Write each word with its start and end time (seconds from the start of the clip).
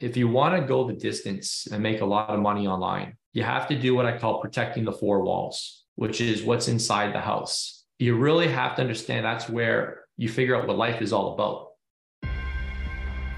if 0.00 0.16
you 0.16 0.28
want 0.28 0.60
to 0.60 0.66
go 0.66 0.86
the 0.86 0.94
distance 0.94 1.66
and 1.70 1.82
make 1.82 2.00
a 2.00 2.06
lot 2.06 2.30
of 2.30 2.40
money 2.40 2.66
online, 2.66 3.16
you 3.32 3.42
have 3.42 3.66
to 3.68 3.78
do 3.78 3.94
what 3.94 4.06
I 4.06 4.18
call 4.18 4.40
protecting 4.40 4.84
the 4.84 4.92
four 4.92 5.22
walls, 5.22 5.84
which 5.94 6.20
is 6.20 6.42
what's 6.42 6.68
inside 6.68 7.14
the 7.14 7.20
house. 7.20 7.84
You 7.98 8.16
really 8.16 8.48
have 8.48 8.76
to 8.76 8.82
understand 8.82 9.24
that's 9.24 9.48
where 9.48 10.04
you 10.16 10.28
figure 10.28 10.56
out 10.56 10.66
what 10.66 10.76
life 10.76 11.00
is 11.00 11.12
all 11.12 11.34
about. 11.34 11.65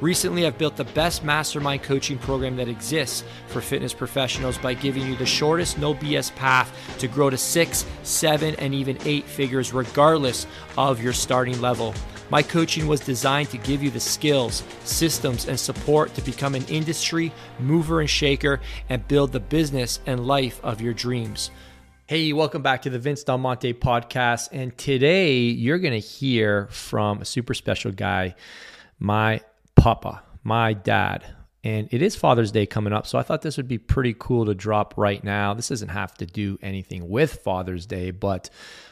Recently, 0.00 0.44
I've 0.44 0.58
built 0.58 0.76
the 0.76 0.84
best 0.84 1.22
mastermind 1.22 1.84
coaching 1.84 2.18
program 2.18 2.56
that 2.56 2.68
exists 2.68 3.22
for 3.46 3.60
fitness 3.60 3.94
professionals 3.94 4.58
by 4.58 4.74
giving 4.74 5.06
you 5.06 5.14
the 5.14 5.24
shortest, 5.24 5.78
no 5.78 5.94
BS 5.94 6.34
path 6.34 6.76
to 6.98 7.06
grow 7.06 7.30
to 7.30 7.38
six, 7.38 7.86
seven, 8.02 8.56
and 8.56 8.74
even 8.74 8.98
eight 9.04 9.24
figures, 9.24 9.72
regardless 9.72 10.46
of 10.76 11.02
your 11.02 11.12
starting 11.12 11.60
level. 11.60 11.94
My 12.28 12.42
coaching 12.42 12.88
was 12.88 13.00
designed 13.00 13.50
to 13.50 13.58
give 13.58 13.82
you 13.82 13.90
the 13.90 14.00
skills, 14.00 14.64
systems, 14.82 15.46
and 15.46 15.58
support 15.58 16.12
to 16.14 16.22
become 16.22 16.56
an 16.56 16.64
industry 16.66 17.32
mover 17.60 18.00
and 18.00 18.10
shaker 18.10 18.60
and 18.88 19.06
build 19.06 19.30
the 19.30 19.40
business 19.40 20.00
and 20.06 20.26
life 20.26 20.58
of 20.64 20.80
your 20.80 20.94
dreams. 20.94 21.50
Hey, 22.06 22.32
welcome 22.32 22.62
back 22.62 22.82
to 22.82 22.90
the 22.90 22.98
Vince 22.98 23.22
Del 23.22 23.38
Monte 23.38 23.72
podcast. 23.74 24.48
And 24.52 24.76
today 24.76 25.36
you're 25.36 25.78
going 25.78 25.92
to 25.92 26.06
hear 26.06 26.66
from 26.66 27.20
a 27.20 27.24
super 27.24 27.54
special 27.54 27.92
guy, 27.92 28.34
my 28.98 29.40
Papa, 29.84 30.22
my 30.42 30.72
dad. 30.72 31.26
And 31.62 31.88
it 31.92 32.00
is 32.00 32.16
Father's 32.16 32.50
Day 32.50 32.64
coming 32.64 32.94
up. 32.94 33.06
So 33.06 33.18
I 33.18 33.22
thought 33.22 33.42
this 33.42 33.58
would 33.58 33.68
be 33.68 33.76
pretty 33.76 34.16
cool 34.18 34.46
to 34.46 34.54
drop 34.54 34.94
right 34.96 35.22
now. 35.22 35.52
This 35.52 35.68
doesn't 35.68 35.90
have 35.90 36.14
to 36.14 36.24
do 36.24 36.58
anything 36.62 37.10
with 37.10 37.42
Father's 37.44 37.84
Day, 37.84 38.10
but 38.10 38.48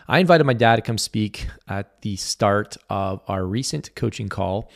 I 0.07 0.19
invited 0.19 0.45
my 0.45 0.53
dad 0.53 0.77
to 0.77 0.83
come 0.83 0.99
speak 0.99 1.47
at 1.67 2.03
the 2.03 2.17
start 2.17 2.77
of 2.91 3.23
our 3.27 3.43
recent 3.43 3.95
coaching 3.95 4.29
call. 4.29 4.71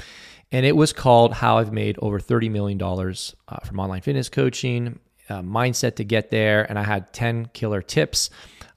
And 0.51 0.65
it 0.65 0.75
was 0.75 0.95
called 0.95 1.35
How 1.35 1.59
I've 1.59 1.71
Made 1.71 1.99
Over 2.01 2.19
$30 2.19 2.51
Million 2.51 2.81
uh, 2.81 3.59
from 3.67 3.79
Online 3.79 4.01
Fitness 4.01 4.31
Coaching, 4.31 4.99
uh, 5.29 5.43
Mindset 5.43 5.97
to 5.97 6.05
Get 6.05 6.31
There. 6.31 6.65
And 6.65 6.79
I 6.79 6.83
had 6.83 7.13
10 7.13 7.51
killer 7.53 7.83
tips. 7.83 8.31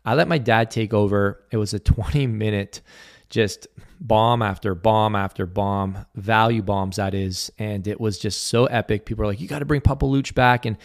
I 0.03 0.15
let 0.15 0.27
my 0.27 0.39
dad 0.39 0.71
take 0.71 0.93
over. 0.93 1.41
It 1.51 1.55
was 1.55 1.73
a 1.73 1.79
20 1.79 2.27
minute 2.27 2.81
just 3.29 3.67
bomb 3.99 4.41
after 4.41 4.75
bomb 4.75 5.15
after 5.15 5.45
bomb, 5.45 6.05
value 6.15 6.61
bombs, 6.61 6.95
that 6.95 7.13
is. 7.13 7.51
And 7.59 7.87
it 7.87 7.99
was 7.99 8.17
just 8.17 8.47
so 8.47 8.65
epic. 8.65 9.05
People 9.05 9.23
are 9.23 9.27
like, 9.27 9.41
you 9.41 9.47
got 9.47 9.59
to 9.59 9.65
bring 9.65 9.81
Papa 9.81 10.05
Luch 10.05 10.33
back. 10.33 10.65
And 10.65 10.77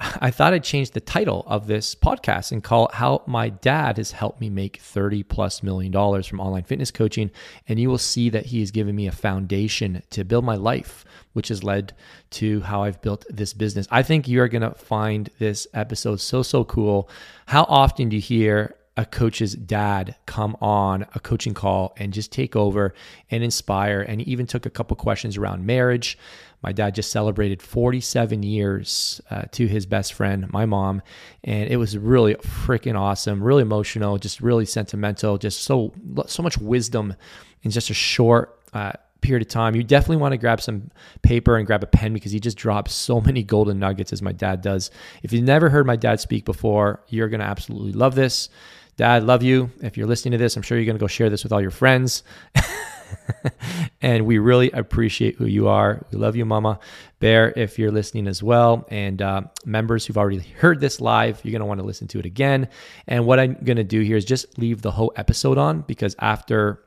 I 0.00 0.30
thought 0.30 0.52
I'd 0.52 0.64
change 0.64 0.90
the 0.90 1.00
title 1.00 1.44
of 1.46 1.66
this 1.66 1.94
podcast 1.94 2.50
and 2.52 2.64
call 2.64 2.88
it 2.88 2.94
How 2.94 3.22
My 3.26 3.48
Dad 3.48 3.98
Has 3.98 4.10
Helped 4.10 4.40
Me 4.40 4.50
Make 4.50 4.78
30 4.78 5.22
plus 5.22 5.62
million 5.62 5.92
dollars 5.92 6.26
from 6.26 6.40
online 6.40 6.64
fitness 6.64 6.90
coaching. 6.90 7.30
And 7.68 7.78
you 7.78 7.88
will 7.88 7.98
see 7.98 8.28
that 8.30 8.46
he 8.46 8.60
has 8.60 8.70
given 8.70 8.96
me 8.96 9.06
a 9.06 9.12
foundation 9.12 10.02
to 10.10 10.24
build 10.24 10.44
my 10.44 10.56
life, 10.56 11.04
which 11.32 11.48
has 11.48 11.62
led 11.62 11.94
to 12.30 12.60
how 12.62 12.82
I've 12.82 13.00
built 13.02 13.24
this 13.30 13.52
business. 13.52 13.86
I 13.90 14.02
think 14.02 14.26
you're 14.26 14.48
going 14.48 14.62
to 14.62 14.74
find 14.74 15.30
this 15.38 15.66
episode 15.74 16.20
so, 16.20 16.42
so 16.42 16.64
cool. 16.64 17.08
How 17.46 17.64
often 17.68 18.08
do 18.08 18.16
you 18.16 18.22
hear 18.22 18.74
a 18.96 19.04
coach's 19.04 19.54
dad 19.54 20.14
come 20.26 20.56
on 20.60 21.06
a 21.14 21.20
coaching 21.20 21.54
call 21.54 21.94
and 21.96 22.12
just 22.12 22.30
take 22.30 22.54
over 22.54 22.94
and 23.30 23.42
inspire. 23.42 24.00
And 24.00 24.20
he 24.20 24.30
even 24.30 24.46
took 24.46 24.66
a 24.66 24.70
couple 24.70 24.96
questions 24.96 25.36
around 25.36 25.66
marriage. 25.66 26.16
My 26.62 26.72
dad 26.72 26.94
just 26.94 27.10
celebrated 27.10 27.60
47 27.60 28.42
years 28.42 29.20
uh, 29.30 29.42
to 29.52 29.66
his 29.66 29.84
best 29.84 30.14
friend, 30.14 30.50
my 30.50 30.64
mom, 30.64 31.02
and 31.42 31.68
it 31.68 31.76
was 31.76 31.98
really 31.98 32.36
freaking 32.36 32.98
awesome, 32.98 33.42
really 33.42 33.62
emotional, 33.62 34.16
just 34.16 34.40
really 34.40 34.64
sentimental, 34.64 35.36
just 35.36 35.62
so 35.62 35.92
so 36.26 36.42
much 36.42 36.56
wisdom 36.56 37.16
in 37.64 37.70
just 37.70 37.90
a 37.90 37.94
short 37.94 38.62
uh, 38.72 38.92
period 39.24 39.42
of 39.42 39.48
time. 39.48 39.74
You 39.74 39.82
definitely 39.82 40.18
want 40.18 40.32
to 40.32 40.38
grab 40.38 40.60
some 40.60 40.90
paper 41.22 41.56
and 41.56 41.66
grab 41.66 41.82
a 41.82 41.86
pen 41.86 42.12
because 42.12 42.30
he 42.30 42.40
just 42.40 42.56
drops 42.56 42.94
so 42.94 43.20
many 43.20 43.42
golden 43.42 43.78
nuggets 43.78 44.12
as 44.12 44.22
my 44.22 44.32
dad 44.32 44.62
does. 44.62 44.90
If 45.22 45.32
you've 45.32 45.44
never 45.44 45.68
heard 45.70 45.86
my 45.86 45.96
dad 45.96 46.20
speak 46.20 46.44
before, 46.44 47.02
you're 47.08 47.28
going 47.28 47.40
to 47.40 47.46
absolutely 47.46 47.92
love 47.92 48.14
this. 48.14 48.48
Dad, 48.96 49.24
love 49.24 49.42
you. 49.42 49.70
If 49.82 49.96
you're 49.96 50.06
listening 50.06 50.32
to 50.32 50.38
this, 50.38 50.56
I'm 50.56 50.62
sure 50.62 50.78
you're 50.78 50.86
going 50.86 50.96
to 50.96 51.00
go 51.00 51.08
share 51.08 51.28
this 51.28 51.42
with 51.42 51.52
all 51.52 51.60
your 51.60 51.72
friends. 51.72 52.22
and 54.02 54.24
we 54.24 54.38
really 54.38 54.70
appreciate 54.70 55.36
who 55.36 55.46
you 55.46 55.66
are. 55.66 56.06
We 56.12 56.18
love 56.18 56.36
you, 56.36 56.44
Mama 56.44 56.78
Bear, 57.18 57.52
if 57.56 57.78
you're 57.78 57.90
listening 57.90 58.28
as 58.28 58.42
well. 58.42 58.86
And 58.90 59.20
uh, 59.20 59.42
members 59.64 60.06
who've 60.06 60.18
already 60.18 60.38
heard 60.38 60.80
this 60.80 61.00
live, 61.00 61.40
you're 61.42 61.52
going 61.52 61.60
to 61.60 61.66
want 61.66 61.80
to 61.80 61.86
listen 61.86 62.06
to 62.08 62.20
it 62.20 62.26
again. 62.26 62.68
And 63.08 63.26
what 63.26 63.40
I'm 63.40 63.54
going 63.54 63.78
to 63.78 63.84
do 63.84 64.00
here 64.00 64.16
is 64.16 64.24
just 64.24 64.58
leave 64.58 64.82
the 64.82 64.92
whole 64.92 65.12
episode 65.16 65.58
on 65.58 65.80
because 65.82 66.14
after 66.20 66.84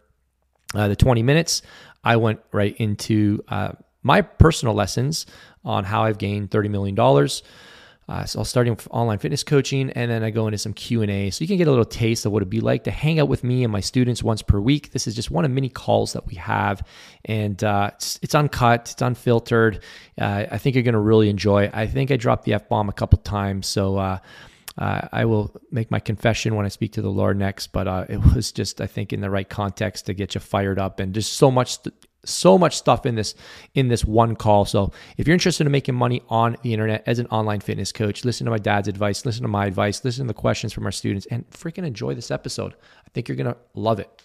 uh, 0.75 0.87
the 0.87 0.95
20 0.95 1.23
minutes, 1.23 1.61
I 2.03 2.15
went 2.15 2.39
right 2.53 2.75
into 2.77 3.43
uh, 3.49 3.73
my 4.01 4.21
personal 4.21 4.73
lessons 4.73 5.25
on 5.65 5.83
how 5.83 6.03
I've 6.03 6.17
gained 6.17 6.51
$30 6.51 6.69
million. 6.69 6.95
Uh, 8.09 8.23
so 8.23 8.39
I'll 8.39 8.45
start 8.45 8.69
with 8.69 8.87
online 8.89 9.17
fitness 9.17 9.43
coaching, 9.43 9.89
and 9.91 10.09
then 10.09 10.23
I 10.23 10.29
go 10.29 10.47
into 10.47 10.57
some 10.57 10.73
Q 10.73 11.01
and 11.01 11.11
A, 11.11 11.29
so 11.29 11.43
you 11.43 11.47
can 11.47 11.57
get 11.57 11.67
a 11.67 11.71
little 11.71 11.85
taste 11.85 12.25
of 12.25 12.31
what 12.31 12.37
it'd 12.37 12.49
be 12.49 12.61
like 12.61 12.85
to 12.85 12.91
hang 12.91 13.19
out 13.19 13.27
with 13.27 13.43
me 13.43 13.63
and 13.63 13.71
my 13.71 13.81
students 13.81 14.23
once 14.23 14.41
per 14.41 14.59
week. 14.59 14.91
This 14.91 15.07
is 15.07 15.15
just 15.15 15.29
one 15.29 15.43
of 15.43 15.51
many 15.51 15.67
calls 15.67 16.13
that 16.13 16.25
we 16.25 16.35
have, 16.35 16.87
and 17.25 17.61
uh, 17.63 17.91
it's, 17.95 18.17
it's, 18.21 18.33
uncut, 18.33 18.91
it's 18.91 19.01
unfiltered. 19.01 19.83
Uh, 20.19 20.45
I 20.49 20.57
think 20.57 20.75
you're 20.75 20.83
going 20.83 20.93
to 20.93 20.99
really 20.99 21.29
enjoy. 21.29 21.69
I 21.73 21.85
think 21.87 22.11
I 22.11 22.15
dropped 22.15 22.45
the 22.45 22.53
f 22.53 22.69
bomb 22.69 22.89
a 22.89 22.93
couple 22.93 23.19
times, 23.19 23.67
so. 23.67 23.97
Uh, 23.97 24.19
uh, 24.79 25.07
I 25.11 25.25
will 25.25 25.59
make 25.71 25.89
my 25.89 25.99
confession 25.99 26.53
when 26.53 26.63
I 26.63 26.69
speak 26.69 26.91
to 26.93 27.01
the 27.01 27.09
Lord 27.09 27.35
next, 27.35 27.71
but 27.71 27.87
uh, 27.87 28.05
it 28.07 28.23
was 28.35 28.51
just, 28.51 28.79
I 28.79 28.85
think, 28.85 29.11
in 29.11 29.21
the 29.21 29.29
right 29.31 29.49
context 29.49 30.05
to 30.05 30.13
get 30.13 30.35
you 30.35 30.39
fired 30.39 30.77
up 30.77 30.99
and 30.99 31.15
just 31.15 31.33
so 31.33 31.49
much 31.49 31.79
so 32.27 32.57
much 32.57 32.77
stuff 32.77 33.05
in 33.05 33.15
this 33.15 33.35
in 33.73 33.87
this 33.87 34.05
one 34.05 34.35
call. 34.35 34.65
So 34.65 34.91
if 35.17 35.27
you're 35.27 35.33
interested 35.33 35.65
in 35.65 35.71
making 35.71 35.95
money 35.95 36.21
on 36.29 36.57
the 36.61 36.73
internet 36.73 37.03
as 37.05 37.19
an 37.19 37.27
online 37.27 37.59
fitness 37.59 37.91
coach, 37.91 38.25
listen 38.25 38.45
to 38.45 38.51
my 38.51 38.57
dad's 38.57 38.87
advice, 38.87 39.25
listen 39.25 39.43
to 39.43 39.47
my 39.47 39.65
advice, 39.65 40.03
listen 40.03 40.25
to 40.25 40.27
the 40.27 40.39
questions 40.39 40.73
from 40.73 40.85
our 40.85 40.91
students, 40.91 41.25
and 41.31 41.49
freaking 41.49 41.85
enjoy 41.85 42.13
this 42.13 42.31
episode. 42.31 42.73
I 43.05 43.09
think 43.13 43.27
you're 43.27 43.37
gonna 43.37 43.57
love 43.73 43.99
it. 43.99 44.23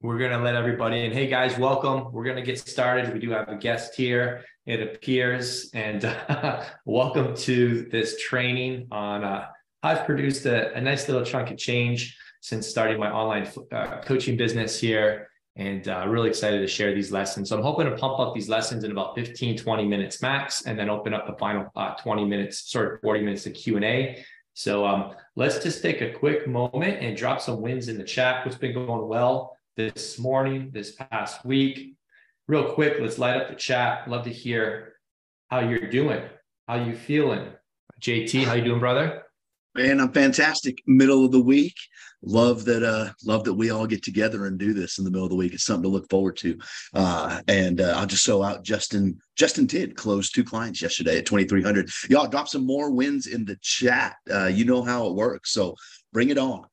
We're 0.00 0.18
gonna 0.18 0.42
let 0.42 0.56
everybody 0.56 1.04
in. 1.04 1.12
Hey 1.12 1.28
guys, 1.28 1.56
welcome. 1.58 2.12
We're 2.12 2.24
gonna 2.24 2.42
get 2.42 2.58
started. 2.58 3.12
We 3.12 3.20
do 3.20 3.30
have 3.30 3.48
a 3.48 3.56
guest 3.56 3.94
here. 3.94 4.44
It 4.66 4.80
appears, 4.80 5.70
and 5.74 6.04
uh, 6.04 6.64
welcome 6.84 7.36
to 7.36 7.88
this 7.90 8.20
training 8.20 8.88
on. 8.90 9.24
Uh, 9.24 9.46
I've 9.84 10.04
produced 10.04 10.46
a, 10.46 10.72
a 10.74 10.80
nice 10.80 11.08
little 11.08 11.24
chunk 11.24 11.50
of 11.50 11.58
change 11.58 12.16
since 12.40 12.66
starting 12.66 12.98
my 12.98 13.10
online 13.10 13.48
uh, 13.72 14.00
coaching 14.00 14.36
business 14.36 14.78
here 14.78 15.28
and 15.56 15.86
uh, 15.88 16.06
really 16.08 16.30
excited 16.30 16.60
to 16.60 16.66
share 16.66 16.94
these 16.94 17.12
lessons. 17.12 17.48
So 17.48 17.56
I'm 17.56 17.62
hoping 17.62 17.86
to 17.86 17.96
pump 17.96 18.18
up 18.18 18.34
these 18.34 18.48
lessons 18.48 18.84
in 18.84 18.90
about 18.90 19.14
15, 19.14 19.58
20 19.58 19.86
minutes 19.86 20.22
max, 20.22 20.62
and 20.62 20.78
then 20.78 20.88
open 20.88 21.12
up 21.12 21.26
the 21.26 21.34
final 21.34 21.70
uh, 21.76 21.94
20 21.94 22.24
minutes, 22.24 22.70
sort 22.70 22.94
of 22.94 23.00
40 23.02 23.20
minutes 23.20 23.46
of 23.46 23.54
Q&A. 23.54 24.24
So 24.54 24.86
um, 24.86 25.14
let's 25.36 25.62
just 25.62 25.82
take 25.82 26.00
a 26.00 26.12
quick 26.12 26.46
moment 26.46 27.02
and 27.02 27.16
drop 27.16 27.40
some 27.40 27.60
wins 27.60 27.88
in 27.88 27.98
the 27.98 28.04
chat. 28.04 28.44
What's 28.44 28.58
been 28.58 28.74
going 28.74 29.08
well 29.08 29.56
this 29.76 30.18
morning, 30.18 30.70
this 30.72 30.92
past 30.92 31.44
week? 31.44 31.96
Real 32.48 32.72
quick, 32.72 32.96
let's 33.00 33.18
light 33.18 33.36
up 33.36 33.48
the 33.48 33.54
chat. 33.54 34.08
Love 34.08 34.24
to 34.24 34.30
hear 34.30 34.94
how 35.50 35.60
you're 35.60 35.90
doing, 35.90 36.22
how 36.66 36.82
you 36.84 36.94
feeling. 36.94 37.48
JT, 38.00 38.44
how 38.44 38.54
you 38.54 38.64
doing, 38.64 38.80
brother? 38.80 39.22
Man, 39.74 40.00
I'm 40.00 40.12
fantastic. 40.12 40.82
Middle 40.86 41.24
of 41.24 41.32
the 41.32 41.40
week. 41.40 41.74
Love 42.22 42.64
that. 42.66 42.82
Uh, 42.82 43.12
love 43.24 43.44
that 43.44 43.54
we 43.54 43.70
all 43.70 43.86
get 43.86 44.02
together 44.02 44.46
and 44.46 44.58
do 44.58 44.74
this 44.74 44.98
in 44.98 45.04
the 45.04 45.10
middle 45.10 45.24
of 45.24 45.30
the 45.30 45.36
week. 45.36 45.54
It's 45.54 45.64
something 45.64 45.84
to 45.84 45.88
look 45.88 46.08
forward 46.10 46.36
to. 46.38 46.58
Uh, 46.94 47.40
and 47.48 47.80
uh, 47.80 47.94
I'll 47.96 48.06
just 48.06 48.22
show 48.22 48.42
out 48.42 48.64
Justin. 48.64 49.18
Justin 49.34 49.64
did 49.64 49.96
close 49.96 50.30
two 50.30 50.44
clients 50.44 50.82
yesterday 50.82 51.18
at 51.18 51.26
2,300. 51.26 51.88
Y'all 52.10 52.28
drop 52.28 52.48
some 52.48 52.66
more 52.66 52.90
wins 52.90 53.26
in 53.26 53.46
the 53.46 53.56
chat. 53.62 54.16
Uh, 54.30 54.46
you 54.46 54.66
know 54.66 54.82
how 54.82 55.06
it 55.06 55.14
works. 55.14 55.52
So 55.52 55.74
bring 56.12 56.28
it 56.28 56.38
on. 56.38 56.64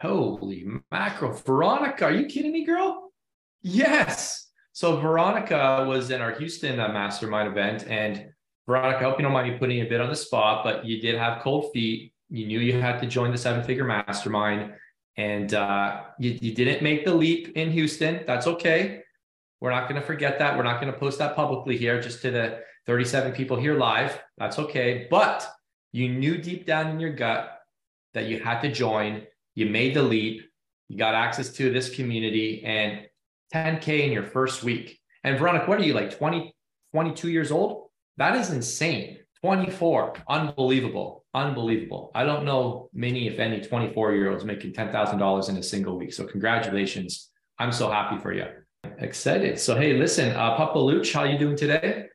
Holy 0.00 0.66
mackerel. 0.90 1.32
Veronica, 1.32 2.06
are 2.06 2.12
you 2.12 2.26
kidding 2.26 2.52
me, 2.52 2.64
girl? 2.64 3.12
Yes. 3.60 4.48
So 4.72 4.96
Veronica 4.96 5.84
was 5.86 6.10
in 6.10 6.22
our 6.22 6.32
Houston 6.38 6.80
uh, 6.80 6.88
mastermind 6.88 7.48
event 7.48 7.86
and 7.88 8.26
Veronica, 8.66 9.00
I 9.00 9.02
hope 9.04 9.18
you 9.18 9.22
don't 9.22 9.32
mind 9.32 9.52
me 9.52 9.58
putting 9.58 9.80
a 9.80 9.88
bit 9.88 10.00
on 10.00 10.10
the 10.10 10.16
spot, 10.16 10.62
but 10.62 10.84
you 10.84 11.00
did 11.00 11.16
have 11.16 11.42
cold 11.42 11.72
feet 11.72 12.12
you 12.30 12.46
knew 12.46 12.60
you 12.60 12.80
had 12.80 13.00
to 13.00 13.06
join 13.06 13.32
the 13.32 13.38
seven 13.38 13.64
figure 13.64 13.84
mastermind 13.84 14.72
and 15.18 15.52
uh, 15.52 16.02
you, 16.18 16.38
you 16.40 16.54
didn't 16.54 16.82
make 16.82 17.04
the 17.04 17.12
leap 17.12 17.56
in 17.56 17.72
Houston. 17.72 18.20
That's 18.26 18.46
okay. 18.46 19.02
We're 19.60 19.72
not 19.72 19.88
going 19.88 20.00
to 20.00 20.06
forget 20.06 20.38
that. 20.38 20.56
We're 20.56 20.62
not 20.62 20.80
going 20.80 20.92
to 20.92 20.98
post 20.98 21.18
that 21.18 21.34
publicly 21.34 21.76
here, 21.76 22.00
just 22.00 22.22
to 22.22 22.30
the 22.30 22.60
37 22.86 23.32
people 23.32 23.58
here 23.58 23.76
live. 23.76 24.18
That's 24.38 24.60
okay. 24.60 25.08
But 25.10 25.46
you 25.90 26.08
knew 26.08 26.38
deep 26.38 26.66
down 26.66 26.90
in 26.90 27.00
your 27.00 27.12
gut 27.12 27.58
that 28.14 28.26
you 28.26 28.38
had 28.38 28.60
to 28.60 28.70
join. 28.70 29.22
You 29.56 29.66
made 29.66 29.94
the 29.94 30.02
leap. 30.02 30.42
You 30.88 30.96
got 30.96 31.14
access 31.14 31.50
to 31.54 31.72
this 31.72 31.94
community 31.94 32.62
and 32.64 33.00
10K 33.52 34.06
in 34.06 34.12
your 34.12 34.22
first 34.22 34.62
week. 34.62 35.00
And 35.24 35.36
Veronica, 35.36 35.66
what 35.66 35.80
are 35.80 35.84
you 35.84 35.94
like 35.94 36.16
20, 36.16 36.54
22 36.92 37.28
years 37.28 37.50
old? 37.50 37.88
That 38.18 38.36
is 38.36 38.50
insane. 38.50 39.18
24, 39.42 40.14
unbelievable, 40.28 41.24
unbelievable. 41.46 42.10
I 42.14 42.24
don't 42.24 42.44
know 42.44 42.90
many, 42.92 43.28
if 43.28 43.38
any, 43.38 43.60
24 43.60 44.14
year 44.14 44.30
olds 44.30 44.44
making 44.44 44.72
$10,000 44.72 45.48
in 45.48 45.56
a 45.56 45.62
single 45.62 45.98
week. 45.98 46.12
So 46.12 46.24
congratulations. 46.26 47.30
I'm 47.58 47.72
so 47.72 47.90
happy 47.90 48.20
for 48.20 48.32
you. 48.32 48.46
Excited. 48.98 49.58
So, 49.58 49.76
hey, 49.76 49.94
listen, 49.94 50.30
uh, 50.30 50.56
Papa 50.56 50.78
Luch, 50.78 51.12
how 51.12 51.24
you 51.24 51.38
doing 51.38 51.56
today? 51.56 52.06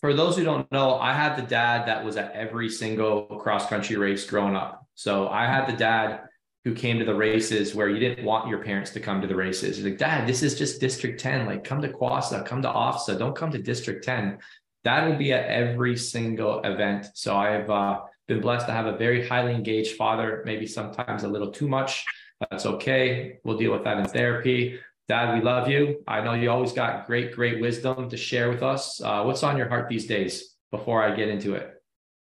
For 0.00 0.14
those 0.14 0.36
who 0.36 0.44
don't 0.44 0.70
know, 0.72 0.94
I 0.98 1.12
had 1.12 1.36
the 1.36 1.42
dad 1.42 1.86
that 1.86 2.04
was 2.04 2.16
at 2.16 2.32
every 2.32 2.68
single 2.70 3.22
cross 3.24 3.68
country 3.68 3.96
race 3.96 4.24
growing 4.24 4.56
up. 4.56 4.86
So 4.94 5.28
I 5.28 5.46
had 5.46 5.66
the 5.66 5.76
dad 5.76 6.22
who 6.64 6.74
came 6.74 6.98
to 6.98 7.04
the 7.04 7.14
races 7.14 7.74
where 7.74 7.88
you 7.88 7.98
didn't 7.98 8.24
want 8.24 8.48
your 8.48 8.62
parents 8.62 8.90
to 8.90 9.00
come 9.00 9.20
to 9.20 9.26
the 9.26 9.34
races. 9.34 9.76
He's 9.76 9.84
like, 9.84 9.98
Dad, 9.98 10.28
this 10.28 10.42
is 10.42 10.58
just 10.58 10.80
District 10.80 11.18
10. 11.18 11.46
Like, 11.46 11.64
come 11.64 11.80
to 11.80 11.88
Quassa, 11.88 12.44
come 12.44 12.60
to 12.62 12.68
OFSAA, 12.68 13.18
don't 13.18 13.34
come 13.34 13.50
to 13.52 13.58
District 13.58 14.04
10. 14.04 14.38
That 14.84 15.08
will 15.08 15.16
be 15.16 15.32
at 15.32 15.46
every 15.46 15.96
single 15.96 16.60
event. 16.62 17.06
So 17.14 17.34
I've 17.36 17.70
uh, 17.70 18.00
been 18.30 18.40
blessed 18.40 18.66
to 18.66 18.72
have 18.72 18.86
a 18.86 18.96
very 18.96 19.26
highly 19.26 19.52
engaged 19.52 19.96
father, 19.96 20.42
maybe 20.46 20.66
sometimes 20.66 21.24
a 21.24 21.28
little 21.28 21.50
too 21.50 21.68
much. 21.68 22.04
That's 22.48 22.64
okay. 22.64 23.40
We'll 23.44 23.58
deal 23.58 23.72
with 23.72 23.84
that 23.84 23.98
in 23.98 24.06
therapy. 24.06 24.78
Dad, 25.08 25.34
we 25.34 25.42
love 25.42 25.68
you. 25.68 26.02
I 26.06 26.20
know 26.20 26.34
you 26.34 26.48
always 26.50 26.72
got 26.72 27.06
great, 27.08 27.34
great 27.34 27.60
wisdom 27.60 28.08
to 28.08 28.16
share 28.16 28.48
with 28.48 28.62
us. 28.62 29.02
Uh, 29.02 29.24
what's 29.24 29.42
on 29.42 29.56
your 29.56 29.68
heart 29.68 29.88
these 29.88 30.06
days 30.06 30.54
before 30.70 31.02
I 31.02 31.16
get 31.16 31.28
into 31.28 31.54
it? 31.54 31.82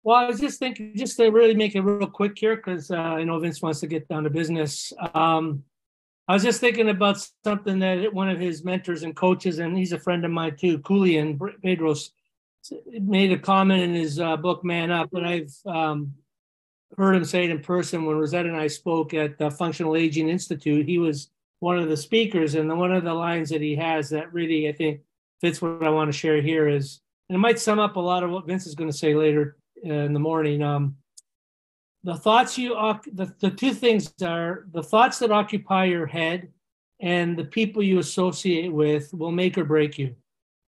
Well, 0.03 0.17
I 0.17 0.27
was 0.27 0.39
just 0.41 0.59
thinking, 0.59 0.91
just 0.95 1.15
to 1.17 1.29
really 1.29 1.55
make 1.55 1.73
it 1.75 1.81
real 1.81 2.07
quick 2.07 2.37
here, 2.37 2.57
because 2.57 2.91
uh, 2.91 2.97
I 2.97 3.23
know 3.23 3.39
Vince 3.39 3.61
wants 3.61 3.79
to 3.79 3.87
get 3.87 4.07
down 4.09 4.25
to 4.25 4.29
business. 4.29 4.91
Um, 5.13 5.63
I 6.27 6.33
was 6.33 6.43
just 6.43 6.59
thinking 6.59 6.89
about 6.89 7.25
something 7.45 7.79
that 7.79 8.13
one 8.13 8.29
of 8.29 8.39
his 8.39 8.65
mentors 8.65 9.03
and 9.03 9.15
coaches, 9.15 9.59
and 9.59 9.77
he's 9.77 9.93
a 9.93 9.99
friend 9.99 10.25
of 10.25 10.31
mine 10.31 10.57
too, 10.57 10.79
Keuilian 10.79 11.39
Bedros, 11.63 12.09
made 13.01 13.31
a 13.31 13.39
comment 13.39 13.83
in 13.83 13.93
his 13.93 14.19
uh, 14.19 14.37
book 14.37 14.63
Man 14.63 14.91
Up, 14.91 15.13
and 15.13 15.25
I've 15.25 15.53
um, 15.65 16.13
heard 16.97 17.15
him 17.15 17.25
say 17.25 17.45
it 17.45 17.49
in 17.49 17.59
person 17.59 18.05
when 18.05 18.17
Rosetta 18.17 18.49
and 18.49 18.57
I 18.57 18.67
spoke 18.67 19.13
at 19.13 19.37
the 19.37 19.51
Functional 19.51 19.95
Aging 19.95 20.29
Institute. 20.29 20.87
He 20.87 20.97
was 20.97 21.29
one 21.59 21.77
of 21.77 21.89
the 21.89 21.97
speakers, 21.97 22.55
and 22.55 22.69
the, 22.69 22.75
one 22.75 22.91
of 22.91 23.03
the 23.03 23.13
lines 23.13 23.49
that 23.49 23.61
he 23.61 23.75
has 23.75 24.09
that 24.09 24.33
really 24.33 24.67
I 24.67 24.71
think 24.71 25.01
fits 25.41 25.61
what 25.61 25.83
I 25.83 25.89
want 25.89 26.11
to 26.11 26.17
share 26.17 26.41
here 26.41 26.67
is, 26.67 27.01
and 27.29 27.35
it 27.35 27.39
might 27.39 27.59
sum 27.59 27.79
up 27.79 27.95
a 27.95 27.99
lot 27.99 28.23
of 28.23 28.31
what 28.31 28.47
Vince 28.47 28.67
is 28.67 28.75
going 28.75 28.89
to 28.89 28.97
say 28.97 29.15
later 29.15 29.57
uh, 29.85 29.89
in 29.89 30.13
the 30.13 30.19
morning. 30.19 30.61
Um, 30.61 30.97
the 32.03 32.15
thoughts 32.15 32.57
you 32.57 32.75
the, 33.13 33.33
the 33.39 33.49
two 33.49 33.73
things 33.73 34.13
are 34.21 34.67
the 34.71 34.83
thoughts 34.83 35.19
that 35.19 35.31
occupy 35.31 35.85
your 35.85 36.05
head 36.05 36.49
and 36.99 37.35
the 37.35 37.45
people 37.45 37.81
you 37.81 37.99
associate 37.99 38.71
with 38.71 39.11
will 39.13 39.31
make 39.31 39.57
or 39.57 39.65
break 39.65 39.97
you 39.97 40.15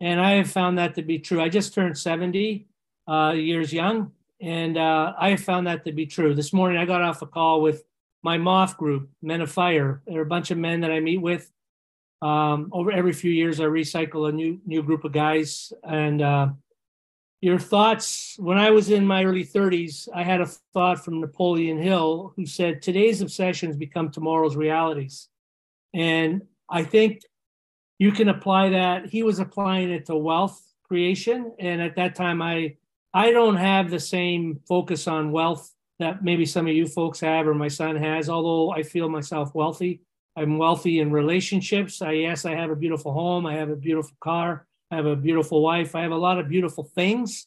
and 0.01 0.21
I 0.21 0.33
have 0.33 0.51
found 0.51 0.79
that 0.79 0.95
to 0.97 1.03
be 1.03 1.19
true. 1.19 1.41
I 1.41 1.49
just 1.49 1.75
turned 1.75 1.97
70 1.97 2.67
uh, 3.09 3.33
years 3.37 3.73
young, 3.73 4.13
and 4.41 4.77
uh, 4.77 5.15
I 5.19 5.31
have 5.31 5.41
found 5.41 5.67
that 5.67 5.85
to 5.85 5.93
be 5.93 6.07
true. 6.07 6.35
This 6.35 6.53
morning, 6.53 6.79
I 6.79 6.85
got 6.85 7.03
off 7.03 7.23
a 7.23 7.27
call 7.27 7.63
with 7.63 7.85
my 8.23 8.39
MOF 8.39 8.77
group, 8.77 9.09
Men 9.23 9.41
of 9.41 9.51
Fire. 9.51 10.03
There 10.07 10.19
are 10.19 10.23
a 10.23 10.27
bunch 10.27 10.51
of 10.51 10.59
men 10.59 10.81
that 10.81 10.91
I 10.91 11.01
meet 11.01 11.19
with. 11.19 11.51
Um, 12.23 12.71
over 12.73 12.91
every 12.91 13.13
few 13.13 13.31
years, 13.31 13.61
I 13.61 13.65
recycle 13.65 14.29
a 14.29 14.33
new 14.33 14.61
new 14.67 14.83
group 14.83 15.05
of 15.05 15.13
guys. 15.13 15.73
And 15.85 16.23
uh, 16.23 16.49
your 17.41 17.59
thoughts? 17.59 18.37
When 18.39 18.59
I 18.59 18.71
was 18.71 18.91
in 18.91 19.07
my 19.07 19.25
early 19.25 19.45
30s, 19.45 20.09
I 20.15 20.25
had 20.25 20.41
a 20.41 20.47
thought 20.47 21.05
from 21.05 21.21
Napoleon 21.21 21.79
Hill, 21.79 22.33
who 22.37 22.47
said, 22.47 22.83
"Today's 22.83 23.21
obsessions 23.21 23.77
become 23.77 24.11
tomorrow's 24.11 24.57
realities." 24.57 25.29
And 25.95 26.43
I 26.69 26.83
think 26.85 27.23
you 27.99 28.13
can 28.13 28.29
apply 28.29 28.71
that. 28.71 29.07
He 29.07 29.23
was 29.23 29.39
applying 29.39 29.91
it 29.91 30.07
to 30.07 30.17
wealth 30.17 30.61
creation. 30.85 31.53
And 31.59 31.81
at 31.81 31.97
that 31.97 32.15
time, 32.15 32.43
I 32.43 32.77
I 33.15 33.31
don't 33.31 33.57
have 33.57 33.91
the 33.91 34.01
same 34.01 34.61
focus 34.69 35.09
on 35.09 35.33
wealth 35.33 35.73
that 35.99 36.23
maybe 36.23 36.45
some 36.45 36.67
of 36.67 36.75
you 36.75 36.87
folks 36.87 37.21
have 37.21 37.49
or 37.49 37.55
my 37.55 37.69
son 37.69 37.97
has, 37.97 38.29
although 38.29 38.71
I 38.71 38.83
feel 38.83 39.09
myself 39.09 39.55
wealthy. 39.55 40.03
I'm 40.37 40.59
wealthy 40.59 41.01
in 41.01 41.11
relationships. 41.11 42.03
I 42.03 42.13
yes, 42.13 42.45
I 42.45 42.55
have 42.55 42.71
a 42.71 42.77
beautiful 42.77 43.13
home, 43.13 43.47
I 43.47 43.55
have 43.55 43.71
a 43.71 43.77
beautiful 43.77 44.17
car, 44.21 44.67
I 44.91 44.97
have 44.97 45.07
a 45.07 45.17
beautiful 45.17 45.63
wife, 45.63 45.95
I 45.95 46.03
have 46.03 46.13
a 46.13 46.17
lot 46.17 46.39
of 46.39 46.49
beautiful 46.49 46.85
things. 46.85 47.47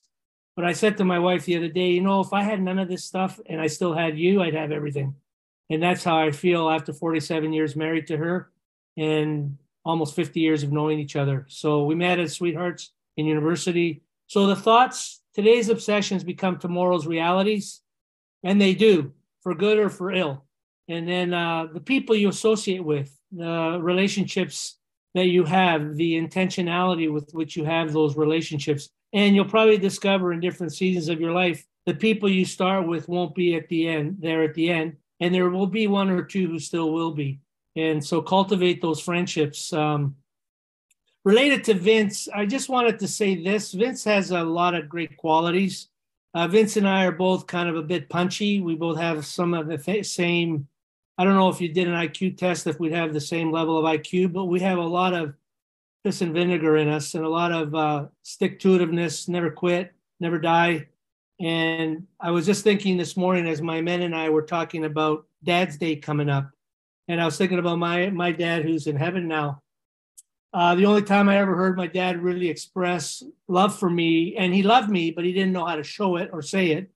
But 0.56 0.66
I 0.66 0.74
said 0.74 0.98
to 0.98 1.06
my 1.06 1.20
wife 1.20 1.46
the 1.46 1.56
other 1.56 1.70
day, 1.70 1.92
you 1.92 2.02
know, 2.02 2.20
if 2.20 2.34
I 2.34 2.42
had 2.42 2.62
none 2.62 2.80
of 2.80 2.90
this 2.90 3.06
stuff 3.06 3.40
and 3.46 3.62
I 3.62 3.68
still 3.68 3.94
had 3.94 4.18
you, 4.18 4.42
I'd 4.42 4.56
have 4.56 4.72
everything. 4.72 5.16
And 5.70 5.84
that's 5.84 6.04
how 6.04 6.18
I 6.18 6.32
feel 6.32 6.68
after 6.68 6.92
47 6.92 7.54
years 7.54 7.76
married 7.76 8.08
to 8.08 8.18
her. 8.18 8.52
And 8.98 9.58
almost 9.90 10.16
50 10.16 10.40
years 10.40 10.64
of 10.64 10.72
knowing 10.72 11.00
each 11.00 11.16
other. 11.16 11.46
So 11.50 11.84
we 11.84 11.96
met 11.96 12.20
as 12.20 12.34
sweethearts 12.34 12.92
in 13.18 13.26
university. 13.26 14.04
So 14.28 14.48
the 14.48 14.56
thoughts, 14.56 15.22
today's 15.34 15.70
obsessions 15.70 16.24
become 16.24 16.58
tomorrow's 16.58 17.08
realities, 17.08 17.82
and 18.44 18.62
they 18.62 18.74
do 18.74 19.14
for 19.42 19.56
good 19.56 19.78
or 19.78 19.90
for 19.90 20.12
ill. 20.12 20.46
And 20.88 21.08
then 21.08 21.34
uh, 21.34 21.68
the 21.74 21.80
people 21.80 22.16
you 22.16 22.30
associate 22.30 22.84
with, 22.84 23.16
the 23.32 23.80
relationships 23.82 24.78
that 25.14 25.28
you 25.28 25.44
have, 25.44 25.96
the 25.96 26.14
intentionality 26.14 27.12
with 27.12 27.32
which 27.32 27.56
you 27.56 27.64
have 27.66 27.92
those 27.92 28.18
relationships. 28.18 28.90
And 29.14 29.36
you'll 29.36 29.46
probably 29.46 29.78
discover 29.78 30.34
in 30.34 30.40
different 30.40 30.74
seasons 30.74 31.10
of 31.10 31.20
your 31.20 31.32
life, 31.32 31.66
the 31.86 31.94
people 31.96 32.30
you 32.30 32.46
start 32.46 32.88
with 32.88 33.10
won't 33.10 33.36
be 33.36 33.56
at 33.56 33.68
the 33.70 33.88
end, 33.88 34.18
there 34.20 34.44
at 34.44 34.54
the 34.54 34.70
end. 34.70 34.98
And 35.20 35.34
there 35.34 35.50
will 35.50 35.68
be 35.68 35.88
one 35.88 36.10
or 36.10 36.24
two 36.24 36.48
who 36.48 36.60
still 36.60 36.92
will 36.92 37.12
be. 37.12 37.40
And 37.80 38.04
so 38.04 38.22
cultivate 38.22 38.82
those 38.82 39.00
friendships. 39.00 39.72
Um, 39.72 40.16
related 41.24 41.64
to 41.66 41.74
Vince, 41.74 42.28
I 42.34 42.46
just 42.46 42.68
wanted 42.68 43.00
to 43.00 43.08
say 43.08 43.42
this 43.42 43.72
Vince 43.72 44.04
has 44.04 44.32
a 44.32 44.44
lot 44.44 44.76
of 44.76 44.90
great 44.90 45.16
qualities. 45.18 45.88
Uh, 46.34 46.48
Vince 46.48 46.78
and 46.78 46.88
I 46.88 47.06
are 47.06 47.12
both 47.12 47.48
kind 47.48 47.70
of 47.70 47.76
a 47.76 47.82
bit 47.82 48.10
punchy. 48.10 48.62
We 48.62 48.76
both 48.76 48.98
have 48.98 49.26
some 49.26 49.54
of 49.54 49.68
the 49.68 49.78
th- 49.78 50.06
same. 50.06 50.68
I 51.18 51.24
don't 51.24 51.36
know 51.36 51.50
if 51.50 51.62
you 51.62 51.70
did 51.70 51.88
an 51.88 51.96
IQ 51.96 52.38
test 52.38 52.68
if 52.68 52.80
we'd 52.80 52.92
have 52.94 53.14
the 53.14 53.22
same 53.22 53.52
level 53.52 53.78
of 53.78 53.86
IQ, 53.86 54.34
but 54.34 54.46
we 54.46 54.60
have 54.60 54.78
a 54.78 54.82
lot 54.82 55.14
of 55.14 55.34
piss 56.04 56.22
and 56.22 56.34
vinegar 56.34 56.78
in 56.78 56.88
us 56.88 57.14
and 57.14 57.26
a 57.26 57.30
lot 57.30 57.52
of 57.52 57.76
uh, 57.76 58.06
stick 58.24 58.60
to 58.60 58.78
itiveness, 58.78 59.28
never 59.28 59.52
quit, 59.52 59.94
never 60.20 60.40
die. 60.40 60.88
And 61.40 62.08
I 62.20 62.32
was 62.32 62.46
just 62.46 62.64
thinking 62.64 62.98
this 62.98 63.18
morning 63.18 63.48
as 63.48 63.62
my 63.62 63.82
men 63.82 64.02
and 64.02 64.16
I 64.16 64.30
were 64.30 64.42
talking 64.42 64.86
about 64.86 65.26
Dad's 65.44 65.78
Day 65.78 65.96
coming 65.96 66.30
up. 66.30 66.52
And 67.10 67.20
I 67.20 67.26
was 67.26 67.38
thinking 67.38 67.58
about 67.58 67.80
my 67.80 68.12
my 68.12 68.32
dad 68.32 68.64
who's 68.64 68.86
in 68.86 68.96
heaven 68.96 69.28
now. 69.28 69.64
Uh, 70.54 70.76
the 70.76 70.86
only 70.86 71.02
time 71.02 71.28
I 71.28 71.38
ever 71.38 71.56
heard 71.56 71.76
my 71.76 71.88
dad 71.88 72.22
really 72.22 72.50
express 72.50 73.24
love 73.48 73.78
for 73.78 73.90
me, 73.90 74.36
and 74.38 74.54
he 74.54 74.62
loved 74.62 74.90
me, 74.90 75.10
but 75.10 75.26
he 75.26 75.34
didn't 75.34 75.52
know 75.52 75.66
how 75.66 75.76
to 75.76 75.84
show 75.84 76.18
it 76.18 76.30
or 76.32 76.44
say 76.44 76.68
it. 76.72 76.92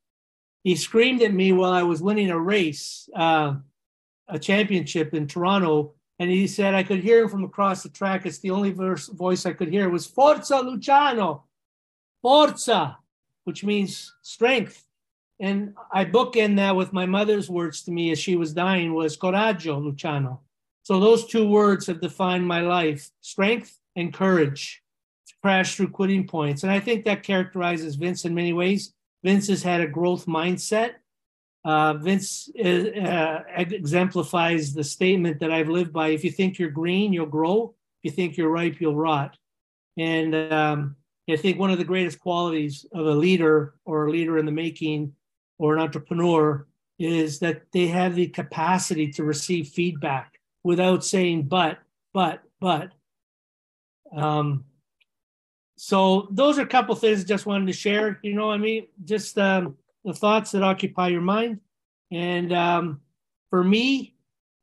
He 0.63 0.75
screamed 0.75 1.23
at 1.23 1.33
me 1.33 1.51
while 1.51 1.71
I 1.71 1.81
was 1.83 2.01
winning 2.01 2.29
a 2.29 2.39
race, 2.39 3.09
uh, 3.15 3.55
a 4.27 4.37
championship 4.37 5.15
in 5.15 5.27
Toronto, 5.27 5.95
and 6.19 6.29
he 6.29 6.45
said 6.45 6.75
I 6.75 6.83
could 6.83 6.99
hear 6.99 7.23
him 7.23 7.29
from 7.29 7.43
across 7.43 7.81
the 7.81 7.89
track. 7.89 8.25
It's 8.25 8.39
the 8.39 8.51
only 8.51 8.71
verse, 8.71 9.07
voice 9.07 9.47
I 9.47 9.53
could 9.53 9.69
hear 9.69 9.85
it 9.85 9.91
was 9.91 10.05
"Forza 10.05 10.59
Luciano, 10.59 11.45
Forza," 12.21 12.99
which 13.45 13.63
means 13.63 14.13
strength. 14.21 14.85
And 15.43 15.73
I 15.91 16.05
bookend 16.05 16.55
that 16.55 16.73
with 16.73 16.93
my 16.93 17.05
mother's 17.05 17.49
words 17.49 17.83
to 17.83 17.91
me 17.91 18.13
as 18.13 18.19
she 18.19 18.37
was 18.37 18.53
dying 18.53 18.93
was 18.93 19.17
coraggio, 19.17 19.77
Luciano. 19.77 20.39
So 20.83 21.01
those 21.01 21.25
two 21.25 21.45
words 21.45 21.85
have 21.87 21.99
defined 21.99 22.47
my 22.47 22.61
life, 22.61 23.11
strength 23.19 23.77
and 23.97 24.13
courage 24.13 24.81
to 25.27 25.33
crash 25.41 25.75
through 25.75 25.89
quitting 25.89 26.25
points. 26.25 26.63
And 26.63 26.71
I 26.71 26.79
think 26.79 27.03
that 27.03 27.23
characterizes 27.23 27.95
Vince 27.95 28.23
in 28.23 28.33
many 28.33 28.53
ways. 28.53 28.93
Vince 29.21 29.49
has 29.49 29.61
had 29.61 29.81
a 29.81 29.87
growth 29.87 30.27
mindset. 30.27 30.91
Uh, 31.65 31.95
Vince 31.95 32.47
uh, 32.57 33.39
exemplifies 33.57 34.73
the 34.73 34.83
statement 34.85 35.41
that 35.41 35.51
I've 35.51 35.67
lived 35.67 35.91
by. 35.91 36.07
If 36.07 36.23
you 36.23 36.31
think 36.31 36.57
you're 36.57 36.69
green, 36.69 37.11
you'll 37.11 37.25
grow. 37.25 37.75
If 38.01 38.11
you 38.11 38.11
think 38.11 38.37
you're 38.37 38.47
ripe, 38.49 38.79
you'll 38.79 38.95
rot. 38.95 39.35
And 39.97 40.33
um, 40.35 40.95
I 41.29 41.35
think 41.35 41.59
one 41.59 41.69
of 41.69 41.79
the 41.79 41.83
greatest 41.83 42.21
qualities 42.21 42.85
of 42.93 43.05
a 43.05 43.13
leader 43.13 43.73
or 43.83 44.07
a 44.07 44.09
leader 44.09 44.37
in 44.37 44.45
the 44.45 44.51
making 44.53 45.13
or 45.63 45.73
an 45.73 45.79
entrepreneur 45.79 46.67
is 46.99 47.39
that 47.39 47.61
they 47.71 47.87
have 47.87 48.15
the 48.15 48.27
capacity 48.27 49.09
to 49.09 49.23
receive 49.23 49.69
feedback 49.69 50.37
without 50.61 51.05
saying 51.05 51.43
but 51.43 51.79
but 52.13 52.43
but. 52.59 52.91
Um, 54.13 54.65
so 55.77 56.27
those 56.31 56.59
are 56.59 56.63
a 56.63 56.67
couple 56.67 56.93
things 56.95 57.23
just 57.23 57.45
wanted 57.45 57.67
to 57.67 57.73
share 57.73 58.19
you 58.23 58.35
know 58.35 58.47
what 58.47 58.55
i 58.55 58.57
mean? 58.57 58.87
Just 59.05 59.37
um, 59.39 59.77
the 60.03 60.13
thoughts 60.13 60.51
that 60.51 60.63
occupy 60.63 61.07
your 61.07 61.21
mind. 61.21 61.61
And 62.11 62.51
um, 62.51 62.99
for 63.49 63.63
me 63.63 64.15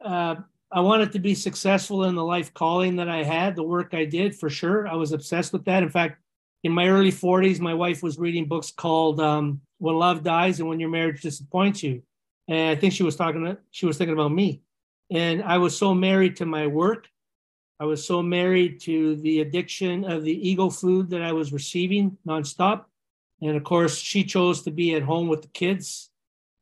uh, 0.05 0.35
i 0.71 0.81
wanted 0.81 1.13
to 1.13 1.19
be 1.19 1.35
successful 1.35 2.05
in 2.05 2.15
the 2.15 2.25
life 2.25 2.53
calling 2.53 2.97
that 2.97 3.09
i 3.09 3.23
had 3.23 3.57
the 3.57 3.63
work 3.63 3.95
i 3.95 4.05
did 4.05 4.37
for 4.37 4.51
sure. 4.51 4.87
I 4.87 4.97
was 4.97 5.13
obsessed 5.13 5.55
with 5.55 5.65
that. 5.65 5.83
In 5.83 5.89
fact 5.89 6.21
in 6.63 6.73
my 6.73 6.89
early 6.89 7.11
40s 7.11 7.59
my 7.59 7.73
wife 7.73 8.03
was 8.03 8.19
reading 8.19 8.45
books 8.45 8.71
called 8.71 9.19
um, 9.19 9.63
when 9.81 9.97
love 9.97 10.23
dies 10.23 10.61
and 10.61 10.69
when 10.69 10.79
your 10.79 10.91
marriage 10.91 11.23
disappoints 11.23 11.83
you. 11.83 12.03
And 12.47 12.71
I 12.71 12.79
think 12.79 12.93
she 12.93 13.03
was 13.03 13.17
talking, 13.17 13.45
to, 13.45 13.59
she 13.71 13.87
was 13.87 13.97
thinking 13.97 14.13
about 14.13 14.31
me. 14.31 14.63
And 15.11 15.43
I 15.43 15.59
was 15.59 15.77
so 15.77 15.95
married 15.95 16.37
to 16.37 16.47
my 16.47 16.67
work. 16.67 17.09
I 17.81 17.87
was 17.87 18.07
so 18.07 18.23
married 18.23 18.81
to 18.83 19.17
the 19.17 19.41
addiction 19.41 20.05
of 20.05 20.23
the 20.23 20.49
ego 20.49 20.69
food 20.69 21.11
that 21.11 21.23
I 21.23 21.33
was 21.33 21.53
receiving 21.53 22.19
nonstop. 22.27 22.85
And 23.41 23.57
of 23.57 23.65
course, 23.65 23.97
she 23.97 24.23
chose 24.23 24.63
to 24.63 24.71
be 24.71 24.95
at 24.95 25.03
home 25.03 25.29
with 25.29 25.43
the 25.43 25.49
kids. 25.49 26.11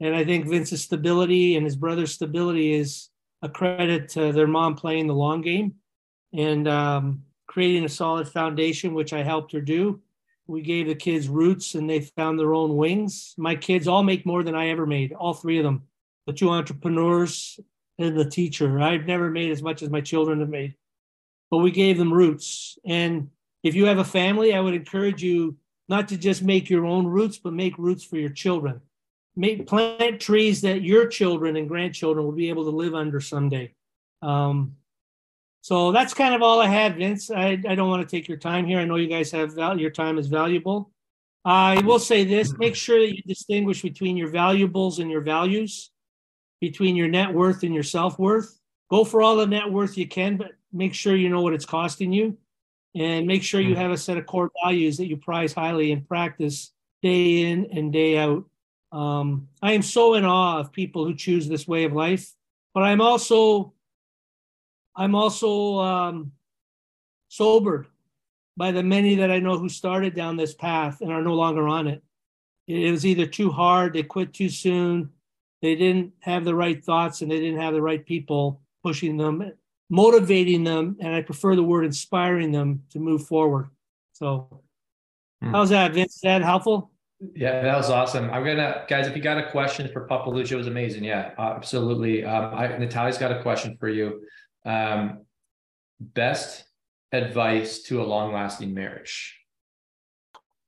And 0.01 0.15
I 0.15 0.25
think 0.25 0.47
Vince's 0.47 0.85
stability 0.85 1.57
and 1.57 1.65
his 1.65 1.75
brother's 1.75 2.15
stability 2.15 2.73
is 2.73 3.09
a 3.43 3.49
credit 3.49 4.11
to 4.11 4.33
their 4.33 4.47
mom 4.47 4.77
playing 4.77 5.09
the 5.09 5.15
long 5.15 5.41
game 5.41 5.75
and 6.33 6.69
um, 6.69 7.25
creating 7.49 7.85
a 7.85 7.89
solid 7.89 8.29
foundation, 8.29 8.95
which 8.95 9.13
I 9.13 9.25
helped 9.25 9.53
her 9.53 9.61
do. 9.61 10.01
We 10.49 10.63
gave 10.63 10.87
the 10.87 10.95
kids 10.95 11.29
roots 11.29 11.75
and 11.75 11.89
they 11.89 12.01
found 12.01 12.39
their 12.39 12.55
own 12.55 12.77
wings. 12.77 13.35
My 13.37 13.55
kids 13.55 13.87
all 13.87 14.03
make 14.03 14.25
more 14.25 14.43
than 14.43 14.55
I 14.55 14.71
ever 14.71 14.87
made, 14.87 15.13
all 15.13 15.35
three 15.35 15.59
of 15.59 15.65
them. 15.65 15.83
The 16.27 16.33
two 16.33 16.49
entrepreneurs 16.49 17.61
and 17.99 18.17
the 18.17 18.29
teacher. 18.29 18.81
I've 18.81 19.07
never 19.07 19.31
made 19.31 19.51
as 19.51 19.63
much 19.63 19.83
as 19.83 19.91
my 19.91 20.01
children 20.01 20.41
have 20.41 20.49
made, 20.49 20.75
but 21.51 21.59
we 21.59 21.71
gave 21.71 21.99
them 21.99 22.13
roots. 22.13 22.79
And 22.87 23.31
if 23.63 23.75
you 23.75 23.85
have 23.87 23.99
a 23.99 24.05
family, 24.05 24.55
I 24.55 24.61
would 24.61 24.75
encourage 24.75 25.23
you 25.23 25.57
not 25.89 26.09
to 26.09 26.17
just 26.17 26.43
make 26.43 26.71
your 26.71 26.87
own 26.87 27.07
roots, 27.07 27.39
but 27.39 27.53
make 27.53 27.77
roots 27.77 28.05
for 28.05 28.17
your 28.17 28.31
children. 28.31 28.81
Make 29.37 29.67
plant 29.67 30.21
trees 30.21 30.63
that 30.63 30.83
your 30.83 31.07
children 31.07 31.57
and 31.57 31.69
grandchildren 31.69 32.25
will 32.25 32.33
be 32.33 32.49
able 32.49 32.65
to 32.65 32.77
live 32.77 32.95
under 32.95 33.21
someday. 33.21 33.75
Um, 34.23 34.77
so 35.61 35.93
that's 35.93 36.15
kind 36.15 36.35
of 36.35 36.43
all 36.43 36.61
I 36.61 36.67
had, 36.67 36.97
Vince. 36.97 37.31
I, 37.31 37.59
I 37.69 37.75
don't 37.75 37.89
want 37.89 38.09
to 38.09 38.17
take 38.17 38.29
your 38.29 38.39
time 38.39 38.67
here. 38.67 38.79
I 38.79 38.85
know 38.85 38.97
you 38.97 39.09
guys 39.09 39.31
have 39.33 39.55
val- 39.55 39.81
your 39.81 39.91
time 39.91 40.19
is 40.19 40.29
valuable. 40.29 40.91
I 41.45 41.81
will 41.83 41.99
say 41.99 42.25
this 42.25 42.53
make 42.59 42.75
sure 42.75 42.99
that 42.99 43.15
you 43.15 43.23
distinguish 43.23 43.83
between 43.83 44.17
your 44.17 44.29
valuables 44.29 44.99
and 44.99 45.11
your 45.11 45.21
values, 45.21 45.91
between 46.61 46.97
your 46.97 47.09
net 47.09 47.33
worth 47.33 47.63
and 47.63 47.75
your 47.75 47.83
self 47.83 48.19
worth. 48.19 48.59
Go 48.91 49.05
for 49.05 49.23
all 49.23 49.37
the 49.37 49.47
net 49.47 49.71
worth 49.71 49.99
you 49.99 50.09
can, 50.09 50.37
but 50.37 50.53
make 50.73 50.95
sure 50.95 51.15
you 51.15 51.29
know 51.29 51.41
what 51.41 51.55
it's 51.55 51.65
costing 51.65 52.13
you 52.13 52.37
and 52.95 53.27
make 53.27 53.43
sure 53.43 53.61
you 53.61 53.77
have 53.77 53.91
a 53.91 53.97
set 53.97 54.17
of 54.17 54.27
core 54.27 54.51
values 54.65 54.97
that 54.97 55.07
you 55.07 55.17
prize 55.17 55.53
highly 55.53 55.93
and 55.93 56.07
practice 56.09 56.73
day 57.03 57.43
in 57.43 57.67
and 57.73 57.93
day 57.93 58.19
out. 58.19 58.45
Um, 58.91 59.49
I 59.63 59.73
am 59.73 59.83
so 59.83 60.15
in 60.15 60.25
awe 60.25 60.59
of 60.59 60.73
people 60.73 61.05
who 61.05 61.15
choose 61.15 61.49
this 61.49 61.69
way 61.69 61.85
of 61.85 61.93
life, 61.93 62.33
but 62.75 62.83
I'm 62.83 63.01
also 63.01 63.75
I'm 64.99 65.15
also 65.15 65.79
um, 65.79 66.33
sobered 67.29 67.87
by 68.57 68.73
the 68.73 68.83
many 68.83 69.15
that 69.15 69.31
I 69.31 69.39
know 69.39 69.57
who 69.57 69.69
started 69.69 70.17
down 70.17 70.37
this 70.37 70.55
path 70.55 71.01
and 71.01 71.13
are 71.13 71.23
no 71.23 71.35
longer 71.35 71.69
on 71.69 71.87
it. 71.87 72.03
It 72.67 72.91
was 72.91 73.07
either 73.07 73.25
too 73.25 73.51
hard, 73.51 73.95
they 73.95 74.03
quit 74.03 74.35
too 74.35 74.49
soon, 74.49 75.11
they 75.63 75.77
didn't 75.77 76.13
have 76.21 76.45
the 76.45 76.55
right 76.55 76.85
thoughts, 76.85 77.23
and 77.23 77.31
they 77.31 77.39
didn't 77.39 77.61
have 77.61 77.75
the 77.75 77.81
right 77.81 78.05
people 78.05 78.61
pushing 78.83 79.17
them, 79.17 79.53
motivating 79.89 80.65
them, 80.65 80.97
and 81.01 81.15
I 81.15 81.23
prefer 81.23 81.55
the 81.55 81.63
word 81.63 81.85
inspiring 81.85 82.51
them 82.51 82.83
to 82.91 82.99
move 82.99 83.25
forward. 83.25 83.71
So, 84.13 84.63
hmm. 85.41 85.53
how's 85.53 85.71
that, 85.71 85.95
Vince? 85.95 86.17
Is 86.17 86.21
that 86.23 86.43
helpful? 86.43 86.91
Yeah, 87.35 87.63
that 87.63 87.77
was 87.77 87.91
awesome. 87.91 88.31
I'm 88.31 88.45
gonna, 88.45 88.85
guys. 88.89 89.07
If 89.07 89.17
you 89.17 89.23
got 89.23 89.39
a 89.39 89.51
question 89.51 89.91
for 89.93 90.07
Papalucci, 90.07 90.53
it 90.53 90.57
was 90.57 90.69
amazing. 90.69 91.03
Yeah, 91.05 91.33
absolutely. 91.39 92.25
Um, 92.25 92.55
I, 92.55 92.77
Natalia's 92.79 93.19
got 93.19 93.33
a 93.33 93.43
question 93.43 93.77
for 93.79 93.89
you. 93.89 94.21
Um, 94.65 95.23
best 96.01 96.65
advice 97.13 97.83
to 97.85 98.03
a 98.03 98.05
long 98.05 98.33
lasting 98.33 98.75
marriage? 98.75 99.37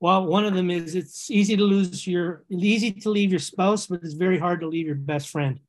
Well, 0.00 0.24
one 0.26 0.46
of 0.46 0.54
them 0.54 0.70
is 0.70 0.94
it's 0.94 1.30
easy 1.30 1.56
to 1.56 1.62
lose 1.62 2.06
your, 2.06 2.44
easy 2.48 2.92
to 2.92 3.10
leave 3.10 3.30
your 3.30 3.40
spouse, 3.40 3.86
but 3.86 4.02
it's 4.02 4.14
very 4.14 4.38
hard 4.38 4.60
to 4.60 4.68
leave 4.68 4.86
your 4.86 4.94
best 4.94 5.28
friend. 5.28 5.60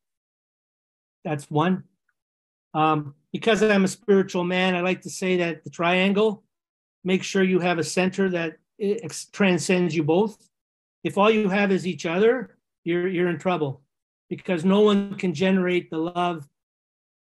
That's 1.26 1.52
one. 1.52 1.84
Um, 2.74 3.16
because 3.34 3.62
I'm 3.62 3.84
a 3.84 3.90
spiritual 3.90 4.46
man, 4.46 4.76
I 4.76 4.82
like 4.82 5.02
to 5.02 5.10
say 5.10 5.38
that 5.38 5.64
the 5.64 5.70
triangle, 5.70 6.44
make 7.04 7.24
sure 7.24 7.44
you 7.44 7.60
have 7.60 7.80
a 7.80 7.84
center 7.84 8.30
that 8.30 8.58
transcends 9.32 9.96
you 9.96 10.04
both. 10.04 10.50
If 11.04 11.18
all 11.18 11.30
you 11.30 11.50
have 11.50 11.72
is 11.72 11.86
each 11.86 12.06
other, 12.06 12.58
you're 12.84 13.08
you're 13.08 13.30
in 13.30 13.38
trouble 13.38 13.82
because 14.30 14.64
no 14.64 14.82
one 14.82 15.16
can 15.16 15.34
generate 15.34 15.90
the 15.90 15.98
love, 15.98 16.48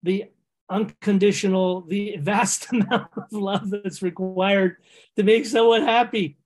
the 0.03 0.27
unconditional, 0.71 1.83
the 1.83 2.17
vast 2.19 2.69
amount 2.73 3.11
of 3.17 3.33
love 3.33 3.71
that's 3.71 4.03
required 4.03 4.77
to 5.17 5.23
make 5.23 5.47
someone 5.47 5.83
happy. 5.83 6.37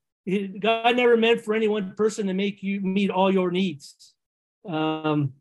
God 0.61 0.97
never 0.97 1.17
meant 1.17 1.41
for 1.41 1.55
any 1.55 1.69
one 1.69 1.95
person 1.97 2.29
to 2.29 2.35
make 2.35 2.63
you 2.63 2.81
meet 2.81 3.11
all 3.11 3.33
your 3.33 3.51
needs. 3.51 4.15
Um, 4.69 5.33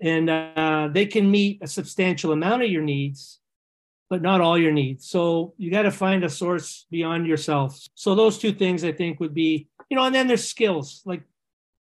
and 0.00 0.28
uh, 0.28 0.88
they 0.92 1.06
can 1.06 1.30
meet 1.30 1.62
a 1.62 1.66
substantial 1.66 2.32
amount 2.32 2.62
of 2.62 2.70
your 2.70 2.82
needs, 2.82 3.40
but 4.10 4.20
not 4.20 4.40
all 4.42 4.58
your 4.58 4.72
needs. 4.72 5.08
So 5.08 5.54
you 5.56 5.70
got 5.70 5.82
to 5.82 5.90
find 5.90 6.24
a 6.24 6.28
source 6.28 6.86
beyond 6.90 7.26
yourself. 7.26 7.80
So 7.94 8.14
those 8.14 8.38
two 8.38 8.52
things 8.52 8.84
I 8.84 8.92
think 8.92 9.18
would 9.20 9.32
be, 9.32 9.68
you 9.88 9.96
know, 9.96 10.04
and 10.04 10.14
then 10.14 10.26
there's 10.26 10.46
skills 10.46 11.00
like 11.06 11.22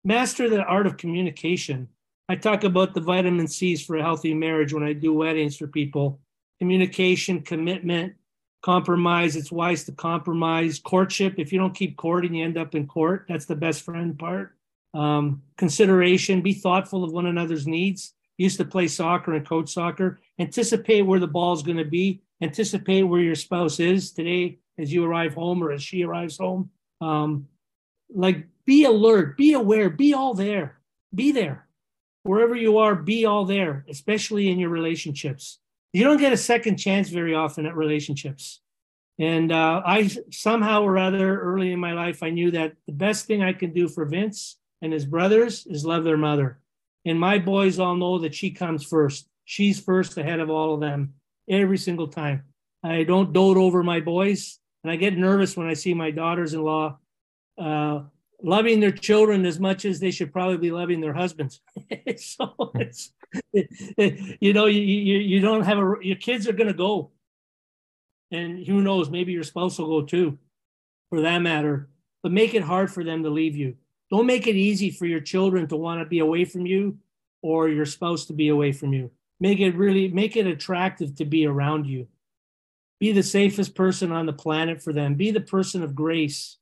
master 0.04 0.48
the 0.48 0.62
art 0.62 0.86
of 0.86 0.96
communication. 0.96 1.88
I 2.28 2.36
talk 2.36 2.64
about 2.64 2.94
the 2.94 3.02
vitamin 3.02 3.46
C's 3.48 3.84
for 3.84 3.96
a 3.96 4.02
healthy 4.02 4.32
marriage 4.32 4.72
when 4.72 4.82
I 4.82 4.94
do 4.94 5.12
weddings 5.12 5.56
for 5.56 5.66
people 5.66 6.20
communication, 6.58 7.42
commitment, 7.42 8.14
compromise. 8.62 9.36
It's 9.36 9.52
wise 9.52 9.84
to 9.84 9.92
compromise. 9.92 10.78
Courtship, 10.78 11.34
if 11.36 11.52
you 11.52 11.58
don't 11.58 11.74
keep 11.74 11.96
courting, 11.96 12.34
you 12.34 12.44
end 12.44 12.56
up 12.56 12.74
in 12.74 12.86
court. 12.86 13.26
That's 13.28 13.44
the 13.44 13.56
best 13.56 13.82
friend 13.82 14.18
part. 14.18 14.56
Um, 14.94 15.42
consideration, 15.58 16.40
be 16.40 16.54
thoughtful 16.54 17.04
of 17.04 17.12
one 17.12 17.26
another's 17.26 17.66
needs. 17.66 18.14
used 18.38 18.56
to 18.58 18.64
play 18.64 18.88
soccer 18.88 19.34
and 19.34 19.46
coach 19.46 19.74
soccer. 19.74 20.20
Anticipate 20.38 21.02
where 21.02 21.20
the 21.20 21.26
ball 21.26 21.52
is 21.52 21.62
going 21.62 21.76
to 21.76 21.84
be. 21.84 22.22
Anticipate 22.40 23.02
where 23.02 23.20
your 23.20 23.34
spouse 23.34 23.80
is 23.80 24.12
today 24.12 24.58
as 24.78 24.92
you 24.92 25.04
arrive 25.04 25.34
home 25.34 25.62
or 25.62 25.72
as 25.72 25.82
she 25.82 26.04
arrives 26.04 26.38
home. 26.38 26.70
Um, 27.00 27.48
like 28.08 28.46
be 28.64 28.84
alert, 28.84 29.36
be 29.36 29.52
aware, 29.52 29.90
be 29.90 30.14
all 30.14 30.32
there, 30.32 30.78
be 31.14 31.32
there 31.32 31.66
wherever 32.24 32.56
you 32.56 32.78
are, 32.78 32.94
be 32.94 33.24
all 33.24 33.44
there, 33.44 33.84
especially 33.88 34.50
in 34.50 34.58
your 34.58 34.70
relationships. 34.70 35.60
You 35.92 36.02
don't 36.02 36.18
get 36.18 36.32
a 36.32 36.36
second 36.36 36.76
chance 36.76 37.08
very 37.08 37.34
often 37.34 37.66
at 37.66 37.76
relationships. 37.76 38.60
And 39.18 39.52
uh, 39.52 39.82
I 39.86 40.10
somehow 40.32 40.82
or 40.82 40.98
other 40.98 41.40
early 41.40 41.70
in 41.70 41.78
my 41.78 41.92
life, 41.92 42.22
I 42.22 42.30
knew 42.30 42.50
that 42.50 42.72
the 42.86 42.92
best 42.92 43.26
thing 43.26 43.42
I 43.42 43.52
can 43.52 43.72
do 43.72 43.88
for 43.88 44.04
Vince 44.04 44.56
and 44.82 44.92
his 44.92 45.04
brothers 45.04 45.66
is 45.66 45.86
love 45.86 46.02
their 46.02 46.16
mother. 46.16 46.58
And 47.04 47.20
my 47.20 47.38
boys 47.38 47.78
all 47.78 47.94
know 47.94 48.18
that 48.18 48.34
she 48.34 48.50
comes 48.50 48.82
first. 48.82 49.28
She's 49.44 49.78
first 49.78 50.16
ahead 50.16 50.40
of 50.40 50.50
all 50.50 50.74
of 50.74 50.80
them 50.80 51.14
every 51.48 51.78
single 51.78 52.08
time. 52.08 52.44
I 52.82 53.04
don't 53.04 53.32
dote 53.32 53.56
over 53.56 53.82
my 53.82 54.00
boys, 54.00 54.58
and 54.82 54.90
I 54.90 54.96
get 54.96 55.16
nervous 55.16 55.56
when 55.56 55.68
I 55.68 55.74
see 55.74 55.94
my 55.94 56.10
daughters 56.10 56.54
in 56.54 56.62
law 56.62 56.98
uh, 57.56 58.00
loving 58.44 58.78
their 58.78 58.92
children 58.92 59.46
as 59.46 59.58
much 59.58 59.84
as 59.86 59.98
they 59.98 60.10
should 60.10 60.32
probably 60.32 60.58
be 60.58 60.70
loving 60.70 61.00
their 61.00 61.14
husbands. 61.14 61.60
so 62.18 62.72
it's, 62.74 63.12
you 63.52 64.52
know, 64.52 64.66
you, 64.66 64.80
you, 64.80 65.18
you 65.18 65.40
don't 65.40 65.62
have 65.62 65.78
a, 65.78 65.94
your 66.02 66.16
kids 66.16 66.46
are 66.46 66.52
going 66.52 66.68
to 66.68 66.74
go. 66.74 67.10
And 68.30 68.64
who 68.66 68.82
knows, 68.82 69.10
maybe 69.10 69.32
your 69.32 69.44
spouse 69.44 69.78
will 69.78 70.00
go 70.00 70.06
too, 70.06 70.38
for 71.08 71.22
that 71.22 71.38
matter. 71.38 71.88
But 72.22 72.32
make 72.32 72.54
it 72.54 72.62
hard 72.62 72.92
for 72.92 73.02
them 73.02 73.22
to 73.22 73.30
leave 73.30 73.56
you. 73.56 73.76
Don't 74.10 74.26
make 74.26 74.46
it 74.46 74.56
easy 74.56 74.90
for 74.90 75.06
your 75.06 75.20
children 75.20 75.66
to 75.68 75.76
want 75.76 76.00
to 76.00 76.06
be 76.06 76.18
away 76.18 76.44
from 76.44 76.66
you 76.66 76.98
or 77.42 77.68
your 77.68 77.86
spouse 77.86 78.26
to 78.26 78.34
be 78.34 78.48
away 78.48 78.72
from 78.72 78.92
you. 78.92 79.10
Make 79.40 79.60
it 79.60 79.74
really, 79.74 80.08
make 80.08 80.36
it 80.36 80.46
attractive 80.46 81.16
to 81.16 81.24
be 81.24 81.46
around 81.46 81.86
you. 81.86 82.08
Be 83.00 83.12
the 83.12 83.22
safest 83.22 83.74
person 83.74 84.12
on 84.12 84.26
the 84.26 84.32
planet 84.32 84.82
for 84.82 84.92
them. 84.92 85.14
Be 85.14 85.30
the 85.30 85.40
person 85.40 85.82
of 85.82 85.94
grace 85.94 86.58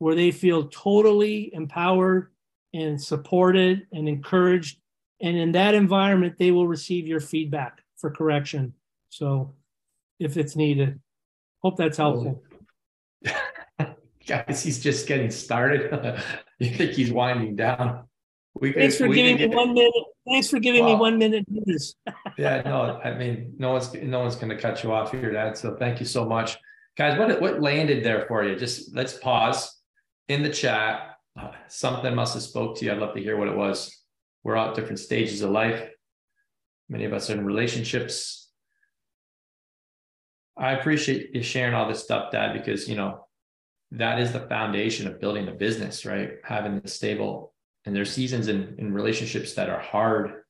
where 0.00 0.14
they 0.14 0.30
feel 0.30 0.66
totally 0.68 1.50
empowered 1.52 2.32
and 2.72 3.00
supported 3.00 3.86
and 3.92 4.08
encouraged. 4.08 4.78
And 5.20 5.36
in 5.36 5.52
that 5.52 5.74
environment, 5.74 6.36
they 6.38 6.50
will 6.50 6.66
receive 6.66 7.06
your 7.06 7.20
feedback 7.20 7.82
for 7.98 8.10
correction. 8.10 8.72
So 9.10 9.54
if 10.18 10.38
it's 10.38 10.56
needed, 10.56 11.00
hope 11.62 11.76
that's 11.76 11.98
helpful. 11.98 12.42
Guys, 14.26 14.62
he's 14.62 14.82
just 14.82 15.06
getting 15.06 15.30
started. 15.30 15.92
you 16.58 16.70
think 16.70 16.92
he's 16.92 17.12
winding 17.12 17.56
down? 17.56 18.04
We 18.54 18.72
Thanks 18.72 18.96
for 18.96 19.06
giving 19.08 19.36
me 19.36 19.54
one 19.54 19.74
minute. 19.74 19.92
Thanks 20.26 20.48
for 20.48 20.60
giving 20.60 20.86
me 20.86 20.94
one 20.94 21.18
minute 21.18 21.44
news. 21.46 21.94
yeah, 22.38 22.62
no, 22.62 22.98
I 23.04 23.16
mean, 23.16 23.54
no 23.58 23.72
one's 23.72 23.92
no 23.94 24.20
one's 24.20 24.36
going 24.36 24.48
to 24.48 24.56
cut 24.56 24.82
you 24.82 24.92
off 24.92 25.12
here, 25.12 25.30
Dad. 25.30 25.58
So 25.58 25.76
thank 25.76 26.00
you 26.00 26.06
so 26.06 26.24
much, 26.24 26.56
guys. 26.96 27.18
What 27.18 27.40
what 27.40 27.60
landed 27.60 28.02
there 28.02 28.24
for 28.26 28.44
you? 28.44 28.56
Just 28.56 28.94
let's 28.94 29.18
pause 29.18 29.79
in 30.30 30.42
the 30.42 30.50
chat. 30.50 31.16
Something 31.68 32.14
must 32.14 32.34
have 32.34 32.42
spoke 32.42 32.76
to 32.76 32.84
you. 32.84 32.92
I'd 32.92 32.98
love 32.98 33.14
to 33.14 33.22
hear 33.22 33.36
what 33.36 33.48
it 33.48 33.56
was. 33.56 34.04
We're 34.44 34.56
all 34.56 34.70
at 34.70 34.76
different 34.76 35.00
stages 35.00 35.42
of 35.42 35.50
life. 35.50 35.88
Many 36.88 37.04
of 37.04 37.12
us 37.12 37.28
are 37.30 37.34
in 37.34 37.44
relationships. 37.44 38.48
I 40.56 40.72
appreciate 40.72 41.34
you 41.34 41.42
sharing 41.42 41.74
all 41.74 41.88
this 41.88 42.02
stuff, 42.02 42.30
Dad, 42.30 42.52
because 42.52 42.88
you 42.88 42.96
know 42.96 43.26
that 43.92 44.20
is 44.20 44.32
the 44.32 44.40
foundation 44.40 45.06
of 45.06 45.20
building 45.20 45.48
a 45.48 45.52
business, 45.52 46.06
right? 46.06 46.32
Having 46.44 46.80
the 46.80 46.88
stable 46.88 47.54
and 47.86 47.96
there's 47.96 48.12
seasons 48.12 48.48
in, 48.48 48.76
in 48.78 48.92
relationships 48.92 49.54
that 49.54 49.68
are 49.68 49.80
hard. 49.80 50.42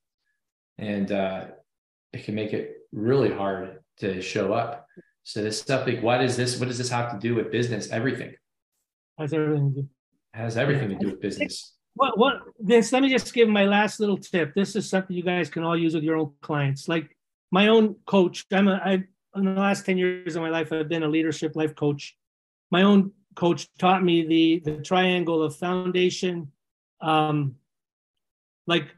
And 0.79 1.11
uh, 1.13 1.45
it 2.13 2.25
can 2.25 2.35
make 2.35 2.53
it 2.53 2.77
really 2.93 3.33
hard 3.33 3.79
to 3.99 4.21
show 4.21 4.53
up. 4.53 4.87
So 5.23 5.43
this 5.43 5.61
stuff 5.61 5.87
like 5.87 6.03
what 6.03 6.23
is 6.23 6.37
this? 6.37 6.59
What 6.59 6.69
does 6.69 6.79
this 6.79 6.91
have 6.91 7.13
to 7.13 7.19
do 7.19 7.35
with 7.35 7.53
business? 7.53 7.91
Everything. 7.91 8.35
Has 9.21 9.35
everything 9.35 9.75
to 9.75 9.83
do. 9.83 9.89
Has 10.33 10.57
everything 10.57 10.89
to 10.89 10.95
do 10.97 11.07
with 11.07 11.21
business. 11.21 11.75
What 11.95 12.17
what 12.19 12.41
Vince, 12.59 12.93
let 12.93 13.03
me 13.03 13.11
just 13.11 13.35
give 13.35 13.49
my 13.49 13.65
last 13.65 14.01
little 14.01 14.17
tip. 14.17 14.55
This 14.55 14.77
is 14.77 14.89
something 14.89 15.15
you 15.15 15.23
guys 15.23 15.51
can 15.51 15.63
all 15.63 15.77
use 15.77 15.95
with 15.95 16.05
your 16.05 16.17
own 16.17 16.33
clients. 16.41 16.89
Like 16.89 17.17
my 17.51 17.69
own 17.69 17.97
coach, 18.07 18.47
I'm 18.53 18.69
a 18.69 18.81
I 18.83 18.93
in 19.37 19.45
the 19.45 19.53
last 19.53 19.87
10 19.87 19.99
years 19.99 20.35
of 20.37 20.43
my 20.43 20.49
life, 20.49 20.73
I've 20.73 20.89
been 20.89 21.03
a 21.03 21.09
leadership 21.09 21.55
life 21.55 21.77
coach. 21.77 22.17
My 22.71 22.83
own 22.83 23.13
coach 23.35 23.69
taught 23.79 24.03
me 24.03 24.27
the 24.27 24.63
the 24.65 24.83
triangle 24.83 25.43
of 25.43 25.55
foundation, 25.57 26.51
um, 27.01 27.57
like 28.67 28.89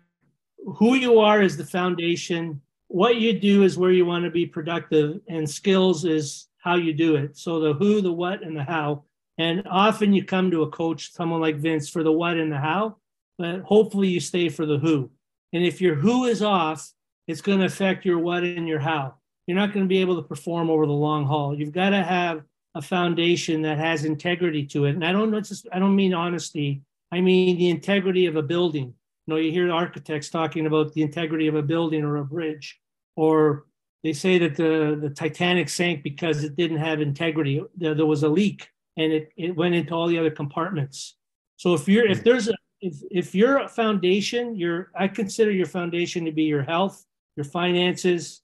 who 0.76 0.94
you 0.94 1.18
are 1.18 1.42
is 1.42 1.56
the 1.56 1.64
foundation 1.64 2.60
what 2.92 3.16
you 3.16 3.32
do 3.38 3.62
is 3.62 3.78
where 3.78 3.90
you 3.90 4.04
want 4.04 4.22
to 4.22 4.30
be 4.30 4.44
productive 4.44 5.18
and 5.26 5.48
skills 5.48 6.04
is 6.04 6.48
how 6.58 6.74
you 6.74 6.92
do 6.92 7.16
it 7.16 7.36
so 7.36 7.58
the 7.58 7.72
who 7.74 8.02
the 8.02 8.12
what 8.12 8.42
and 8.42 8.56
the 8.56 8.62
how 8.62 9.02
and 9.38 9.66
often 9.68 10.12
you 10.12 10.24
come 10.24 10.50
to 10.50 10.62
a 10.62 10.70
coach 10.70 11.12
someone 11.12 11.40
like 11.40 11.56
vince 11.56 11.88
for 11.88 12.02
the 12.02 12.12
what 12.12 12.36
and 12.36 12.52
the 12.52 12.58
how 12.58 12.96
but 13.38 13.60
hopefully 13.60 14.08
you 14.08 14.20
stay 14.20 14.48
for 14.48 14.66
the 14.66 14.78
who. 14.78 15.10
And 15.52 15.64
if 15.64 15.80
your 15.80 15.94
who 15.94 16.24
is 16.24 16.42
off 16.42 16.92
it's 17.28 17.40
going 17.40 17.60
to 17.60 17.66
affect 17.66 18.04
your 18.04 18.18
what 18.18 18.42
and 18.42 18.66
your 18.66 18.80
how. 18.80 19.14
You're 19.46 19.56
not 19.56 19.72
going 19.72 19.84
to 19.84 19.88
be 19.88 20.00
able 20.00 20.16
to 20.16 20.22
perform 20.22 20.70
over 20.70 20.86
the 20.86 20.92
long 20.92 21.24
haul. 21.24 21.56
You've 21.56 21.72
got 21.72 21.90
to 21.90 22.02
have 22.02 22.42
a 22.74 22.82
foundation 22.82 23.62
that 23.62 23.78
has 23.78 24.04
integrity 24.04 24.64
to 24.66 24.86
it. 24.86 24.94
And 24.94 25.04
i 25.04 25.12
don't 25.12 25.32
just 25.44 25.66
i 25.72 25.78
don't 25.78 25.96
mean 25.96 26.14
honesty. 26.14 26.82
I 27.10 27.20
mean 27.20 27.58
the 27.58 27.70
integrity 27.70 28.26
of 28.26 28.36
a 28.36 28.42
building. 28.42 28.94
You 29.26 29.34
know 29.34 29.36
you 29.36 29.50
hear 29.52 29.70
architects 29.70 30.30
talking 30.30 30.66
about 30.66 30.92
the 30.92 31.02
integrity 31.02 31.46
of 31.48 31.54
a 31.54 31.62
building 31.62 32.04
or 32.04 32.16
a 32.16 32.24
bridge 32.24 32.80
or 33.16 33.66
they 34.02 34.12
say 34.12 34.38
that 34.38 34.56
the, 34.56 34.98
the 35.00 35.10
Titanic 35.10 35.68
sank 35.68 36.02
because 36.02 36.42
it 36.42 36.56
didn't 36.56 36.78
have 36.78 37.00
integrity. 37.00 37.62
There, 37.76 37.94
there 37.94 38.06
was 38.06 38.24
a 38.24 38.28
leak 38.28 38.68
and 38.96 39.12
it, 39.12 39.32
it 39.36 39.56
went 39.56 39.74
into 39.74 39.94
all 39.94 40.06
the 40.06 40.18
other 40.18 40.30
compartments. 40.30 41.16
So 41.56 41.74
if 41.74 41.88
you're 41.88 42.06
if 42.06 42.24
there's 42.24 42.48
a 42.48 42.54
if, 42.80 42.96
if 43.10 43.34
your 43.34 43.68
foundation, 43.68 44.56
your 44.56 44.90
I 44.98 45.08
consider 45.08 45.50
your 45.50 45.66
foundation 45.66 46.24
to 46.24 46.32
be 46.32 46.44
your 46.44 46.62
health, 46.62 47.04
your 47.36 47.44
finances, 47.44 48.42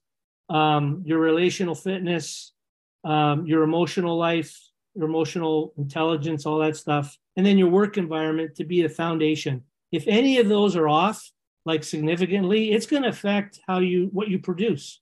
um, 0.49 1.03
your 1.05 1.19
relational 1.19 1.75
fitness, 1.75 2.53
um, 3.03 3.45
your 3.45 3.63
emotional 3.63 4.17
life, 4.17 4.57
your 4.95 5.05
emotional 5.05 5.73
intelligence, 5.77 6.45
all 6.45 6.59
that 6.59 6.75
stuff, 6.77 7.17
and 7.35 7.45
then 7.45 7.57
your 7.57 7.69
work 7.69 7.97
environment 7.97 8.55
to 8.55 8.63
be 8.63 8.81
the 8.81 8.89
foundation. 8.89 9.63
If 9.91 10.05
any 10.07 10.39
of 10.39 10.47
those 10.47 10.75
are 10.75 10.87
off, 10.87 11.31
like 11.65 11.83
significantly, 11.83 12.71
it's 12.71 12.85
going 12.85 13.03
to 13.03 13.09
affect 13.09 13.59
how 13.67 13.79
you 13.79 14.09
what 14.11 14.29
you 14.29 14.39
produce 14.39 15.01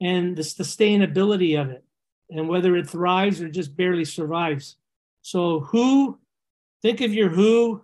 and 0.00 0.36
the 0.36 0.42
sustainability 0.42 1.60
of 1.60 1.70
it 1.70 1.84
and 2.30 2.48
whether 2.48 2.76
it 2.76 2.88
thrives 2.88 3.40
or 3.40 3.48
just 3.48 3.76
barely 3.76 4.04
survives. 4.04 4.76
So 5.22 5.60
who 5.60 6.18
think 6.82 7.00
of 7.00 7.12
your 7.12 7.28
who, 7.28 7.82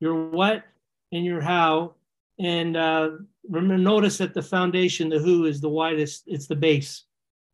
your 0.00 0.30
what, 0.30 0.64
and 1.12 1.24
your 1.24 1.40
how, 1.40 1.94
and 2.38 2.76
uh, 2.76 3.10
remember 3.48 3.78
notice 3.78 4.18
that 4.18 4.34
the 4.34 4.42
foundation, 4.42 5.08
the 5.08 5.18
who, 5.18 5.46
is 5.46 5.60
the 5.60 5.68
widest. 5.68 6.24
It's 6.26 6.46
the 6.46 6.56
base. 6.56 7.04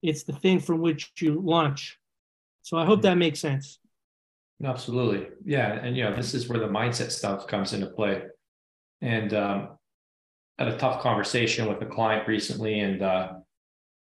It's 0.03 0.25
the 0.25 0.33
thing 0.33 0.59
from 0.59 0.81
which 0.81 1.13
you 1.21 1.41
launch. 1.41 1.99
So 2.63 2.77
I 2.77 2.85
hope 2.85 3.03
that 3.03 3.17
makes 3.17 3.41
sense. 3.41 3.79
Absolutely, 4.65 5.29
yeah, 5.45 5.73
and 5.73 5.97
you 5.97 6.05
know 6.05 6.15
this 6.15 6.35
is 6.35 6.49
where 6.49 6.61
the 6.61 6.69
mindset 6.69 7.11
stuff 7.11 7.49
comes 7.49 7.73
into 7.73 7.89
play 7.89 8.23
and 9.01 9.35
um, 9.35 9.71
had 10.57 10.69
a 10.69 10.79
tough 10.79 11.03
conversation 11.03 11.69
with 11.69 11.83
a 11.83 11.87
client 11.87 12.29
recently, 12.29 12.79
and 12.79 13.03
uh, 13.03 13.33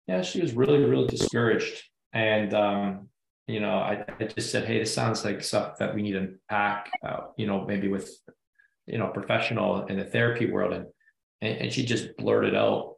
yeah, 0.08 0.22
she 0.22 0.42
was 0.42 0.54
really 0.54 0.84
really 0.84 1.08
discouraged, 1.08 1.84
and 2.16 2.54
um, 2.56 3.10
you 3.48 3.60
know, 3.60 3.78
I, 3.78 4.04
I, 4.20 4.24
just 4.24 4.52
said, 4.52 4.66
hey, 4.66 4.80
this 4.80 4.92
sounds 4.92 5.24
like 5.24 5.44
stuff 5.44 5.78
that 5.78 5.94
we 5.94 6.02
need 6.02 6.14
to 6.14 6.34
pack, 6.50 6.90
uh, 7.08 7.28
you 7.38 7.46
know, 7.46 7.64
maybe 7.66 7.88
with 7.88 8.10
you 8.88 8.98
know 8.98 9.10
professional 9.10 9.86
in 9.86 9.98
the 9.98 10.06
therapy 10.06 10.50
world, 10.50 10.74
and, 10.74 10.88
and 11.42 11.58
and 11.60 11.74
she 11.74 11.86
just 11.86 12.18
blurted 12.18 12.56
out, 12.56 12.96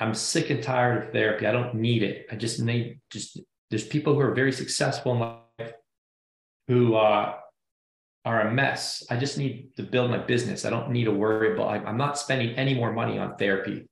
I'm 0.00 0.14
sick 0.14 0.48
and 0.48 0.62
tired 0.62 1.04
of 1.04 1.12
therapy. 1.12 1.46
I 1.46 1.52
don't 1.52 1.74
need 1.74 2.02
it. 2.02 2.26
I 2.30 2.36
just 2.36 2.60
need 2.60 3.00
just 3.10 3.38
there's 3.70 3.86
people 3.86 4.14
who 4.14 4.20
are 4.20 4.34
very 4.34 4.52
successful 4.52 5.12
in 5.12 5.18
life 5.20 5.74
who 6.68 6.94
uh, 6.94 7.34
are 8.24 8.42
a 8.42 8.52
mess. 8.52 9.04
I 9.10 9.16
just 9.16 9.38
need 9.38 9.70
to 9.76 9.82
build 9.82 10.10
my 10.10 10.18
business. 10.18 10.64
I 10.64 10.70
don't 10.70 10.90
need 10.90 11.04
to 11.04 11.12
worry 11.12 11.54
about, 11.54 11.86
I'm 11.86 11.96
not 11.96 12.18
spending 12.18 12.54
any 12.56 12.74
more 12.74 12.92
money 12.92 13.18
on 13.18 13.36
therapy. 13.36 13.88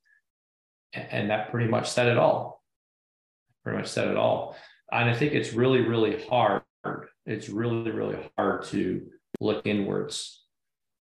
And 0.93 1.29
that 1.29 1.51
pretty 1.51 1.69
much 1.69 1.89
said 1.89 2.07
it 2.07 2.17
all. 2.17 2.56
Pretty 3.67 3.79
much 3.81 3.89
said 3.89 4.07
it 4.07 4.15
all. 4.15 4.55
And 4.93 5.09
I 5.09 5.13
think 5.13 5.33
it's 5.33 5.51
really, 5.51 5.81
really 5.81 6.23
hard. 6.27 6.61
It's 7.25 7.49
really, 7.49 7.91
really 7.91 8.17
hard 8.37 8.63
to 8.67 9.05
look 9.41 9.67
inwards. 9.67 10.45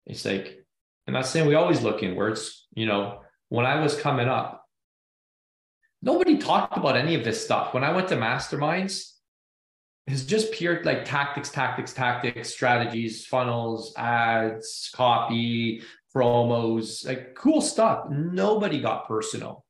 It's 0.05 0.23
like, 0.23 0.63
I'm 1.07 1.15
not 1.15 1.25
saying 1.25 1.47
we 1.47 1.55
always 1.55 1.81
look 1.81 2.03
inwards. 2.03 2.67
You 2.75 2.85
know, 2.85 3.21
when 3.49 3.65
I 3.65 3.79
was 3.81 3.99
coming 3.99 4.27
up, 4.27 4.67
nobody 6.03 6.37
talked 6.37 6.77
about 6.77 6.95
any 6.95 7.15
of 7.15 7.23
this 7.23 7.43
stuff. 7.43 7.73
When 7.73 7.83
I 7.83 7.91
went 7.91 8.07
to 8.09 8.17
masterminds, 8.17 9.13
it's 10.05 10.23
just 10.23 10.51
pure 10.51 10.83
like 10.83 11.05
tactics, 11.05 11.49
tactics, 11.49 11.91
tactics, 11.91 12.53
strategies, 12.53 13.25
funnels, 13.25 13.95
ads, 13.97 14.91
copy, 14.93 15.81
promos, 16.15 17.03
like 17.07 17.33
cool 17.33 17.61
stuff. 17.61 18.11
Nobody 18.11 18.79
got 18.79 19.07
personal. 19.07 19.62